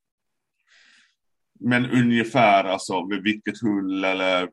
men 1.60 1.92
ungefär 1.92 2.64
alltså 2.64 3.06
med 3.06 3.24
vilket 3.24 3.62
hull 3.62 4.04
eller 4.04 4.50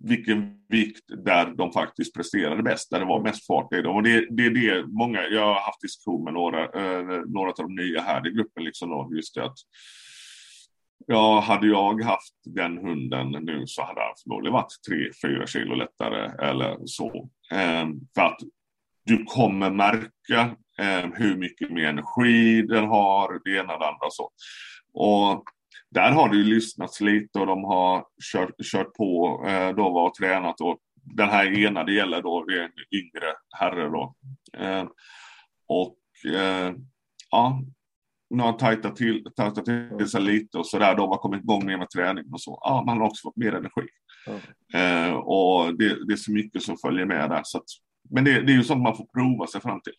vilken 0.00 0.58
vikt 0.68 1.04
där 1.24 1.46
de 1.46 1.72
faktiskt 1.72 2.14
presterade 2.14 2.62
bäst, 2.62 2.90
där 2.90 2.98
det 2.98 3.06
var 3.06 3.22
mest 3.22 3.46
fart 3.46 3.72
i 3.72 3.82
dem. 3.82 3.96
Och 3.96 4.02
det, 4.02 4.26
det 4.30 4.46
är 4.46 4.50
det 4.50 4.86
många, 4.86 5.22
jag 5.22 5.46
har 5.46 5.60
haft 5.60 5.80
diskussion 5.80 6.24
med 6.24 6.32
några, 6.32 6.64
eh, 6.64 7.22
några 7.26 7.50
av 7.50 7.54
de 7.56 7.74
nya 7.74 8.00
här 8.00 8.26
i 8.26 8.30
gruppen, 8.30 8.64
liksom 8.64 8.90
då, 8.90 9.10
just 9.14 9.34
det 9.34 9.44
att 9.44 9.58
Ja, 11.10 11.40
hade 11.40 11.66
jag 11.66 12.02
haft 12.02 12.34
den 12.44 12.78
hunden 12.78 13.30
nu 13.30 13.66
så 13.66 13.82
hade 13.82 14.00
han 14.00 14.14
förmodligen 14.22 14.52
varit 14.52 14.72
3-4 15.24 15.46
kilo 15.46 15.74
lättare 15.74 16.48
eller 16.48 16.78
så. 16.84 17.28
Eh, 17.52 17.88
för 18.14 18.22
att 18.22 18.38
du 19.04 19.24
kommer 19.24 19.70
märka 19.70 20.56
eh, 20.78 21.10
hur 21.14 21.36
mycket 21.36 21.70
mer 21.70 21.84
energi 21.84 22.62
den 22.62 22.84
har, 22.84 23.40
det 23.44 23.58
ena 23.58 23.74
och 23.74 23.80
det 23.80 23.88
andra 23.88 24.10
så. 24.10 24.30
Och 24.92 25.44
där 25.90 26.12
har 26.12 26.28
det 26.28 26.36
ju 26.36 26.44
lyssnats 26.44 27.00
lite 27.00 27.38
och 27.38 27.46
de 27.46 27.64
har 27.64 28.04
kört, 28.32 28.54
kört 28.72 28.94
på 28.94 29.42
eh, 29.48 29.68
då 29.68 29.90
var 29.90 30.08
och 30.08 30.14
tränat 30.14 30.60
och 30.60 30.78
den 31.02 31.28
här 31.28 31.58
ena 31.58 31.84
det 31.84 31.92
gäller 31.92 32.22
då 32.22 32.44
det 32.44 32.58
är 32.58 32.62
en 32.62 32.70
yngre 32.92 33.34
herre 33.58 33.88
då. 33.88 34.14
Eh, 34.58 34.84
och 35.68 35.98
eh, 36.34 36.74
ja, 37.30 37.62
nu 38.30 38.42
har 38.42 38.50
han 38.50 38.58
tajtat 38.58 38.96
till, 38.96 39.24
tajtat 39.36 39.64
till 39.98 40.08
sig 40.08 40.20
lite 40.20 40.58
och 40.58 40.66
så 40.66 40.78
där. 40.78 40.94
De 40.94 41.08
har 41.08 41.16
kommit 41.16 41.42
igång 41.42 41.66
mer 41.66 41.76
med 41.76 41.90
träning 41.90 42.24
och 42.32 42.40
så. 42.40 42.58
Ja, 42.62 42.84
man 42.86 42.98
har 42.98 43.06
också 43.06 43.28
fått 43.28 43.36
mer 43.36 43.54
energi. 43.54 43.88
Mm. 44.74 45.16
Och 45.16 45.78
det, 45.78 46.06
det, 46.06 46.12
är 46.12 46.16
så 46.16 46.32
mycket 46.32 46.62
som 46.62 46.76
följer 46.76 47.06
med 47.06 47.30
där. 47.30 47.40
Så 47.44 47.58
att, 47.58 47.64
men 48.10 48.24
det, 48.24 48.40
det 48.40 48.52
är 48.52 48.56
ju 48.56 48.64
sånt 48.64 48.82
man 48.82 48.96
får 48.96 49.04
prova 49.04 49.46
sig 49.46 49.60
fram 49.60 49.80
till. 49.80 49.92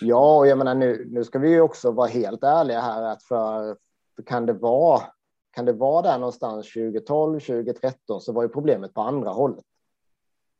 Ja, 0.00 0.36
och 0.36 0.46
jag 0.46 0.58
menar 0.58 0.74
nu, 0.74 1.06
nu 1.10 1.24
ska 1.24 1.38
vi 1.38 1.50
ju 1.50 1.60
också 1.60 1.90
vara 1.90 2.08
helt 2.08 2.42
ärliga 2.42 2.80
här 2.80 3.02
att 3.02 3.22
för, 3.22 3.76
kan 4.22 4.46
det 4.46 4.52
vara 4.52 5.02
kan 5.50 5.64
det 5.64 5.72
vara 5.72 6.02
där 6.02 6.18
någonstans 6.18 6.72
2012, 6.72 7.40
2013 7.40 8.20
så 8.20 8.32
var 8.32 8.42
ju 8.42 8.48
problemet 8.48 8.94
på 8.94 9.00
andra 9.00 9.30
hållet. 9.30 9.64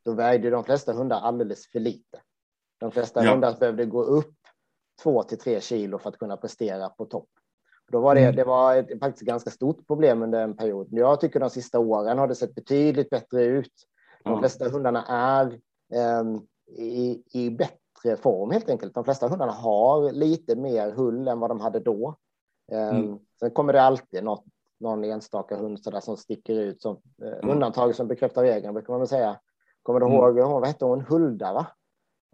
Då 0.05 0.13
vägde 0.13 0.49
de 0.49 0.63
flesta 0.63 0.93
hundar 0.93 1.21
alldeles 1.21 1.71
för 1.71 1.79
lite. 1.79 2.21
De 2.79 2.91
flesta 2.91 3.23
ja. 3.23 3.31
hundar 3.31 3.59
behövde 3.59 3.85
gå 3.85 4.03
upp 4.03 4.35
två 5.03 5.23
till 5.23 5.37
tre 5.37 5.61
kilo 5.61 5.97
för 5.99 6.09
att 6.09 6.17
kunna 6.17 6.37
prestera 6.37 6.89
på 6.89 7.05
topp. 7.05 7.29
Då 7.91 7.99
var 7.99 8.15
det, 8.15 8.21
mm. 8.21 8.35
det 8.35 8.43
var 8.43 8.75
ett, 8.75 8.99
faktiskt 8.99 9.21
ett 9.21 9.27
ganska 9.27 9.49
stort 9.49 9.87
problem 9.87 10.21
under 10.21 10.43
en 10.43 10.57
period. 10.57 10.87
Jag 10.91 11.21
tycker 11.21 11.39
de 11.39 11.49
sista 11.49 11.79
åren 11.79 12.17
har 12.17 12.27
det 12.27 12.35
sett 12.35 12.55
betydligt 12.55 13.09
bättre 13.09 13.43
ut. 13.43 13.73
De 14.23 14.39
flesta 14.39 14.69
hundarna 14.69 15.05
är 15.05 15.59
um, 16.19 16.47
i, 16.77 17.23
i 17.33 17.49
bättre 17.49 18.17
form 18.17 18.51
helt 18.51 18.69
enkelt. 18.69 18.93
De 18.93 19.03
flesta 19.03 19.27
hundarna 19.27 19.51
har 19.51 20.11
lite 20.11 20.55
mer 20.55 20.91
hull 20.91 21.27
än 21.27 21.39
vad 21.39 21.49
de 21.49 21.59
hade 21.59 21.79
då. 21.79 22.15
Um, 22.71 22.77
mm. 22.77 23.19
Sen 23.39 23.51
kommer 23.51 23.73
det 23.73 23.81
alltid 23.81 24.23
något, 24.23 24.45
någon 24.79 25.03
enstaka 25.03 25.57
hund 25.57 25.79
så 25.83 26.01
som 26.01 26.17
sticker 26.17 26.53
ut 26.53 26.81
som 26.81 27.01
eh, 27.21 27.27
mm. 27.27 27.49
undantag 27.49 27.95
som 27.95 28.07
bekräftar 28.07 28.43
regeln, 28.43 28.73
brukar 28.73 28.93
man 28.93 28.99
väl 28.99 29.07
säga. 29.07 29.39
Kommer 29.83 29.99
du 29.99 30.05
mm. 30.05 30.17
ihåg, 30.17 30.35
vad 30.35 30.67
hette 30.67 30.85
hon, 30.85 31.01
Hulda 31.01 31.53
va? 31.53 31.67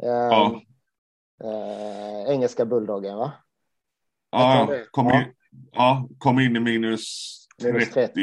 Eh, 0.04 0.10
ja. 0.10 0.62
eh, 1.44 2.32
engelska 2.34 2.66
bulldoggen 2.66 3.18
va? 3.18 3.32
Ja, 4.32 4.70
kom 4.92 5.08
in, 5.08 5.24
ja, 5.72 6.08
kom 6.18 6.40
in 6.40 6.56
i 6.56 6.60
minus 6.60 7.36
30, 7.62 7.74
minus 7.74 7.92
30 7.92 8.22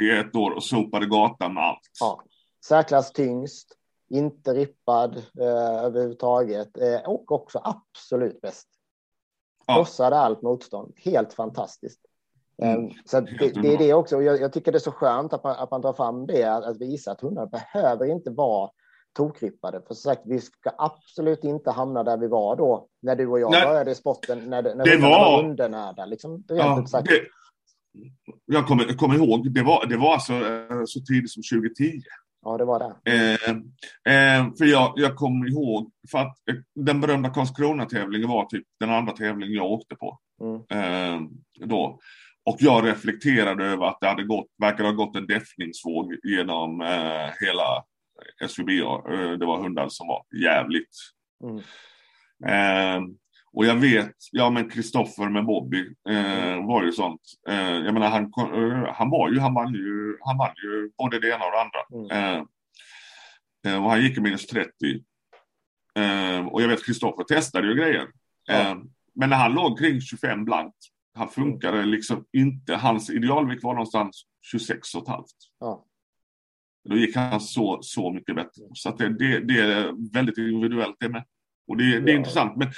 i 0.00 0.10
ett 0.10 0.36
år 0.36 0.50
och 0.50 0.64
sopade 0.64 1.06
gatan 1.06 1.54
med 1.54 1.62
allt. 1.62 1.80
Ja. 2.00 2.22
Särklass 2.64 3.12
tyngst, 3.12 3.76
inte 4.10 4.54
rippad 4.54 5.16
eh, 5.16 5.84
överhuvudtaget 5.84 6.78
eh, 6.78 7.00
och 7.00 7.32
också 7.32 7.60
absolut 7.64 8.40
bäst. 8.40 8.68
Krossade 9.66 10.16
allt 10.16 10.42
motstånd. 10.42 10.92
Helt 10.96 11.32
fantastiskt. 11.32 12.00
Mm. 12.62 12.90
Så 13.04 13.20
det, 13.20 13.62
det, 13.62 13.74
är 13.74 13.78
det 13.78 13.94
också. 13.94 14.22
Jag, 14.22 14.40
jag, 14.40 14.52
tycker 14.52 14.72
det 14.72 14.78
är 14.78 14.80
så 14.80 14.92
skönt 14.92 15.32
att 15.32 15.44
man, 15.44 15.56
att 15.56 15.70
man 15.70 15.80
drar 15.80 15.92
fram 15.92 16.26
det, 16.26 16.44
att, 16.44 16.64
att 16.64 16.80
visa 16.80 17.12
att 17.12 17.20
hundar 17.20 17.46
behöver 17.46 18.06
inte 18.06 18.30
vara 18.30 18.70
tokrippade. 19.12 19.82
För 19.86 19.94
som 19.94 20.10
sagt, 20.10 20.22
vi 20.24 20.40
ska 20.40 20.70
absolut 20.78 21.44
inte 21.44 21.70
hamna 21.70 22.02
där 22.02 22.16
vi 22.16 22.28
var 22.28 22.56
då, 22.56 22.88
när 23.00 23.16
du 23.16 23.26
och 23.26 23.40
jag 23.40 23.50
Nej. 23.50 23.66
började 23.66 23.90
i 23.90 23.94
sporten, 23.94 24.38
när, 24.38 24.62
när 24.62 24.84
det 24.84 24.96
var, 24.96 25.44
undernärda. 25.44 26.04
Liksom, 26.04 26.44
ja, 26.48 26.84
det, 27.04 27.20
jag 28.46 28.66
kommer, 28.66 28.96
kommer 28.96 29.14
ihåg, 29.14 29.52
det 29.54 29.62
var, 29.62 29.86
det 29.86 29.96
var 29.96 30.12
alltså 30.12 30.32
eh, 30.32 30.84
så 30.86 31.00
tidigt 31.00 31.30
som 31.30 31.42
2010. 31.52 32.02
Ja, 32.44 32.58
det 32.58 32.64
var 32.64 32.78
det. 32.78 33.12
Eh, 33.12 33.50
eh, 34.14 34.54
för 34.58 34.64
jag, 34.64 34.92
jag 34.96 35.16
kommer 35.16 35.48
ihåg, 35.48 35.92
för 36.10 36.18
att 36.18 36.48
eh, 36.50 36.56
den 36.74 37.00
berömda 37.00 37.30
Karlskrona-tävlingen 37.30 38.28
var 38.28 38.44
typ 38.44 38.66
den 38.80 38.90
andra 38.90 39.12
tävlingen 39.12 39.54
jag 39.54 39.70
åkte 39.72 39.96
på. 39.96 40.18
Mm. 40.40 40.60
Eh, 40.70 41.28
då. 41.66 41.98
Och 42.44 42.56
jag 42.58 42.86
reflekterade 42.86 43.64
över 43.64 43.86
att 43.86 43.98
det 44.00 44.08
hade 44.08 44.24
gått, 44.24 44.46
verkade 44.58 44.88
ha 44.88 44.92
gått 44.92 45.16
en 45.16 45.26
däffningsvåg 45.26 46.16
genom 46.22 46.80
eh, 46.80 47.30
hela 47.40 47.84
SVB. 48.44 48.68
Det 49.38 49.46
var 49.46 49.62
hundar 49.62 49.88
som 49.88 50.08
var 50.08 50.22
jävligt. 50.42 50.96
Mm. 51.44 53.16
Och 53.54 53.66
jag 53.66 53.74
vet, 53.74 54.16
ja 54.30 54.50
men 54.50 54.70
Kristoffer 54.70 55.28
med 55.28 55.44
Bobby 55.44 55.94
eh, 56.08 56.66
var 56.66 56.84
ju 56.84 56.92
sånt. 56.92 57.20
Eh, 57.48 57.70
jag 57.70 57.94
menar 57.94 58.10
han, 58.10 58.24
eh, 58.24 58.94
han 58.94 59.10
var 59.10 59.30
ju, 59.30 59.38
han 59.38 59.54
vann 59.54 59.74
ju, 59.74 60.16
han 60.20 60.38
vann 60.38 60.54
ju 60.56 60.90
både 60.98 61.18
det 61.18 61.28
ena 61.28 61.44
och 61.44 61.52
det 61.52 61.60
andra. 61.60 62.10
Mm. 62.10 62.36
Eh, 62.36 62.44
eh 63.66 63.84
och 63.84 63.90
han 63.90 64.02
gick 64.02 64.18
i 64.18 64.20
minus 64.20 64.46
30. 64.46 64.70
Eh, 65.94 66.46
och 66.46 66.62
jag 66.62 66.68
vet 66.68 66.86
Kristoffer 66.86 67.24
testade 67.24 67.68
ju 67.68 67.74
grejer. 67.74 68.08
Ja. 68.44 68.82
men 69.14 69.30
när 69.30 69.36
han 69.36 69.52
låg 69.52 69.78
kring 69.78 70.00
25 70.00 70.44
blankt, 70.44 70.76
han 71.14 71.28
funkade 71.28 71.78
mm. 71.78 71.90
liksom 71.90 72.24
inte. 72.32 72.74
Hans 72.74 73.10
idealvikt 73.10 73.64
var 73.64 73.74
någonstans 73.74 74.22
26 74.50 74.94
och 74.94 75.02
ett 75.02 75.08
halvt. 75.08 75.36
Ja. 75.60 75.84
Då 76.88 76.96
gick 76.96 77.16
han 77.16 77.40
så, 77.40 77.78
så 77.82 78.12
mycket 78.12 78.36
bättre. 78.36 78.62
Så 78.74 78.90
det, 78.90 79.08
det, 79.08 79.40
det 79.40 79.60
är 79.60 80.12
väldigt 80.12 80.38
individuellt 80.38 80.96
det 81.00 81.08
med. 81.08 81.24
Och 81.68 81.76
det, 81.76 82.00
det 82.00 82.10
är 82.10 82.14
ja. 82.14 82.18
intressant. 82.18 82.56
Men 82.56 82.72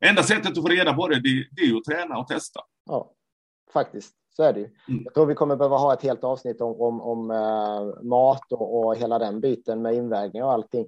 Enda 0.00 0.22
sättet 0.22 0.58
att 0.58 0.62
få 0.62 0.68
reda 0.68 0.94
på 0.94 1.08
det, 1.08 1.14
det, 1.14 1.46
det 1.52 1.62
är 1.62 1.66
ju 1.66 1.76
att 1.76 1.84
träna 1.84 2.18
och 2.18 2.28
testa. 2.28 2.60
Ja, 2.86 3.12
faktiskt. 3.72 4.14
Så 4.36 4.42
är 4.42 4.52
det 4.52 4.60
ju. 4.60 4.70
Mm. 4.88 5.02
Jag 5.04 5.14
tror 5.14 5.26
vi 5.26 5.34
kommer 5.34 5.56
behöva 5.56 5.76
ha 5.76 5.92
ett 5.92 6.02
helt 6.02 6.24
avsnitt 6.24 6.60
om, 6.60 6.80
om, 6.80 7.00
om 7.00 7.30
äh, 7.30 8.02
mat 8.02 8.52
och, 8.52 8.78
och, 8.78 8.96
hela 8.96 9.18
den 9.18 9.40
biten 9.40 9.82
med 9.82 9.94
invägning 9.94 10.44
och 10.44 10.52
allting. 10.52 10.86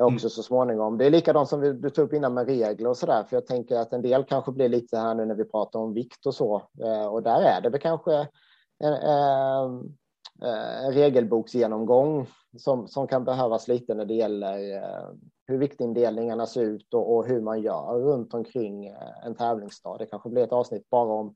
Också 0.00 0.26
mm. 0.26 0.30
så 0.30 0.42
småningom. 0.42 0.98
Det 0.98 1.06
är 1.06 1.10
likadant 1.10 1.48
som 1.48 1.60
vi, 1.60 1.72
du 1.72 1.90
tog 1.90 2.04
upp 2.04 2.12
innan 2.12 2.34
med 2.34 2.46
regler 2.46 2.88
och 2.88 2.96
så 2.96 3.06
där. 3.06 3.24
För 3.24 3.36
jag 3.36 3.46
tänker 3.46 3.76
att 3.76 3.92
en 3.92 4.02
del 4.02 4.24
kanske 4.24 4.52
blir 4.52 4.68
lite 4.68 4.96
här 4.98 5.14
nu 5.14 5.24
när 5.24 5.34
vi 5.34 5.44
pratar 5.44 5.78
om 5.78 5.94
vikt 5.94 6.26
och 6.26 6.34
så. 6.34 6.62
Äh, 6.84 7.06
och 7.06 7.22
där 7.22 7.40
är 7.40 7.60
det 7.60 7.70
väl 7.70 7.80
kanske 7.80 8.28
en, 8.78 8.92
äh, 8.92 9.70
en 10.84 10.92
regelboksgenomgång 10.92 12.26
som, 12.56 12.88
som 12.88 13.06
kan 13.06 13.24
behövas 13.24 13.68
lite 13.68 13.94
när 13.94 14.04
det 14.04 14.14
gäller 14.14 14.76
eh, 14.76 15.08
hur 15.48 15.58
viktindelningarna 15.58 16.46
ser 16.46 16.62
ut 16.62 16.94
och, 16.94 17.16
och, 17.16 17.26
hur 17.26 17.40
man 17.40 17.62
gör 17.62 18.00
runt 18.00 18.34
omkring 18.34 18.86
eh, 18.86 19.26
en 19.26 19.34
tävlingsdag. 19.34 19.98
Det 19.98 20.06
kanske 20.06 20.28
blir 20.28 20.44
ett 20.44 20.52
avsnitt 20.52 20.90
bara 20.90 21.12
om 21.12 21.34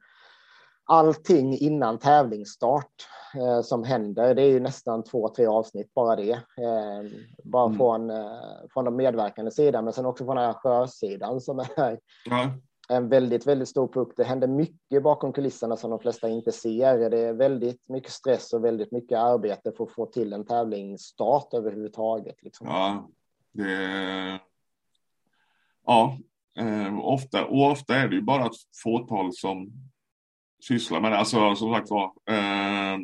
allting 0.85 1.59
innan 1.59 1.99
tävlingsstart 1.99 3.07
eh, 3.37 3.63
som 3.63 3.85
händer. 3.85 4.35
Det 4.35 4.43
är 4.43 4.49
ju 4.49 4.61
nästan 4.61 5.05
två, 5.05 5.29
tre 5.29 5.47
avsnitt 5.47 5.95
bara 5.95 6.17
det. 6.17 6.33
Eh, 6.33 7.11
bara 7.45 7.67
mm. 7.67 7.79
från, 7.79 8.11
eh, 8.11 8.27
från 8.73 8.85
de 8.85 8.97
medverkande 8.97 9.51
sidan, 9.51 9.85
men 9.85 9.93
sen 9.93 10.07
också 10.07 10.25
från 10.25 10.39
arrangörssidan 10.39 11.41
som 11.41 11.59
är 11.59 11.99
ja 12.25 12.51
en 12.89 13.09
väldigt, 13.09 13.47
väldigt 13.47 13.69
stor 13.69 13.89
puck. 13.89 14.13
Det 14.17 14.25
händer 14.25 14.49
mycket 14.49 15.03
bakom 15.03 15.33
kulisserna 15.33 15.77
som 15.77 15.91
de 15.91 15.99
flesta 15.99 16.29
inte 16.29 16.53
ser. 16.53 17.11
Det 17.11 17.19
är 17.19 17.33
väldigt 17.33 17.89
mycket 17.89 18.13
stress 18.13 18.53
och 18.53 18.65
väldigt 18.65 18.93
mycket 18.93 19.19
arbete 19.19 19.73
för 19.73 19.85
att 19.85 19.93
få 19.93 20.07
till 20.07 20.33
en 20.33 20.47
tävlingsstart 20.47 21.55
överhuvudtaget. 21.55 22.43
Liksom. 22.43 22.67
Ja, 22.67 23.09
det... 23.53 24.41
Ja, 25.87 26.19
eh, 26.59 26.99
ofta, 26.99 27.45
och 27.45 27.71
ofta 27.71 27.97
är 27.97 28.09
det 28.09 28.15
ju 28.15 28.23
bara 28.23 28.47
ett 28.47 28.53
fåtal 28.83 29.33
som 29.33 29.73
sysslar 30.69 31.01
med 31.01 31.13
det. 31.13 31.19
Alltså 31.19 31.55
som 31.55 31.75
sagt 31.75 31.91
var, 31.91 32.13
eh, 32.31 32.99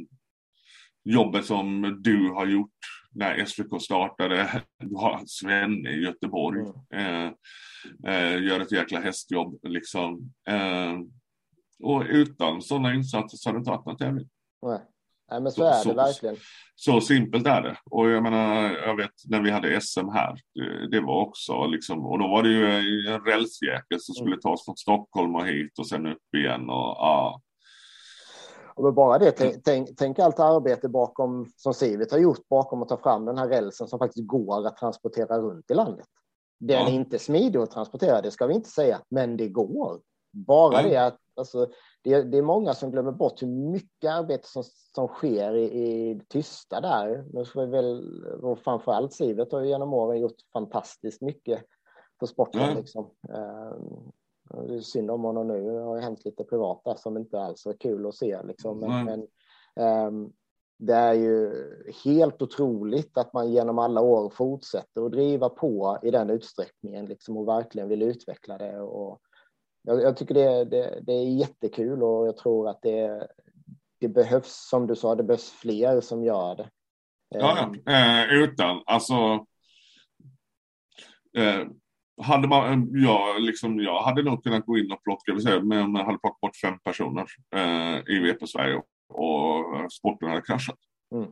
jobbet 1.05 1.45
som 1.45 1.99
du 2.03 2.31
har 2.31 2.47
gjort 2.47 2.79
när 3.11 3.45
SVK 3.45 3.83
startade. 3.83 4.63
Du 4.79 4.97
har 4.97 5.23
Svenne 5.27 5.91
i 5.91 6.01
Göteborg. 6.03 6.61
Mm. 6.91 7.35
Eh, 8.05 8.15
eh, 8.15 8.43
gör 8.43 8.61
ett 8.61 8.73
jäkla 8.73 9.01
hästjobb 9.01 9.59
liksom. 9.63 10.33
Eh, 10.49 10.99
och 11.81 12.05
utan 12.09 12.63
sådana 12.63 12.95
insatser 12.95 13.37
så 13.37 13.49
hade 13.49 13.59
det 13.59 13.61
inte 13.61 13.71
varit 13.71 13.87
någon 13.87 13.97
tävling. 13.97 14.29
Nej. 14.63 14.81
Nej, 15.31 15.41
men 15.41 15.53
så, 15.53 15.61
så 15.61 15.67
är 15.67 15.71
det 15.71 15.83
så, 15.83 15.95
verkligen. 15.95 16.37
Så, 16.75 17.01
simpelt 17.01 17.47
är 17.47 17.63
det. 17.63 17.77
Och 17.91 18.11
jag 18.11 18.23
menar, 18.23 18.71
jag 18.71 18.97
vet 18.97 19.11
när 19.29 19.43
vi 19.43 19.51
hade 19.51 19.81
SM 19.81 20.09
här, 20.09 20.41
det, 20.55 20.91
det 20.91 21.01
var 21.01 21.27
också 21.27 21.67
liksom, 21.67 22.07
och 22.07 22.19
då 22.19 22.29
var 22.29 22.43
det 22.43 22.49
ju 22.49 22.67
en 23.09 23.21
rälsjäkel 23.21 24.01
som 24.01 24.15
skulle 24.15 24.35
mm. 24.35 24.41
tas 24.41 24.65
från 24.65 24.77
Stockholm 24.77 25.35
och 25.35 25.47
hit 25.47 25.79
och 25.79 25.89
sen 25.89 26.07
upp 26.07 26.35
igen 26.37 26.61
och 26.61 26.97
ja. 26.99 27.41
Och 28.75 28.95
bara 28.95 29.19
det, 29.19 29.31
tänk, 29.31 29.65
tänk, 29.65 29.89
tänk, 29.97 30.19
allt 30.19 30.41
arbete 30.41 30.89
bakom 30.89 31.53
som 31.57 31.75
Civit 31.75 32.13
har 32.13 32.19
gjort 32.19 32.49
bakom 32.49 32.83
att 32.83 32.89
ta 32.89 32.97
fram 32.97 33.25
den 33.25 33.39
här 33.39 33.49
rälsen 33.49 33.89
som 33.89 33.99
faktiskt 33.99 34.27
går 34.27 34.67
att 34.67 34.77
transportera 34.77 35.39
runt 35.39 35.71
i 35.71 35.75
landet. 35.75 36.07
Den 36.61 36.81
ja. 36.81 36.89
är 36.89 36.93
inte 36.93 37.19
smidig 37.19 37.59
att 37.59 37.71
transportera, 37.71 38.21
det 38.21 38.31
ska 38.31 38.47
vi 38.47 38.55
inte 38.55 38.69
säga, 38.69 39.01
men 39.11 39.37
det 39.37 39.49
går. 39.49 40.01
Bara 40.33 40.83
ja. 40.83 40.89
det 40.89 40.97
att 40.97 41.19
alltså, 41.37 41.67
det, 42.03 42.23
det, 42.23 42.39
är 42.39 42.43
många 42.43 42.75
som 42.75 42.91
glömmer 42.91 43.13
bort 43.13 43.43
hur 43.43 43.47
mycket 43.47 44.11
arbete 44.11 44.49
som, 44.49 44.63
som 44.95 45.09
sker 45.09 45.55
i, 45.55 45.65
i 45.65 46.21
tysta 46.29 46.81
där. 46.81 47.25
Nu 47.33 47.45
ska 47.45 47.61
vi 47.61 47.67
väl, 47.67 48.25
och 48.43 48.59
framförallt 48.59 49.13
Sivert 49.13 49.53
har 49.53 49.63
genom 49.63 49.95
åren 49.95 50.21
gjort 50.21 50.37
fantastiskt 50.53 51.21
mycket 51.21 51.65
för 52.19 52.27
sporten. 52.27 52.61
Ja. 52.61 52.75
Liksom. 52.75 53.05
Uh, 53.29 53.75
det 54.67 54.75
är 54.75 54.81
synd 54.81 55.11
om 55.11 55.25
honom 55.25 55.49
nu, 55.49 55.73
det 55.73 55.81
har 55.81 55.99
hänt 55.99 56.25
lite 56.25 56.45
privat 56.45 56.81
där 56.85 56.95
som 56.95 57.17
inte 57.17 57.41
alls 57.41 57.67
är 57.67 57.73
kul 57.73 58.07
att 58.07 58.15
se. 58.15 58.43
Liksom. 58.43 58.81
Men, 58.81 59.05
men 59.05 60.07
um, 60.07 60.33
det 60.79 60.95
är 60.95 61.15
ju 61.15 61.53
helt 62.05 62.43
otroligt 62.43 63.19
att 63.19 63.33
man 63.33 63.53
genom 63.53 63.79
alla 63.79 64.01
år 64.01 64.31
fortsätter 64.31 65.07
att 65.07 65.13
driva 65.13 65.49
på 65.49 65.99
i 66.03 66.11
den 66.11 66.31
utsträckningen 66.31 67.07
liksom, 67.07 67.37
och 67.37 67.49
verkligen 67.49 67.89
vill 67.89 68.03
utveckla 68.03 68.59
det. 68.59 68.81
Och 68.81 69.21
jag, 69.83 70.03
jag 70.03 70.17
tycker 70.17 70.35
det, 70.35 70.65
det, 70.65 71.01
det, 71.07 71.13
är 71.13 71.39
jättekul 71.39 72.03
och 72.03 72.27
jag 72.27 72.37
tror 72.37 72.69
att 72.69 72.83
det, 72.83 73.29
det 74.01 74.09
behövs, 74.09 74.69
som 74.71 74.87
du 74.87 74.97
sa, 74.97 75.15
det 75.15 75.23
behövs 75.23 75.51
fler 75.51 76.01
som 76.01 76.25
gör 76.25 76.57
det. 76.57 76.71
Ja, 77.29 77.73
ja. 77.85 77.93
Eh, 77.93 78.33
utan 78.33 78.83
alltså. 78.87 79.15
Eh, 81.37 81.67
hade 82.23 82.49
man, 82.49 82.91
ja, 82.93 83.37
liksom, 83.39 83.81
jag 83.81 84.03
hade 84.03 84.23
nog 84.23 84.45
kunnat 84.45 84.67
gå 84.67 84.79
in 84.79 84.93
och 84.93 85.03
plocka, 85.03 85.61
men 85.63 85.93
man 85.93 86.07
hade 86.07 86.19
plockat 86.19 86.41
bort 86.41 86.57
fem 86.57 86.79
personer 86.79 87.27
eh, 87.55 88.15
i 88.15 88.19
VP 88.19 88.47
Sverige 88.47 88.83
och 89.09 89.93
sporten 89.93 90.29
hade 90.29 90.43
kraschat. 90.43 90.79
Mm. 91.15 91.31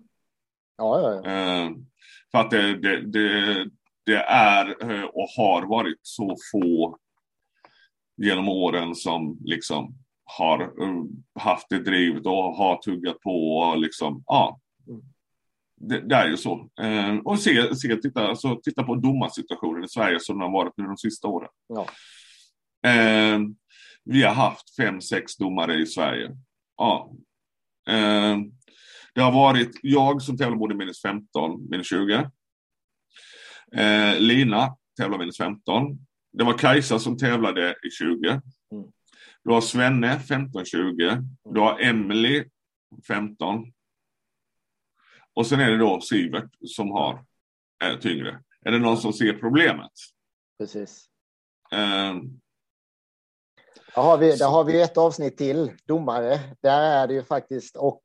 Ja, 0.77 1.01
ja, 1.01 1.21
ja. 1.25 1.31
Eh, 1.31 1.71
för 2.33 2.39
att 2.39 2.51
det, 2.51 2.77
det, 2.77 3.01
det, 3.01 3.71
det, 4.07 4.23
är 4.29 4.91
eh, 4.91 5.05
och 5.05 5.29
har 5.37 5.67
varit 5.67 5.99
så 6.03 6.37
få 6.53 6.99
genom 8.17 8.49
åren 8.49 8.95
som 8.95 9.39
liksom 9.45 9.95
har 10.25 10.61
eh, 10.61 11.05
haft 11.43 11.69
det 11.69 11.79
drivet 11.79 12.27
och 12.27 12.57
har 12.57 12.77
tuggat 12.77 13.21
på 13.21 13.57
och 13.57 13.79
liksom, 13.79 14.25
ja. 14.27 14.61
Mm. 14.89 15.03
Det, 15.81 16.01
det, 16.01 16.15
är 16.15 16.29
ju 16.29 16.37
så. 16.37 16.69
Eh, 16.81 17.17
och 17.17 17.39
se, 17.39 17.75
se 17.75 17.97
titta, 17.97 18.29
alltså, 18.29 18.61
titta 18.63 18.83
på 18.83 18.95
domarsituationen 18.95 19.85
i 19.85 19.89
Sverige 19.89 20.21
som 20.21 20.39
den 20.39 20.43
har 20.43 20.59
varit 20.59 20.73
nu 20.77 20.85
de 20.85 20.97
sista 20.97 21.29
åren. 21.29 21.51
Ja. 21.69 21.87
Eh, 22.91 23.39
vi 24.05 24.23
har 24.23 24.35
haft 24.35 24.77
fem, 24.77 25.01
sex 25.01 25.37
domare 25.37 25.75
i 25.75 25.87
Sverige. 25.87 26.37
Ja, 26.77 27.13
Eh, 27.89 28.37
det 29.15 29.21
har 29.21 29.33
varit 29.33 29.79
jag 29.83 30.23
som 30.23 30.39
tävlar 30.39 30.57
både 30.57 30.75
minus 30.75 31.03
15, 31.03 31.71
minus 31.71 31.89
20. 31.89 32.31
Eh, 33.77 34.19
Lina 34.19 34.77
tävlar 34.97 35.19
minus 35.19 35.37
15. 35.37 36.06
Det 36.39 36.45
var 36.45 36.59
Kajsa 36.59 36.99
som 36.99 37.19
tävlade 37.19 37.77
i 37.87 37.91
20. 37.91 38.29
Mm. 38.29 38.41
Du 39.45 39.53
har 39.53 39.61
Svenne 39.61 40.19
15-20. 40.19 41.29
Du 41.55 41.61
har 41.61 41.81
Emily 41.81 42.45
15. 43.09 43.73
Och 45.35 45.47
sen 45.47 45.61
är 45.61 45.71
det 45.71 45.79
då 45.79 46.01
Sivert 46.01 46.51
som 46.67 46.91
har 46.91 47.25
är 47.85 47.97
tyngre. 47.97 48.43
Är 48.65 48.71
det 48.71 48.79
någon 48.79 48.97
som 48.97 49.13
ser 49.13 49.33
problemet? 49.33 49.93
Precis. 50.59 51.07
Eh, 51.73 52.15
där 53.95 54.03
har, 54.03 54.19
vi, 54.19 54.37
där 54.37 54.49
har 54.49 54.65
vi 54.65 54.83
ett 54.83 54.99
avsnitt 54.99 55.39
till, 55.39 55.73
domare. 55.85 56.41
Där 56.61 56.83
är 56.83 57.07
det 57.07 57.15
ju 57.15 57.23
faktiskt 57.23 57.77
och, 57.77 58.03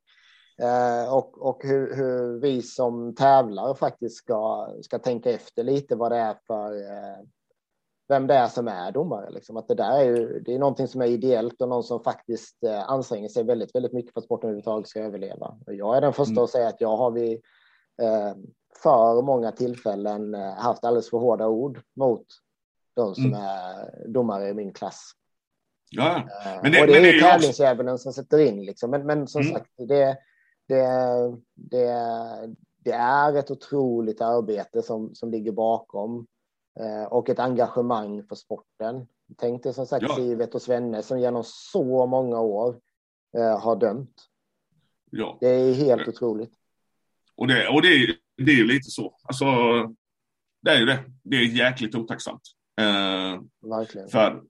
eh, 0.62 1.14
och, 1.14 1.46
och 1.46 1.60
hur, 1.62 1.96
hur, 1.96 2.40
vi 2.40 2.62
som 2.62 3.14
tävlar 3.14 3.74
faktiskt 3.74 4.16
ska, 4.16 4.72
ska 4.82 4.98
tänka 4.98 5.30
efter 5.30 5.64
lite 5.64 5.96
vad 5.96 6.12
det 6.12 6.18
är 6.18 6.36
för, 6.46 6.76
eh, 6.76 7.24
vem 8.12 8.26
det 8.26 8.34
är 8.34 8.48
som 8.48 8.68
är 8.68 8.92
domare. 8.92 9.30
Liksom. 9.30 9.56
Att 9.56 9.68
det 9.68 9.74
där 9.74 9.98
är 9.98 10.04
ju, 10.04 10.40
det 10.40 10.54
är 10.54 10.58
någonting 10.58 10.88
som 10.88 11.02
är 11.02 11.06
ideellt 11.06 11.62
och 11.62 11.68
någon 11.68 11.82
som 11.82 12.02
faktiskt 12.02 12.64
eh, 12.64 12.90
anstränger 12.90 13.28
sig 13.28 13.44
väldigt, 13.44 13.74
väldigt 13.74 13.92
mycket 13.92 14.12
för 14.12 14.20
att 14.20 14.24
sporten 14.24 14.48
överhuvudtaget 14.48 14.88
ska 14.88 15.00
överleva. 15.00 15.58
Och 15.66 15.74
jag 15.74 15.96
är 15.96 16.00
den 16.00 16.12
första 16.12 16.32
mm. 16.32 16.44
att 16.44 16.50
säga 16.50 16.68
att 16.68 16.80
jag 16.80 16.96
har 16.96 17.10
vid 17.10 17.32
eh, 18.02 18.34
för 18.82 19.22
många 19.22 19.52
tillfällen 19.52 20.34
eh, 20.34 20.54
haft 20.54 20.84
alldeles 20.84 21.10
för 21.10 21.18
hårda 21.18 21.48
ord 21.48 21.80
mot 21.96 22.26
de 22.96 23.14
som 23.14 23.24
mm. 23.24 23.40
är 23.40 24.08
domare 24.08 24.48
i 24.48 24.54
min 24.54 24.72
klass. 24.72 25.12
Ja, 25.90 26.16
eh, 26.16 26.62
men 26.62 26.72
det, 26.72 26.80
och 26.80 26.86
det 26.86 26.96
är 26.96 27.12
ju 27.12 27.20
tävlingsdjävulen 27.20 27.98
som 27.98 28.12
sätter 28.12 28.38
in 28.38 28.64
liksom. 28.64 28.90
Men, 28.90 29.06
men 29.06 29.28
som 29.28 29.42
mm. 29.42 29.52
sagt, 29.52 29.70
det, 29.76 30.16
det, 30.68 30.86
det, 31.54 31.96
det 32.78 32.92
är 32.92 33.36
ett 33.36 33.50
otroligt 33.50 34.20
arbete 34.20 34.82
som, 34.82 35.14
som 35.14 35.30
ligger 35.30 35.52
bakom 35.52 36.26
och 37.08 37.28
ett 37.28 37.38
engagemang 37.38 38.22
för 38.22 38.34
sporten. 38.34 39.06
Tänk 39.36 39.62
dig 39.62 39.74
som 39.74 39.86
sagt 39.86 40.04
ja. 40.08 40.16
Sivet 40.16 40.54
och 40.54 40.62
Svenne 40.62 41.02
som 41.02 41.20
genom 41.20 41.42
så 41.44 42.06
många 42.06 42.40
år 42.40 42.80
eh, 43.36 43.60
har 43.60 43.76
dömt. 43.76 44.28
Ja. 45.10 45.38
Det 45.40 45.48
är 45.48 45.74
helt 45.74 46.08
otroligt. 46.08 46.52
Och 47.36 47.48
det, 47.48 47.68
och 47.68 47.82
det, 47.82 48.16
det 48.36 48.50
är 48.52 48.56
ju 48.56 48.66
lite 48.66 48.90
så. 48.90 49.16
Alltså, 49.22 49.44
det 50.62 50.70
är 50.70 50.78
ju 50.78 50.86
det. 50.86 51.04
Det 51.22 51.36
är 51.36 51.44
jäkligt 51.44 51.94
otacksamt. 51.94 52.42
Eh, 52.80 53.40
Verkligen. 53.70 54.08
För 54.08 54.42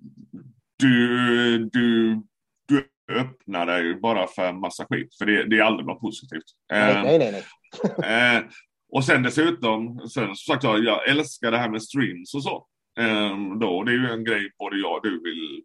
du, 0.76 1.58
du, 1.72 2.22
du 2.66 2.88
öppnar 3.10 3.66
dig 3.66 3.94
bara 3.94 4.26
för 4.26 4.52
massa 4.52 4.86
skit. 4.86 5.14
För 5.18 5.26
det, 5.26 5.44
det 5.44 5.58
är 5.58 5.62
aldrig 5.62 5.86
något 5.86 6.00
positivt. 6.00 6.44
Eh, 6.72 7.02
nej, 7.02 7.18
nej, 7.18 7.32
nej. 7.32 8.36
eh, 8.36 8.44
och 8.92 9.04
sen 9.04 9.22
dessutom, 9.22 10.08
sen, 10.08 10.26
som 10.26 10.54
sagt 10.54 10.64
jag, 10.64 10.84
jag 10.84 11.08
älskar 11.08 11.50
det 11.50 11.58
här 11.58 11.68
med 11.68 11.82
streams 11.82 12.34
och 12.34 12.42
så. 12.42 12.66
Eh, 13.00 13.36
då, 13.60 13.82
det 13.82 13.92
är 13.92 13.96
ju 13.96 14.10
en 14.10 14.24
grej 14.24 14.50
både 14.58 14.76
jag 14.76 14.96
och 14.96 15.02
du 15.02 15.22
vill 15.22 15.62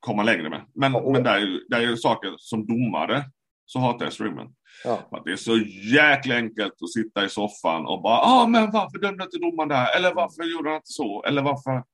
komma 0.00 0.22
längre 0.22 0.50
med. 0.50 0.62
Men, 0.74 0.96
oh. 0.96 1.12
men 1.12 1.22
det 1.22 1.30
är 1.30 1.80
ju 1.80 1.92
är 1.92 1.96
saker 1.96 2.34
som 2.36 2.66
domare 2.66 3.24
så 3.66 3.78
hatar 3.78 4.06
jag 4.06 4.12
streamen. 4.12 4.48
Ja. 4.84 5.08
Att 5.10 5.24
det 5.24 5.32
är 5.32 5.36
så 5.36 5.58
jäkla 5.94 6.34
enkelt 6.36 6.72
att 6.82 6.92
sitta 6.92 7.24
i 7.24 7.28
soffan 7.28 7.86
och 7.86 8.02
bara, 8.02 8.18
ah, 8.18 8.46
men 8.46 8.70
varför 8.70 8.98
dömde 8.98 9.24
inte 9.24 9.38
domaren 9.38 9.68
där? 9.68 9.96
Eller 9.96 10.14
varför 10.14 10.42
gjorde 10.42 10.68
han 10.68 10.76
inte 10.76 10.92
så? 10.92 11.24
Eller 11.24 11.42
varför? 11.42 11.84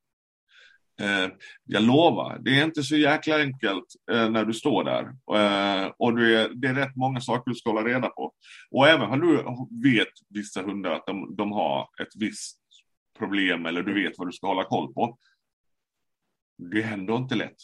Eh, 0.99 1.31
jag 1.65 1.83
lovar, 1.83 2.39
det 2.39 2.59
är 2.59 2.63
inte 2.63 2.83
så 2.83 2.95
jäkla 2.95 3.35
enkelt 3.35 3.85
eh, 4.11 4.29
när 4.29 4.45
du 4.45 4.53
står 4.53 4.83
där. 4.83 5.03
Eh, 5.03 5.91
och 5.97 6.15
det 6.15 6.41
är, 6.41 6.49
det 6.49 6.67
är 6.67 6.73
rätt 6.73 6.95
många 6.95 7.21
saker 7.21 7.51
du 7.51 7.55
ska 7.55 7.69
hålla 7.69 7.87
reda 7.87 8.09
på. 8.09 8.33
Och 8.71 8.87
även 8.87 9.11
om 9.11 9.67
du 9.69 9.97
vet 9.97 10.07
vissa 10.29 10.61
hundar 10.61 10.91
att 10.91 11.05
de, 11.05 11.35
de 11.35 11.51
har 11.51 11.81
ett 12.01 12.15
visst 12.15 12.59
problem 13.17 13.65
eller 13.65 13.83
du 13.83 14.03
vet 14.03 14.13
vad 14.17 14.27
du 14.27 14.31
ska 14.31 14.47
hålla 14.47 14.63
koll 14.63 14.93
på. 14.93 15.17
Det 16.57 16.81
är 16.81 16.93
ändå 16.93 17.15
inte 17.15 17.35
lätt. 17.35 17.57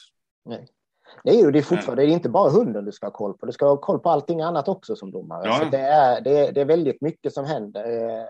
Nej. 0.46 0.68
Nej, 1.24 1.46
och 1.46 1.52
det 1.52 1.60
är 1.60 1.64
fortfarande 1.64 2.04
det 2.06 2.12
är 2.12 2.14
inte 2.14 2.30
bara 2.30 2.52
hunden 2.52 2.86
du 2.86 2.92
ska 2.92 3.06
ha 3.06 3.12
koll 3.12 3.38
på. 3.38 3.46
Du 3.46 3.52
ska 3.52 3.66
ha 3.66 3.78
koll 3.78 4.00
på 4.00 4.10
allting 4.10 4.42
annat 4.42 4.68
också 4.68 4.96
som 4.96 5.12
domare. 5.12 5.42
Ja. 5.46 5.60
Så 5.60 5.66
det, 5.66 5.78
är, 5.78 6.22
det, 6.22 6.38
är, 6.38 6.52
det 6.52 6.62
är 6.62 6.66
väldigt 6.66 7.02
mycket 7.02 7.34
som 7.34 7.46
händer 7.46 8.26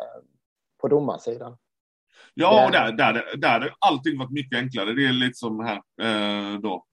på 0.81 0.87
domarsidan. 0.87 1.57
Ja, 2.33 2.65
och 2.65 2.71
där, 2.71 2.91
där, 2.91 3.37
där 3.37 3.59
har 3.59 3.75
allting 3.79 4.17
varit 4.17 4.31
mycket 4.31 4.59
enklare. 4.59 4.93
Det 4.93 5.05
är 5.05 5.11
lite 5.11 5.33
som 5.33 5.59
här 5.59 5.81
eh, 6.01 6.59
då. 6.59 6.85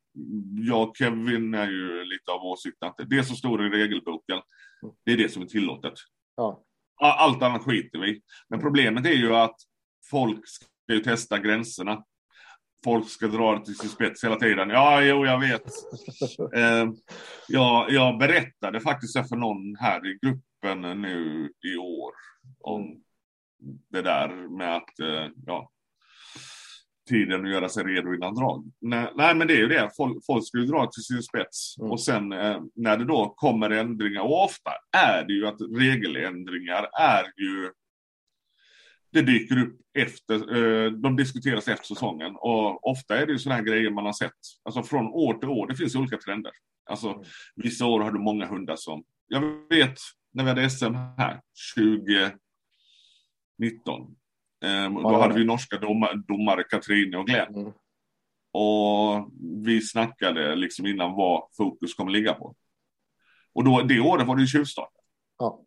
Jag 0.68 0.89
och 0.89 0.97
Kevin 0.97 1.55
är 1.55 1.70
ju 1.70 2.05
lite 2.05 2.31
av 2.31 2.45
åsikten 2.45 2.89
att 2.89 3.11
det 3.11 3.25
som 3.25 3.37
står 3.37 3.66
i 3.66 3.70
regelboken, 3.70 4.41
det 5.05 5.12
är 5.12 5.16
det 5.16 5.29
som 5.29 5.43
är 5.43 5.47
tillåtet. 5.47 5.95
Ja. 6.37 6.62
Allt 7.01 7.43
annat 7.43 7.62
skiter 7.62 7.99
vi 7.99 8.20
Men 8.49 8.61
problemet 8.61 9.07
är 9.07 9.14
ju 9.14 9.37
att 9.37 9.57
folk 10.11 10.49
ska 10.49 10.66
ju 10.93 11.01
testa 11.01 11.39
gränserna 11.39 12.05
folk 12.85 13.09
ska 13.09 13.27
dra 13.27 13.55
det 13.55 13.64
till 13.64 13.79
sin 13.79 13.89
spets 13.89 14.25
hela 14.25 14.37
tiden. 14.37 14.70
Ja, 14.70 15.03
jo, 15.03 15.27
jag 15.27 15.41
vet. 15.41 15.62
Eh, 16.57 16.91
jag, 17.49 17.91
jag 17.91 18.18
berättade 18.18 18.81
faktiskt 18.81 19.29
för 19.29 19.37
någon 19.37 19.77
här 19.77 20.07
i 20.07 20.18
gruppen 20.23 21.03
nu 21.03 21.51
i 21.75 21.77
år 21.77 22.12
om 22.61 23.03
det 23.91 24.03
där 24.03 24.57
med 24.59 24.77
att, 24.77 25.01
eh, 25.01 25.29
ja, 25.47 25.71
tiden 27.09 27.45
att 27.45 27.51
göra 27.51 27.69
sig 27.69 27.85
redo 27.85 28.15
innan 28.15 28.35
drag. 28.35 28.73
Nej, 28.81 29.13
nej, 29.17 29.35
men 29.35 29.49
det 29.49 29.55
är 29.55 29.59
ju 29.59 29.69
det. 29.69 29.91
Folk, 29.97 30.27
folk 30.27 30.45
ju 30.55 30.67
dra 30.67 30.87
till 30.87 31.03
sin 31.03 31.23
spets. 31.23 31.79
Mm. 31.79 31.91
Och 31.91 32.01
sen 32.01 32.33
eh, 32.33 32.61
när 32.75 32.97
det 32.97 33.05
då 33.05 33.35
kommer 33.37 33.71
ändringar, 33.71 34.21
och 34.21 34.45
ofta 34.45 34.71
är 34.97 35.25
det 35.25 35.33
ju 35.33 35.47
att 35.47 35.61
regeländringar 35.79 36.89
är 37.01 37.25
ju 37.37 37.71
det 39.13 39.23
dyker 39.23 39.63
upp 39.63 39.77
efter, 39.99 40.35
eh, 40.35 40.91
de 40.91 41.17
diskuteras 41.17 41.69
efter 41.69 41.87
säsongen 41.87 42.37
och 42.37 42.91
ofta 42.91 43.19
är 43.19 43.27
det 43.27 43.33
ju 43.33 43.39
sådana 43.39 43.57
här 43.57 43.67
grejer 43.67 43.91
man 43.91 44.05
har 44.05 44.13
sett, 44.13 44.33
alltså 44.65 44.83
från 44.83 45.07
år 45.07 45.35
till 45.35 45.49
år, 45.49 45.67
det 45.67 45.77
finns 45.77 45.97
olika 45.97 46.17
trender. 46.17 46.53
Alltså 46.91 47.09
mm. 47.09 47.25
vissa 47.57 47.87
år 47.87 48.01
har 48.01 48.13
du 48.13 48.19
många 48.19 48.47
hundar 48.47 48.77
som, 48.77 49.05
jag 49.29 49.41
vet 49.71 49.99
när 50.33 50.45
vi 50.45 50.51
hade 50.51 50.71
SM 50.71 50.95
här, 50.95 51.41
2019, 53.71 54.17
eh, 54.65 55.03
då 55.03 55.21
hade 55.21 55.35
vi 55.35 55.45
norska 55.45 55.79
domare, 55.79 56.23
domare 56.29 56.63
Katrine 56.63 57.17
och 57.17 57.27
Glenn. 57.27 57.55
Mm. 57.55 57.73
Och 58.53 59.33
vi 59.65 59.81
snackade 59.81 60.57
liksom 60.57 60.87
innan 60.87 61.13
vad 61.15 61.49
fokus 61.57 61.95
kommer 61.95 62.13
ligga 62.13 62.35
på. 62.35 62.55
Och 63.55 63.65
då, 63.65 63.83
det 63.83 64.01
året 64.01 64.27
var 64.27 64.37
det 64.37 64.43
ju 64.43 64.49
tjuvstart. 64.49 64.93
Ja. 65.39 65.65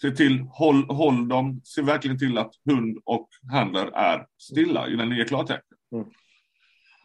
Se 0.00 0.10
till, 0.10 0.40
håll, 0.40 0.84
håll 0.84 1.28
dem, 1.28 1.60
se 1.64 1.82
verkligen 1.82 2.18
till 2.18 2.38
att 2.38 2.54
hund 2.64 2.98
och 3.04 3.28
handlar 3.52 3.86
är 3.86 4.26
stilla 4.38 4.88
innan 4.88 5.08
ni 5.08 5.16
ger 5.16 5.24
klartecken. 5.24 5.78
Mm. 5.92 6.06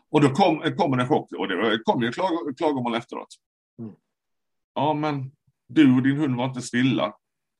Och 0.09 0.21
då 0.21 0.29
kom, 0.29 0.75
kommer 0.77 0.97
en 0.97 1.07
chock 1.07 1.31
och 1.31 1.47
det 1.47 1.79
kommer 1.83 2.05
ju 2.05 2.11
klag, 2.11 2.57
klagomål 2.57 2.95
efteråt. 2.95 3.27
Mm. 3.79 3.93
Ja, 4.73 4.93
men 4.93 5.31
du 5.67 5.95
och 5.95 6.03
din 6.03 6.17
hund 6.17 6.35
var 6.35 6.45
inte 6.45 6.61
stilla. 6.61 7.13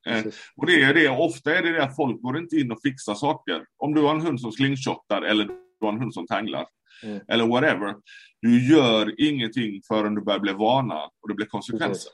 Eh, 0.06 0.24
och 0.56 0.66
det 0.66 0.82
är 0.82 0.94
det, 0.94 1.08
ofta 1.08 1.58
är 1.58 1.62
det 1.62 1.72
det 1.72 1.84
att 1.84 1.96
folk 1.96 2.22
går 2.22 2.38
inte 2.38 2.56
in 2.56 2.72
och 2.72 2.82
fixar 2.82 3.14
saker. 3.14 3.66
Om 3.76 3.94
du 3.94 4.02
har 4.02 4.14
en 4.14 4.20
hund 4.20 4.40
som 4.40 4.52
slingshottar 4.52 5.22
eller 5.22 5.44
du 5.44 5.86
har 5.86 5.92
en 5.92 6.00
hund 6.00 6.14
som 6.14 6.26
tanglar. 6.26 6.66
Mm. 7.02 7.20
Eller 7.28 7.46
whatever. 7.46 7.94
Du 8.42 8.68
gör 8.68 9.14
ingenting 9.18 9.82
förrän 9.88 10.14
du 10.14 10.20
börjar 10.20 10.40
bli 10.40 10.52
vana 10.52 11.04
och 11.04 11.28
det 11.28 11.34
blir 11.34 11.46
konsekvenser. 11.46 12.12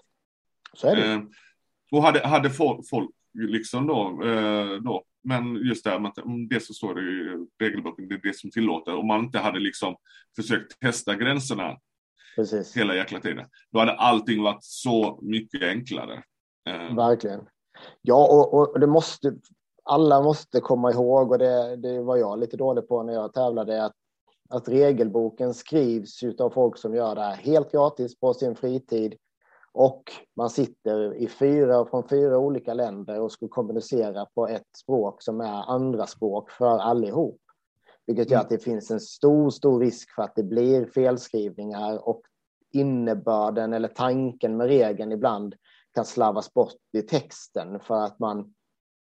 Så 0.75 0.87
är 0.87 0.97
det. 0.97 1.13
Eh, 1.13 1.21
och 1.91 2.03
hade, 2.03 2.27
hade 2.27 2.51
folk 2.51 3.11
liksom 3.35 3.87
då, 3.87 4.23
eh, 4.25 4.83
då, 4.83 5.05
men 5.25 5.57
just 5.57 5.85
det 5.85 5.91
här 5.91 5.99
med 5.99 6.09
att 6.09 6.25
det 6.51 6.61
som 6.61 6.75
står 6.75 7.01
i 7.01 7.37
regelboken, 7.61 8.09
det 8.09 8.15
är 8.15 8.21
det 8.23 8.37
som 8.37 8.51
tillåter. 8.51 8.95
Om 8.95 9.07
man 9.07 9.21
inte 9.21 9.39
hade 9.39 9.59
liksom 9.59 9.97
försökt 10.37 10.81
testa 10.81 11.15
gränserna 11.15 11.79
Precis. 12.37 12.77
hela 12.77 12.95
jäkla 12.95 13.21
tiden, 13.21 13.47
då 13.73 13.79
hade 13.79 13.93
allting 13.93 14.43
varit 14.43 14.65
så 14.65 15.19
mycket 15.23 15.63
enklare. 15.63 16.23
Eh. 16.69 16.97
Verkligen. 16.97 17.41
Ja, 18.03 18.29
och, 18.31 18.55
och 18.55 18.81
det 18.81 18.87
måste, 18.87 19.35
alla 19.85 20.23
måste 20.23 20.61
komma 20.61 20.93
ihåg, 20.93 21.31
och 21.31 21.39
det, 21.39 21.77
det 21.77 22.03
var 22.03 22.17
jag 22.17 22.39
lite 22.39 22.57
dålig 22.57 22.89
på 22.89 23.03
när 23.03 23.13
jag 23.13 23.33
tävlade, 23.33 23.85
att, 23.85 23.95
att 24.49 24.69
regelboken 24.69 25.55
skrivs 25.55 26.23
av 26.39 26.51
folk 26.51 26.79
som 26.79 26.95
gör 26.95 27.15
det 27.15 27.21
här 27.21 27.37
helt 27.37 27.73
gratis 27.73 28.21
på 28.21 28.35
sin 28.35 28.57
fritid 28.57 29.15
och 29.73 30.03
man 30.37 30.51
sitter 30.51 31.15
i 31.15 31.29
fyra 31.29 31.85
från 31.85 32.09
fyra 32.09 32.39
olika 32.39 32.75
länder 32.75 33.21
och 33.21 33.33
ska 33.33 33.49
kommunicera 33.49 34.27
på 34.35 34.49
ett 34.49 34.77
språk 34.77 35.23
som 35.23 35.41
är 35.41 35.71
andra 35.71 36.07
språk 36.07 36.51
för 36.51 36.79
allihop. 36.79 37.41
Vilket 38.07 38.31
gör 38.31 38.37
mm. 38.37 38.45
att 38.45 38.51
det 38.51 38.65
finns 38.65 38.91
en 38.91 39.01
stor, 39.01 39.51
stor 39.51 39.81
risk 39.81 40.15
för 40.15 40.23
att 40.23 40.35
det 40.35 40.43
blir 40.43 40.87
felskrivningar 40.87 42.09
och 42.09 42.23
innebörden 42.73 43.73
eller 43.73 43.89
tanken 43.89 44.57
med 44.57 44.67
regeln 44.67 45.13
ibland 45.13 45.55
kan 45.95 46.05
slarvas 46.05 46.55
bort 46.55 46.75
i 46.93 47.03
texten 47.03 47.81
för 47.81 48.05
att 48.05 48.19
man 48.19 48.55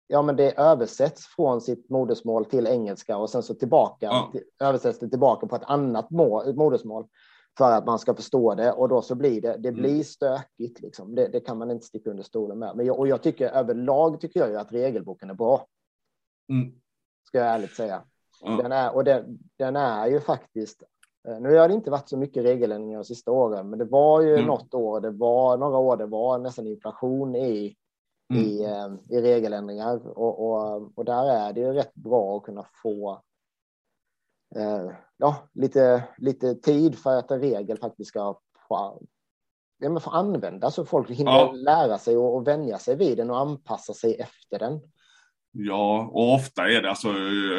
ja, 0.07 0.23
men 0.23 0.37
det 0.37 0.59
översätts 0.59 1.27
från 1.27 1.61
sitt 1.61 1.91
modersmål 1.91 2.45
till 2.45 2.67
engelska 2.67 3.17
och 3.17 3.31
sen 3.31 3.43
så 3.43 3.55
tillbaka, 3.55 4.07
ja. 4.07 4.33
översätts 4.61 4.99
det 4.99 5.09
tillbaka 5.09 5.47
på 5.47 5.57
ett 5.57 5.65
annat 5.65 6.11
modersmål 6.11 7.09
för 7.59 7.73
att 7.73 7.87
man 7.87 7.99
ska 7.99 8.15
förstå 8.15 8.55
det 8.55 8.73
och 8.73 8.89
då 8.89 9.03
så 9.03 9.15
blir 9.15 9.41
det, 9.41 9.57
det 9.57 9.69
mm. 9.69 9.81
blir 9.81 10.05
stökigt. 10.05 10.81
Liksom. 10.81 11.15
Det, 11.15 11.29
det, 11.29 11.41
kan 11.41 11.59
man 11.59 11.71
inte 11.71 11.87
sticka 11.87 12.11
under 12.11 12.23
stolen 12.23 12.59
med. 12.59 12.77
Men 12.77 12.87
jag, 12.87 12.99
och 12.99 13.09
jag 13.09 13.23
tycker 13.23 13.49
överlag 13.49 14.21
tycker 14.21 14.41
jag 14.41 14.51
ju 14.51 14.57
att 14.57 14.73
regelboken 14.73 15.31
är 15.31 15.35
bra. 15.35 15.67
Mm. 16.49 16.73
Ska 17.27 17.39
jag 17.39 17.47
ärligt 17.47 17.77
säga. 17.77 18.03
Mm. 18.45 18.59
Den, 18.59 18.73
är, 18.73 18.95
och 18.95 19.05
den, 19.05 19.39
den, 19.57 19.77
är 19.77 20.07
ju 20.07 20.21
faktiskt, 20.21 20.83
nu 21.25 21.57
har 21.57 21.69
det 21.69 21.75
inte 21.75 21.91
varit 21.91 22.09
så 22.09 22.17
mycket 22.17 22.45
regeländringar 22.45 22.99
de 22.99 23.05
sista 23.05 23.31
åren, 23.31 23.71
men 23.71 23.79
det 23.79 23.85
var 23.85 24.21
ju 24.21 24.35
mm. 24.35 24.47
något 24.47 24.75
år, 24.75 25.01
det 25.01 25.11
var 25.11 25.57
några 25.57 25.79
år, 25.79 25.97
det 25.97 26.07
var 26.07 26.39
nästan 26.39 26.67
inflation 26.67 27.37
i, 27.37 27.77
mm. 28.33 28.45
i, 28.45 28.65
eh, 28.65 29.17
i 29.17 29.21
regeländringar 29.21 30.19
och, 30.19 30.47
och, 30.47 30.93
och 30.95 31.05
där 31.05 31.25
är 31.25 31.53
det 31.53 31.61
ju 31.61 31.73
rätt 31.73 31.95
bra 31.95 32.37
att 32.37 32.43
kunna 32.43 32.67
få 32.83 33.23
eh, 34.55 34.91
ja, 35.17 35.37
lite, 35.53 36.05
lite 36.17 36.55
tid 36.55 36.99
för 36.99 37.17
att 37.17 37.31
en 37.31 37.41
regel 37.41 37.79
faktiskt 37.79 38.09
ska 38.09 38.39
få, 38.69 39.03
ja, 39.79 39.91
men 39.91 40.01
få 40.01 40.11
användas 40.11 40.75
så 40.75 40.85
folk 40.85 41.11
hinner 41.11 41.33
ja. 41.33 41.53
lära 41.53 41.99
sig 41.99 42.17
och, 42.17 42.37
och 42.37 42.47
vänja 42.47 42.79
sig 42.79 42.97
vid 42.97 43.17
den 43.17 43.31
och 43.31 43.39
anpassa 43.39 43.95
sig 43.95 44.15
efter 44.15 44.59
den. 44.59 44.81
Ja, 45.53 46.11
och 46.13 46.35
ofta 46.35 46.71
är 46.71 46.83
det 46.83 46.89
alltså, 46.89 47.09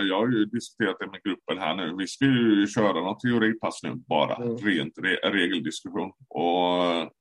jag 0.10 0.20
har 0.20 0.28
ju 0.28 0.46
diskuterat 0.46 0.96
det 1.00 1.08
med 1.08 1.24
gruppen 1.24 1.58
här 1.58 1.76
nu. 1.76 1.96
Vi 1.98 2.08
ska 2.08 2.26
ju 2.26 2.68
köra 2.68 2.94
något 2.94 3.20
teoripass 3.20 3.84
nu, 3.84 3.94
bara 3.96 4.36
mm. 4.36 4.58
rent 4.58 4.98
re 4.98 5.16
regeldiskussion. 5.16 6.12
Och 6.30 7.12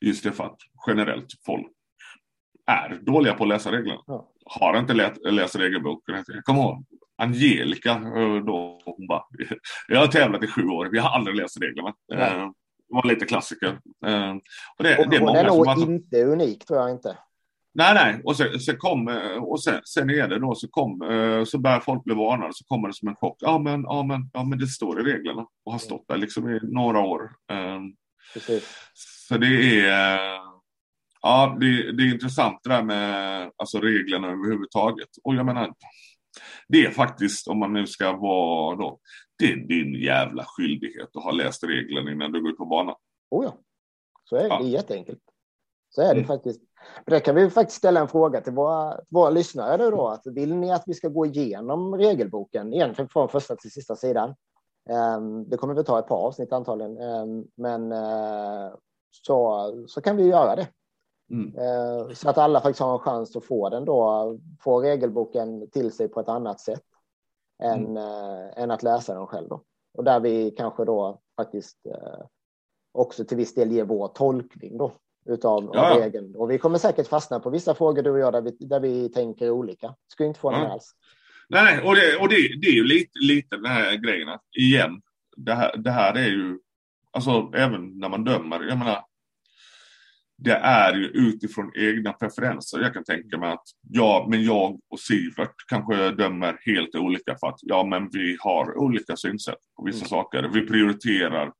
just 0.00 0.24
det 0.24 0.32
för 0.32 0.44
att 0.44 0.58
generellt 0.86 1.26
folk 1.46 1.66
är 2.66 2.98
dåliga 3.02 3.34
på 3.34 3.44
att 3.44 3.48
läsa 3.48 3.72
reglerna. 3.72 4.00
Ja. 4.06 4.32
Har 4.44 4.78
inte 4.78 4.94
läst, 4.94 5.20
läst 5.24 5.56
regelboken. 5.56 6.24
Jag 6.26 6.44
kommer 6.44 6.60
ihåg 6.60 6.84
Angelica 7.18 7.98
då, 8.46 8.80
hon 8.84 9.06
bara, 9.06 9.22
jag 9.88 10.00
har 10.00 10.06
tävlat 10.06 10.44
i 10.44 10.46
sju 10.46 10.62
år, 10.62 10.88
vi 10.92 10.98
har 10.98 11.10
aldrig 11.10 11.36
läst 11.36 11.62
reglerna. 11.62 11.94
Nej. 12.08 12.36
Eh, 12.36 12.50
var 12.88 13.08
lite 13.08 13.26
klassiker. 13.26 13.78
Eh, 14.06 14.34
och 14.78 14.84
det, 14.84 14.98
och, 14.98 15.10
det 15.10 15.16
är, 15.16 15.20
många 15.20 15.40
är 15.40 15.46
nog 15.46 15.90
inte 15.90 16.24
unik 16.24 16.66
tror 16.66 16.80
jag 16.80 16.90
inte. 16.90 17.16
Nej, 17.72 17.94
nej, 17.94 18.22
och 18.24 18.36
sen, 18.36 18.60
sen 18.60 18.76
kom, 18.78 19.08
och 19.40 19.62
sen, 19.62 19.80
sen 19.84 20.10
är 20.10 20.28
det 20.28 20.38
då 20.38 20.54
så 20.54 20.68
kom, 20.68 21.02
eh, 21.02 21.44
så 21.44 21.58
börjar 21.58 21.80
folk 21.80 22.04
bli 22.04 22.14
varnade, 22.14 22.52
så 22.54 22.64
kommer 22.64 22.88
det 22.88 22.94
som 22.94 23.08
en 23.08 23.16
chock. 23.16 23.36
Ja, 23.40 23.58
men, 23.58 23.82
ja, 23.82 24.02
men, 24.02 24.30
ja, 24.32 24.44
men 24.44 24.58
det 24.58 24.66
står 24.66 25.00
i 25.00 25.12
reglerna 25.12 25.46
och 25.64 25.72
har 25.72 25.78
stått 25.78 26.08
där 26.08 26.16
liksom 26.16 26.50
i 26.50 26.60
några 26.62 27.00
år. 27.00 27.30
Precis. 28.34 28.90
Så 29.28 29.38
det 29.38 29.86
är, 29.86 30.20
ja, 31.22 31.56
det, 31.60 31.92
det 31.92 32.02
är 32.02 32.14
intressant 32.14 32.60
det 32.62 32.70
där 32.70 32.82
med 32.82 33.50
alltså 33.56 33.80
reglerna 33.80 34.28
överhuvudtaget. 34.28 35.08
Och 35.24 35.34
jag 35.34 35.46
menar, 35.46 35.74
det 36.68 36.86
är 36.86 36.90
faktiskt, 36.90 37.48
om 37.48 37.58
man 37.58 37.72
nu 37.72 37.86
ska 37.86 38.12
vara 38.12 38.76
då, 38.76 38.98
det 39.38 39.52
är 39.52 39.56
din 39.56 39.94
jävla 39.94 40.44
skyldighet 40.46 41.16
att 41.16 41.24
ha 41.24 41.30
läst 41.30 41.64
reglerna 41.64 42.12
innan 42.12 42.32
du 42.32 42.42
går 42.42 42.50
ut 42.50 42.56
på 42.56 42.66
banan. 42.66 42.94
Oh 43.30 43.44
ja, 43.44 43.58
så 44.24 44.36
är 44.36 44.42
det. 44.42 44.48
Ja. 44.48 44.58
Det 44.62 44.68
är 44.68 44.70
jätteenkelt. 44.70 45.22
Så 45.88 46.02
är 46.02 46.14
det 46.14 46.20
mm. 46.20 46.26
faktiskt. 46.26 46.60
Det 47.06 47.20
kan 47.20 47.34
vi 47.34 47.50
faktiskt 47.50 47.78
ställa 47.78 48.00
en 48.00 48.08
fråga 48.08 48.40
till 48.40 48.52
våra, 48.52 49.00
våra 49.08 49.30
lyssnare 49.30 49.90
då. 49.90 50.08
Att 50.08 50.26
vill 50.26 50.56
ni 50.56 50.72
att 50.72 50.82
vi 50.86 50.94
ska 50.94 51.08
gå 51.08 51.26
igenom 51.26 51.94
regelboken 51.94 52.74
egentligen 52.74 53.08
från 53.08 53.28
första 53.28 53.56
till 53.56 53.70
sista 53.70 53.96
sidan? 53.96 54.34
Um, 54.90 55.48
det 55.48 55.56
kommer 55.56 55.74
vi 55.74 55.84
ta 55.84 55.98
ett 55.98 56.06
par 56.06 56.16
avsnitt 56.16 56.52
antagligen, 56.52 56.98
um, 56.98 57.46
men 57.54 57.92
uh, 57.92 58.74
så, 59.10 59.66
så 59.88 60.00
kan 60.00 60.16
vi 60.16 60.26
göra 60.26 60.56
det. 60.56 60.68
Mm. 61.30 61.58
Uh, 61.58 62.12
så 62.12 62.30
att 62.30 62.38
alla 62.38 62.60
faktiskt 62.60 62.80
har 62.80 62.92
en 62.92 62.98
chans 62.98 63.36
att 63.36 63.44
få 63.44 63.68
den 63.68 63.84
då, 63.84 64.38
få 64.60 64.80
regelboken 64.80 65.70
till 65.70 65.92
sig 65.92 66.08
på 66.08 66.20
ett 66.20 66.28
annat 66.28 66.60
sätt 66.60 66.82
än, 67.62 67.86
mm. 67.86 67.96
uh, 67.96 68.62
än 68.62 68.70
att 68.70 68.82
läsa 68.82 69.14
den 69.14 69.26
själv. 69.26 69.48
Då. 69.48 69.62
Och 69.98 70.04
där 70.04 70.20
vi 70.20 70.50
kanske 70.50 70.84
då 70.84 71.20
faktiskt 71.36 71.76
också 72.92 73.24
till 73.24 73.36
viss 73.36 73.54
del 73.54 73.72
ger 73.72 73.84
vår 73.84 74.08
tolkning 74.08 74.78
då 74.78 74.92
utav 75.26 75.70
ja. 75.74 75.98
regeln. 76.00 76.36
Och 76.36 76.50
vi 76.50 76.58
kommer 76.58 76.78
säkert 76.78 77.08
fastna 77.08 77.40
på 77.40 77.50
vissa 77.50 77.74
frågor 77.74 78.02
du 78.02 78.10
och 78.10 78.18
jag 78.18 78.32
där 78.32 78.42
vi, 78.42 78.66
där 78.66 78.80
vi 78.80 79.08
tänker 79.08 79.50
olika. 79.50 79.94
Skulle 80.08 80.28
inte 80.28 80.40
få 80.40 80.52
ja. 80.52 80.72
alls. 80.72 80.94
Nej, 81.48 81.82
och, 81.82 81.94
det, 81.94 82.16
och 82.16 82.28
det, 82.28 82.36
det 82.36 82.66
är 82.66 82.74
ju 82.74 82.84
lite, 82.84 83.18
lite 83.18 83.56
den 83.56 83.66
här 83.66 83.96
grejen 83.96 84.28
att 84.28 84.42
igen, 84.56 85.00
det 85.36 85.54
här, 85.54 85.76
det 85.76 85.90
här 85.90 86.14
är 86.14 86.28
ju, 86.28 86.58
alltså 87.10 87.50
även 87.54 87.98
när 87.98 88.08
man 88.08 88.24
dömer, 88.24 88.64
jag 88.68 88.78
menar, 88.78 89.04
det 90.42 90.54
är 90.54 90.94
ju 90.94 91.04
utifrån 91.04 91.72
egna 91.74 92.12
preferenser. 92.12 92.80
Jag 92.80 92.94
kan 92.94 93.04
tänka 93.04 93.38
mig 93.38 93.52
att 93.52 93.64
ja, 93.88 94.26
men 94.30 94.44
jag 94.44 94.80
och 94.90 95.00
Sivert 95.00 95.54
kanske 95.68 96.10
dömer 96.10 96.58
helt 96.60 96.94
olika 96.94 97.36
för 97.40 97.46
att 97.46 97.58
ja, 97.62 97.84
men 97.84 98.08
vi 98.12 98.36
har 98.40 98.78
olika 98.78 99.16
synsätt 99.16 99.58
på 99.76 99.84
vissa 99.84 99.98
mm. 99.98 100.08
saker. 100.08 100.50
Vi 100.54 100.66
prioriterar 100.66 101.52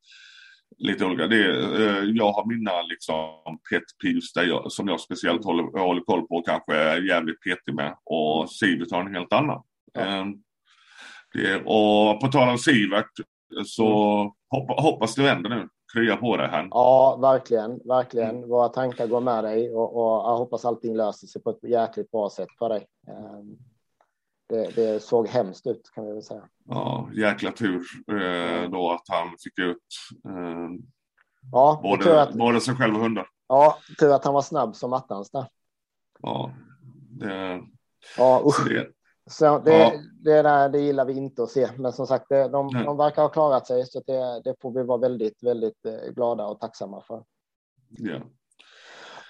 lite 0.79 1.05
olika. 1.05 1.27
Det 1.27 1.45
är, 1.45 1.81
eh, 1.81 2.05
jag 2.05 2.33
har 2.33 2.47
mina 2.47 2.83
liksom 2.83 3.59
pet 3.71 3.83
peeves 4.03 4.33
där 4.33 4.45
jag, 4.45 4.73
som 4.73 4.89
jag 4.89 5.01
speciellt 5.01 5.45
håller, 5.45 5.79
håller 5.79 6.01
koll 6.01 6.27
på 6.27 6.35
och 6.35 6.47
kanske 6.47 6.75
är 6.75 7.03
jävligt 7.03 7.41
petig 7.41 7.75
med 7.75 7.97
och 8.05 8.51
Sivert 8.51 8.93
har 8.93 9.01
en 9.01 9.15
helt 9.15 9.33
annan. 9.33 9.63
Ja. 9.93 10.01
Ehm, 10.01 10.35
det, 11.35 11.57
och 11.57 12.21
på 12.21 12.29
tal 12.33 12.49
om 12.49 12.59
Sivert 12.59 13.11
så 13.67 14.21
mm. 14.21 14.33
hoppa, 14.51 14.83
hoppas 14.83 15.15
det 15.15 15.23
vänder 15.23 15.51
nu. 15.51 15.69
Krya 15.93 16.17
på 16.17 16.37
dig 16.37 16.49
här. 16.49 16.69
Ja, 16.71 17.19
verkligen, 17.23 17.81
verkligen. 17.85 18.37
Mm. 18.37 18.49
Våra 18.49 18.69
tankar 18.69 19.07
går 19.07 19.21
med 19.21 19.45
dig 19.45 19.71
och, 19.71 19.97
och 19.97 20.31
jag 20.31 20.37
hoppas 20.37 20.65
allting 20.65 20.97
löser 20.97 21.27
sig 21.27 21.43
på 21.43 21.51
ett 21.51 21.63
jäkligt 21.63 22.11
bra 22.11 22.31
sätt 22.31 22.49
för 22.59 22.69
dig. 22.69 22.87
Um, 23.09 23.59
det, 24.51 24.71
det, 24.75 25.03
såg 25.03 25.29
hemskt 25.29 25.67
ut 25.67 25.91
kan 25.95 26.07
vi 26.07 26.13
väl 26.13 26.23
säga. 26.23 26.49
Ja, 26.69 27.09
jäkla 27.13 27.53
tur 27.53 27.83
eh, 28.09 28.71
då 28.71 28.91
att 28.93 29.09
han 29.09 29.37
fick 29.39 29.59
ut 29.59 29.77
eh, 30.25 30.71
ja, 31.53 31.81
både, 31.83 32.23
att, 32.23 32.35
både 32.35 32.61
sig 32.61 32.75
själv 32.75 32.95
och 32.95 33.01
hundar. 33.01 33.27
Ja, 33.49 33.79
tur 33.99 34.13
att 34.13 34.25
han 34.25 34.35
var 34.35 34.43
snabb 34.43 34.77
som 34.77 34.93
attans 34.93 35.31
där. 35.31 35.47
Ja, 36.23 36.55
det, 37.11 37.61
ja, 38.17 38.43
usch. 38.47 38.69
det, 38.69 38.91
så 39.31 39.59
det, 39.59 39.79
ja. 39.79 39.93
det, 40.25 40.43
där, 40.43 40.69
det 40.69 40.81
gillar 40.81 41.05
vi 41.05 41.13
inte 41.13 41.43
att 41.43 41.51
se, 41.51 41.69
men 41.77 41.93
som 41.93 42.07
sagt, 42.07 42.27
det, 42.29 42.49
de, 42.49 42.73
de 42.73 42.97
verkar 42.97 43.23
ha 43.23 43.29
klarat 43.29 43.67
sig, 43.67 43.87
så 43.87 44.03
det, 44.07 44.41
det 44.45 44.55
får 44.61 44.73
vi 44.73 44.83
vara 44.83 44.99
väldigt, 44.99 45.43
väldigt 45.43 45.87
eh, 45.87 46.13
glada 46.15 46.47
och 46.47 46.61
tacksamma 46.61 47.03
för. 47.03 47.25
Ja. 47.89 48.21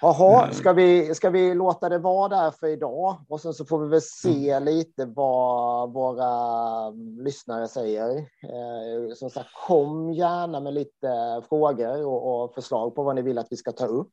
Jaha, 0.01 0.51
ska 0.51 0.73
vi, 0.73 1.15
ska 1.15 1.29
vi 1.29 1.55
låta 1.55 1.89
det 1.89 1.97
vara 1.97 2.27
där 2.27 2.51
för 2.51 2.67
idag? 2.67 3.25
Och 3.29 3.41
sen 3.41 3.53
så 3.53 3.65
får 3.65 3.83
vi 3.83 3.89
väl 3.89 4.01
se 4.01 4.49
mm. 4.49 4.63
lite 4.63 5.05
vad 5.05 5.93
våra 5.93 6.89
lyssnare 7.23 7.67
säger. 7.67 8.17
Eh, 8.17 9.13
som 9.15 9.29
sagt, 9.29 9.49
kom 9.67 10.13
gärna 10.13 10.59
med 10.59 10.73
lite 10.73 11.41
frågor 11.49 12.05
och, 12.05 12.43
och, 12.43 12.53
förslag 12.53 12.95
på 12.95 13.03
vad 13.03 13.15
ni 13.15 13.21
vill 13.21 13.37
att 13.37 13.47
vi 13.49 13.57
ska 13.57 13.71
ta 13.71 13.85
upp. 13.85 14.11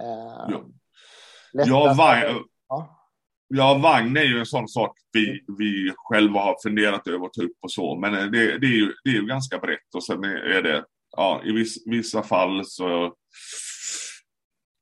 Eh, 0.00 0.46
ja. 0.48 0.64
Ja, 1.52 1.94
vagn, 1.98 2.44
ja. 2.68 2.98
ja, 3.48 3.80
vagn 3.82 4.16
är 4.16 4.24
ju 4.24 4.38
en 4.38 4.46
sån 4.46 4.68
sak 4.68 4.98
vi, 5.12 5.44
vi 5.58 5.92
själva 5.96 6.40
har 6.40 6.56
funderat 6.62 7.06
över 7.06 7.26
att 7.26 7.32
ta 7.32 7.42
upp 7.42 7.56
och 7.62 7.72
så. 7.72 7.96
Men 7.96 8.12
det, 8.12 8.58
det, 8.58 8.66
är, 8.66 8.76
ju, 8.76 8.92
det 9.04 9.10
är 9.10 9.14
ju 9.14 9.26
ganska 9.26 9.58
brett 9.58 9.94
och 9.94 10.04
sen 10.04 10.24
är 10.24 10.62
det, 10.62 10.84
ja, 11.16 11.40
i 11.44 11.52
viss, 11.52 11.86
vissa 11.86 12.22
fall 12.22 12.64
så 12.64 13.14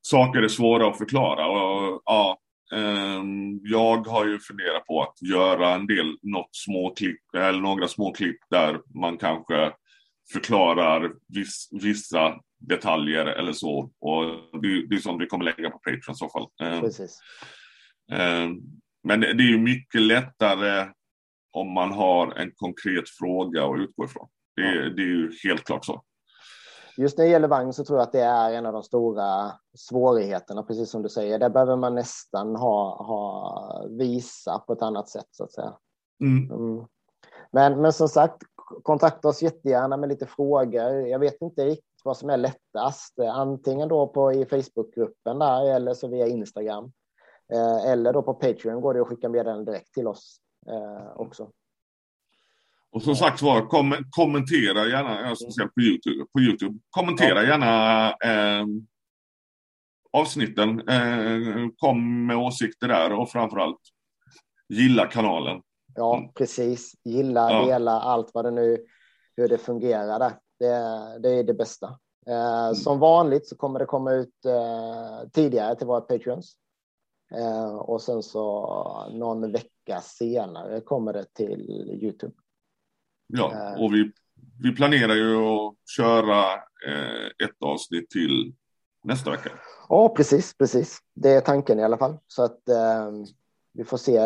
saker 0.01 0.41
är 0.41 0.47
svåra 0.47 0.87
att 0.87 0.97
förklara. 0.97 1.47
Och, 1.47 2.01
ja, 2.05 2.37
um, 2.73 3.59
jag 3.63 4.07
har 4.07 4.25
ju 4.25 4.39
funderat 4.39 4.85
på 4.87 5.01
att 5.01 5.21
göra 5.21 5.73
en 5.73 5.87
del, 5.87 6.17
något 6.21 6.55
små 6.55 6.93
klipp, 6.93 7.35
eller 7.37 7.59
några 7.59 7.87
små 7.87 8.13
klipp 8.13 8.39
där 8.49 8.99
man 8.99 9.17
kanske 9.17 9.71
förklarar 10.33 11.11
viss, 11.27 11.69
vissa 11.71 12.39
detaljer 12.59 13.25
eller 13.25 13.53
så. 13.53 13.91
Och 13.99 14.25
det, 14.61 14.87
det 14.87 14.95
är 14.95 14.99
sånt 14.99 15.21
vi 15.21 15.27
kommer 15.27 15.45
lägga 15.45 15.69
på 15.69 15.77
Patreon 15.77 16.13
i 16.13 16.15
så 16.15 16.29
fall. 16.29 16.73
Um, 16.73 16.81
Precis. 16.81 17.19
Um, 18.11 18.61
men 19.03 19.19
det 19.19 19.27
är 19.27 19.51
ju 19.51 19.57
mycket 19.57 20.01
lättare 20.01 20.87
om 21.51 21.73
man 21.73 21.91
har 21.91 22.33
en 22.35 22.51
konkret 22.55 23.09
fråga 23.09 23.65
att 23.65 23.79
utgå 23.79 24.05
ifrån. 24.05 24.27
Det, 24.55 24.61
ja. 24.61 24.89
det 24.89 25.01
är 25.01 25.07
ju 25.07 25.31
helt 25.43 25.63
klart 25.63 25.85
så. 25.85 26.03
Just 27.01 27.17
när 27.17 27.25
det 27.25 27.31
gäller 27.31 27.47
vagn 27.47 27.73
så 27.73 27.83
tror 27.83 27.99
jag 27.99 28.03
att 28.03 28.11
det 28.11 28.21
är 28.21 28.53
en 28.53 28.65
av 28.65 28.73
de 28.73 28.83
stora 28.83 29.51
svårigheterna, 29.77 30.63
precis 30.63 30.89
som 30.89 31.01
du 31.01 31.09
säger. 31.09 31.39
Där 31.39 31.49
behöver 31.49 31.75
man 31.75 31.95
nästan 31.95 32.55
ha, 32.55 33.03
ha 33.03 33.85
visa 33.89 34.59
på 34.67 34.73
ett 34.73 34.81
annat 34.81 35.09
sätt 35.09 35.27
så 35.31 35.43
att 35.43 35.51
säga. 35.51 35.73
Mm. 36.23 36.51
Mm. 36.51 36.85
Men, 37.51 37.81
men 37.81 37.93
som 37.93 38.07
sagt, 38.07 38.43
kontakta 38.83 39.27
oss 39.27 39.41
jättegärna 39.41 39.97
med 39.97 40.09
lite 40.09 40.25
frågor. 40.25 40.91
Jag 40.91 41.19
vet 41.19 41.41
inte 41.41 41.65
riktigt 41.65 42.01
vad 42.03 42.17
som 42.17 42.29
är 42.29 42.37
lättast. 42.37 43.19
Antingen 43.19 43.89
då 43.89 44.07
på 44.07 44.33
i 44.33 44.45
Facebookgruppen 44.45 45.39
där 45.39 45.75
eller 45.75 45.93
så 45.93 46.07
via 46.07 46.27
Instagram. 46.27 46.91
Eh, 47.53 47.85
eller 47.85 48.13
då 48.13 48.21
på 48.21 48.33
Patreon 48.33 48.81
går 48.81 48.93
det 48.93 49.01
att 49.01 49.07
skicka 49.07 49.29
meddelanden 49.29 49.65
direkt 49.65 49.93
till 49.93 50.07
oss 50.07 50.37
eh, 50.67 51.15
också. 51.15 51.51
Och 52.91 53.01
som 53.01 53.15
sagt 53.15 53.41
var, 53.41 53.67
kom, 53.67 53.95
kommentera 54.09 54.87
gärna, 54.87 55.35
speciellt 55.35 55.75
på 55.75 55.81
Youtube, 55.81 56.25
på 56.33 56.39
YouTube. 56.39 56.79
kommentera 56.89 57.43
gärna 57.43 58.07
eh, 58.09 58.65
avsnitten. 60.11 60.89
Eh, 60.89 61.67
kom 61.77 62.25
med 62.25 62.37
åsikter 62.37 62.87
där 62.87 63.13
och 63.13 63.29
framförallt 63.29 63.79
gilla 64.69 65.05
kanalen. 65.05 65.61
Ja, 65.95 66.17
mm. 66.17 66.33
precis. 66.33 66.93
Gilla, 67.03 67.51
ja. 67.51 67.65
dela 67.65 67.91
allt 67.91 68.31
vad 68.33 68.45
det 68.45 68.51
nu, 68.51 68.77
hur 69.37 69.47
det 69.47 69.57
fungerar 69.57 70.19
där. 70.19 70.33
Det, 70.59 71.19
det 71.19 71.29
är 71.39 71.43
det 71.43 71.53
bästa. 71.53 71.99
Eh, 72.27 72.63
mm. 72.63 72.75
Som 72.75 72.99
vanligt 72.99 73.47
så 73.47 73.55
kommer 73.55 73.79
det 73.79 73.85
komma 73.85 74.13
ut 74.13 74.45
eh, 74.45 75.29
tidigare 75.33 75.75
till 75.75 75.87
våra 75.87 76.01
patreons. 76.01 76.53
Eh, 77.35 77.75
och 77.75 78.01
sen 78.01 78.23
så 78.23 79.09
någon 79.13 79.51
vecka 79.51 80.01
senare 80.01 80.81
kommer 80.81 81.13
det 81.13 81.25
till 81.33 81.69
Youtube. 82.03 82.33
Ja, 83.33 83.73
eh. 83.75 83.83
och 83.83 83.93
vi, 83.93 84.11
vi 84.63 84.75
planerar 84.75 85.15
ju 85.15 85.35
att 85.35 85.75
köra 85.97 86.53
eh, 86.87 87.45
ett 87.47 87.63
avsnitt 87.65 88.09
till 88.09 88.53
nästa 89.03 89.31
vecka. 89.31 89.49
Ja, 89.89 90.09
precis, 90.09 90.57
precis. 90.57 90.99
Det 91.13 91.29
är 91.29 91.41
tanken 91.41 91.79
i 91.79 91.83
alla 91.83 91.97
fall. 91.97 92.17
Så 92.27 92.43
att 92.43 92.69
eh, 92.69 93.11
vi 93.73 93.83
får 93.83 93.97
se 93.97 94.19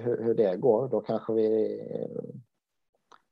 hur, 0.00 0.24
hur, 0.24 0.34
det 0.34 0.56
går. 0.56 0.88
Då 0.88 1.00
kanske 1.00 1.32
vi 1.32 1.80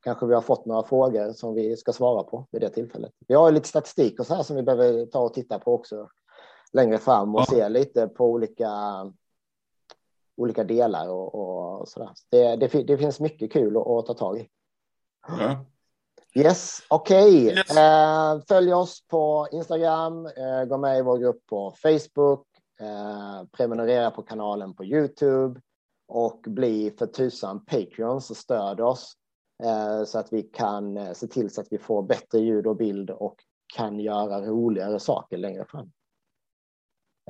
kanske 0.04 0.26
vi 0.26 0.34
har 0.34 0.40
fått 0.40 0.66
några 0.66 0.82
frågor 0.82 1.32
som 1.32 1.54
vi 1.54 1.76
ska 1.76 1.92
svara 1.92 2.22
på 2.22 2.46
vid 2.50 2.60
det 2.60 2.70
tillfället. 2.70 3.12
Vi 3.26 3.34
har 3.34 3.50
lite 3.50 3.68
statistik 3.68 4.20
och 4.20 4.26
så 4.26 4.34
här 4.34 4.42
som 4.42 4.56
vi 4.56 4.62
behöver 4.62 5.06
ta 5.06 5.20
och 5.20 5.34
titta 5.34 5.58
på 5.58 5.74
också 5.74 6.08
längre 6.72 6.98
fram 6.98 7.34
och 7.34 7.40
ja. 7.40 7.44
se 7.44 7.68
lite 7.68 8.08
på 8.08 8.26
olika 8.26 8.70
olika 10.36 10.64
delar 10.64 11.08
och, 11.08 11.34
och 11.34 11.88
sådär. 11.88 12.10
Det, 12.30 12.56
det, 12.56 12.82
det, 12.82 12.98
finns 12.98 13.20
mycket 13.20 13.52
kul 13.52 13.76
att, 13.76 13.86
att 13.86 14.06
ta 14.06 14.14
tag 14.14 14.38
i. 14.38 14.48
Ja. 15.28 15.64
Yes, 16.34 16.82
okej. 16.88 17.46
Okay. 17.46 17.56
Yes. 17.56 17.76
Eh, 17.76 18.40
följ 18.48 18.72
oss 18.72 19.06
på 19.08 19.48
Instagram, 19.52 20.26
eh, 20.26 20.64
gå 20.64 20.78
med 20.78 20.98
i 20.98 21.02
vår 21.02 21.18
grupp 21.18 21.46
på 21.46 21.74
Facebook, 21.82 22.46
eh, 22.80 23.48
prenumerera 23.52 24.10
på 24.10 24.22
kanalen 24.22 24.74
på 24.74 24.84
Youtube 24.84 25.60
och 26.08 26.40
bli 26.46 26.94
för 26.98 27.06
tusan 27.06 27.64
Patreons 27.64 28.30
och 28.30 28.36
stöd 28.36 28.80
oss 28.80 29.12
eh, 29.64 30.04
så 30.04 30.18
att 30.18 30.32
vi 30.32 30.42
kan 30.42 30.96
eh, 30.96 31.12
se 31.12 31.26
till 31.26 31.50
så 31.50 31.60
att 31.60 31.66
vi 31.70 31.78
får 31.78 32.02
bättre 32.02 32.38
ljud 32.38 32.66
och 32.66 32.76
bild 32.76 33.10
och 33.10 33.36
kan 33.74 34.00
göra 34.00 34.40
roligare 34.40 35.00
saker 35.00 35.36
längre 35.36 35.64
fram. 35.64 35.90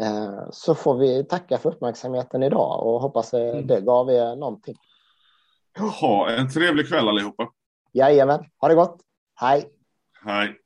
Eh, 0.00 0.50
så 0.50 0.74
får 0.74 0.98
vi 0.98 1.24
tacka 1.24 1.58
för 1.58 1.70
uppmärksamheten 1.70 2.42
idag 2.42 2.86
och 2.86 3.00
hoppas 3.00 3.34
mm. 3.34 3.66
det 3.66 3.80
gav 3.80 4.10
er 4.10 4.36
någonting. 4.36 4.76
Ha 6.00 6.30
en 6.30 6.50
trevlig 6.50 6.88
kväll 6.88 7.08
allihopa. 7.08 7.48
Jajamän, 7.92 8.50
ha 8.60 8.68
det 8.68 8.74
gott. 8.74 9.00
Hej. 9.40 9.70
Hej. 10.24 10.58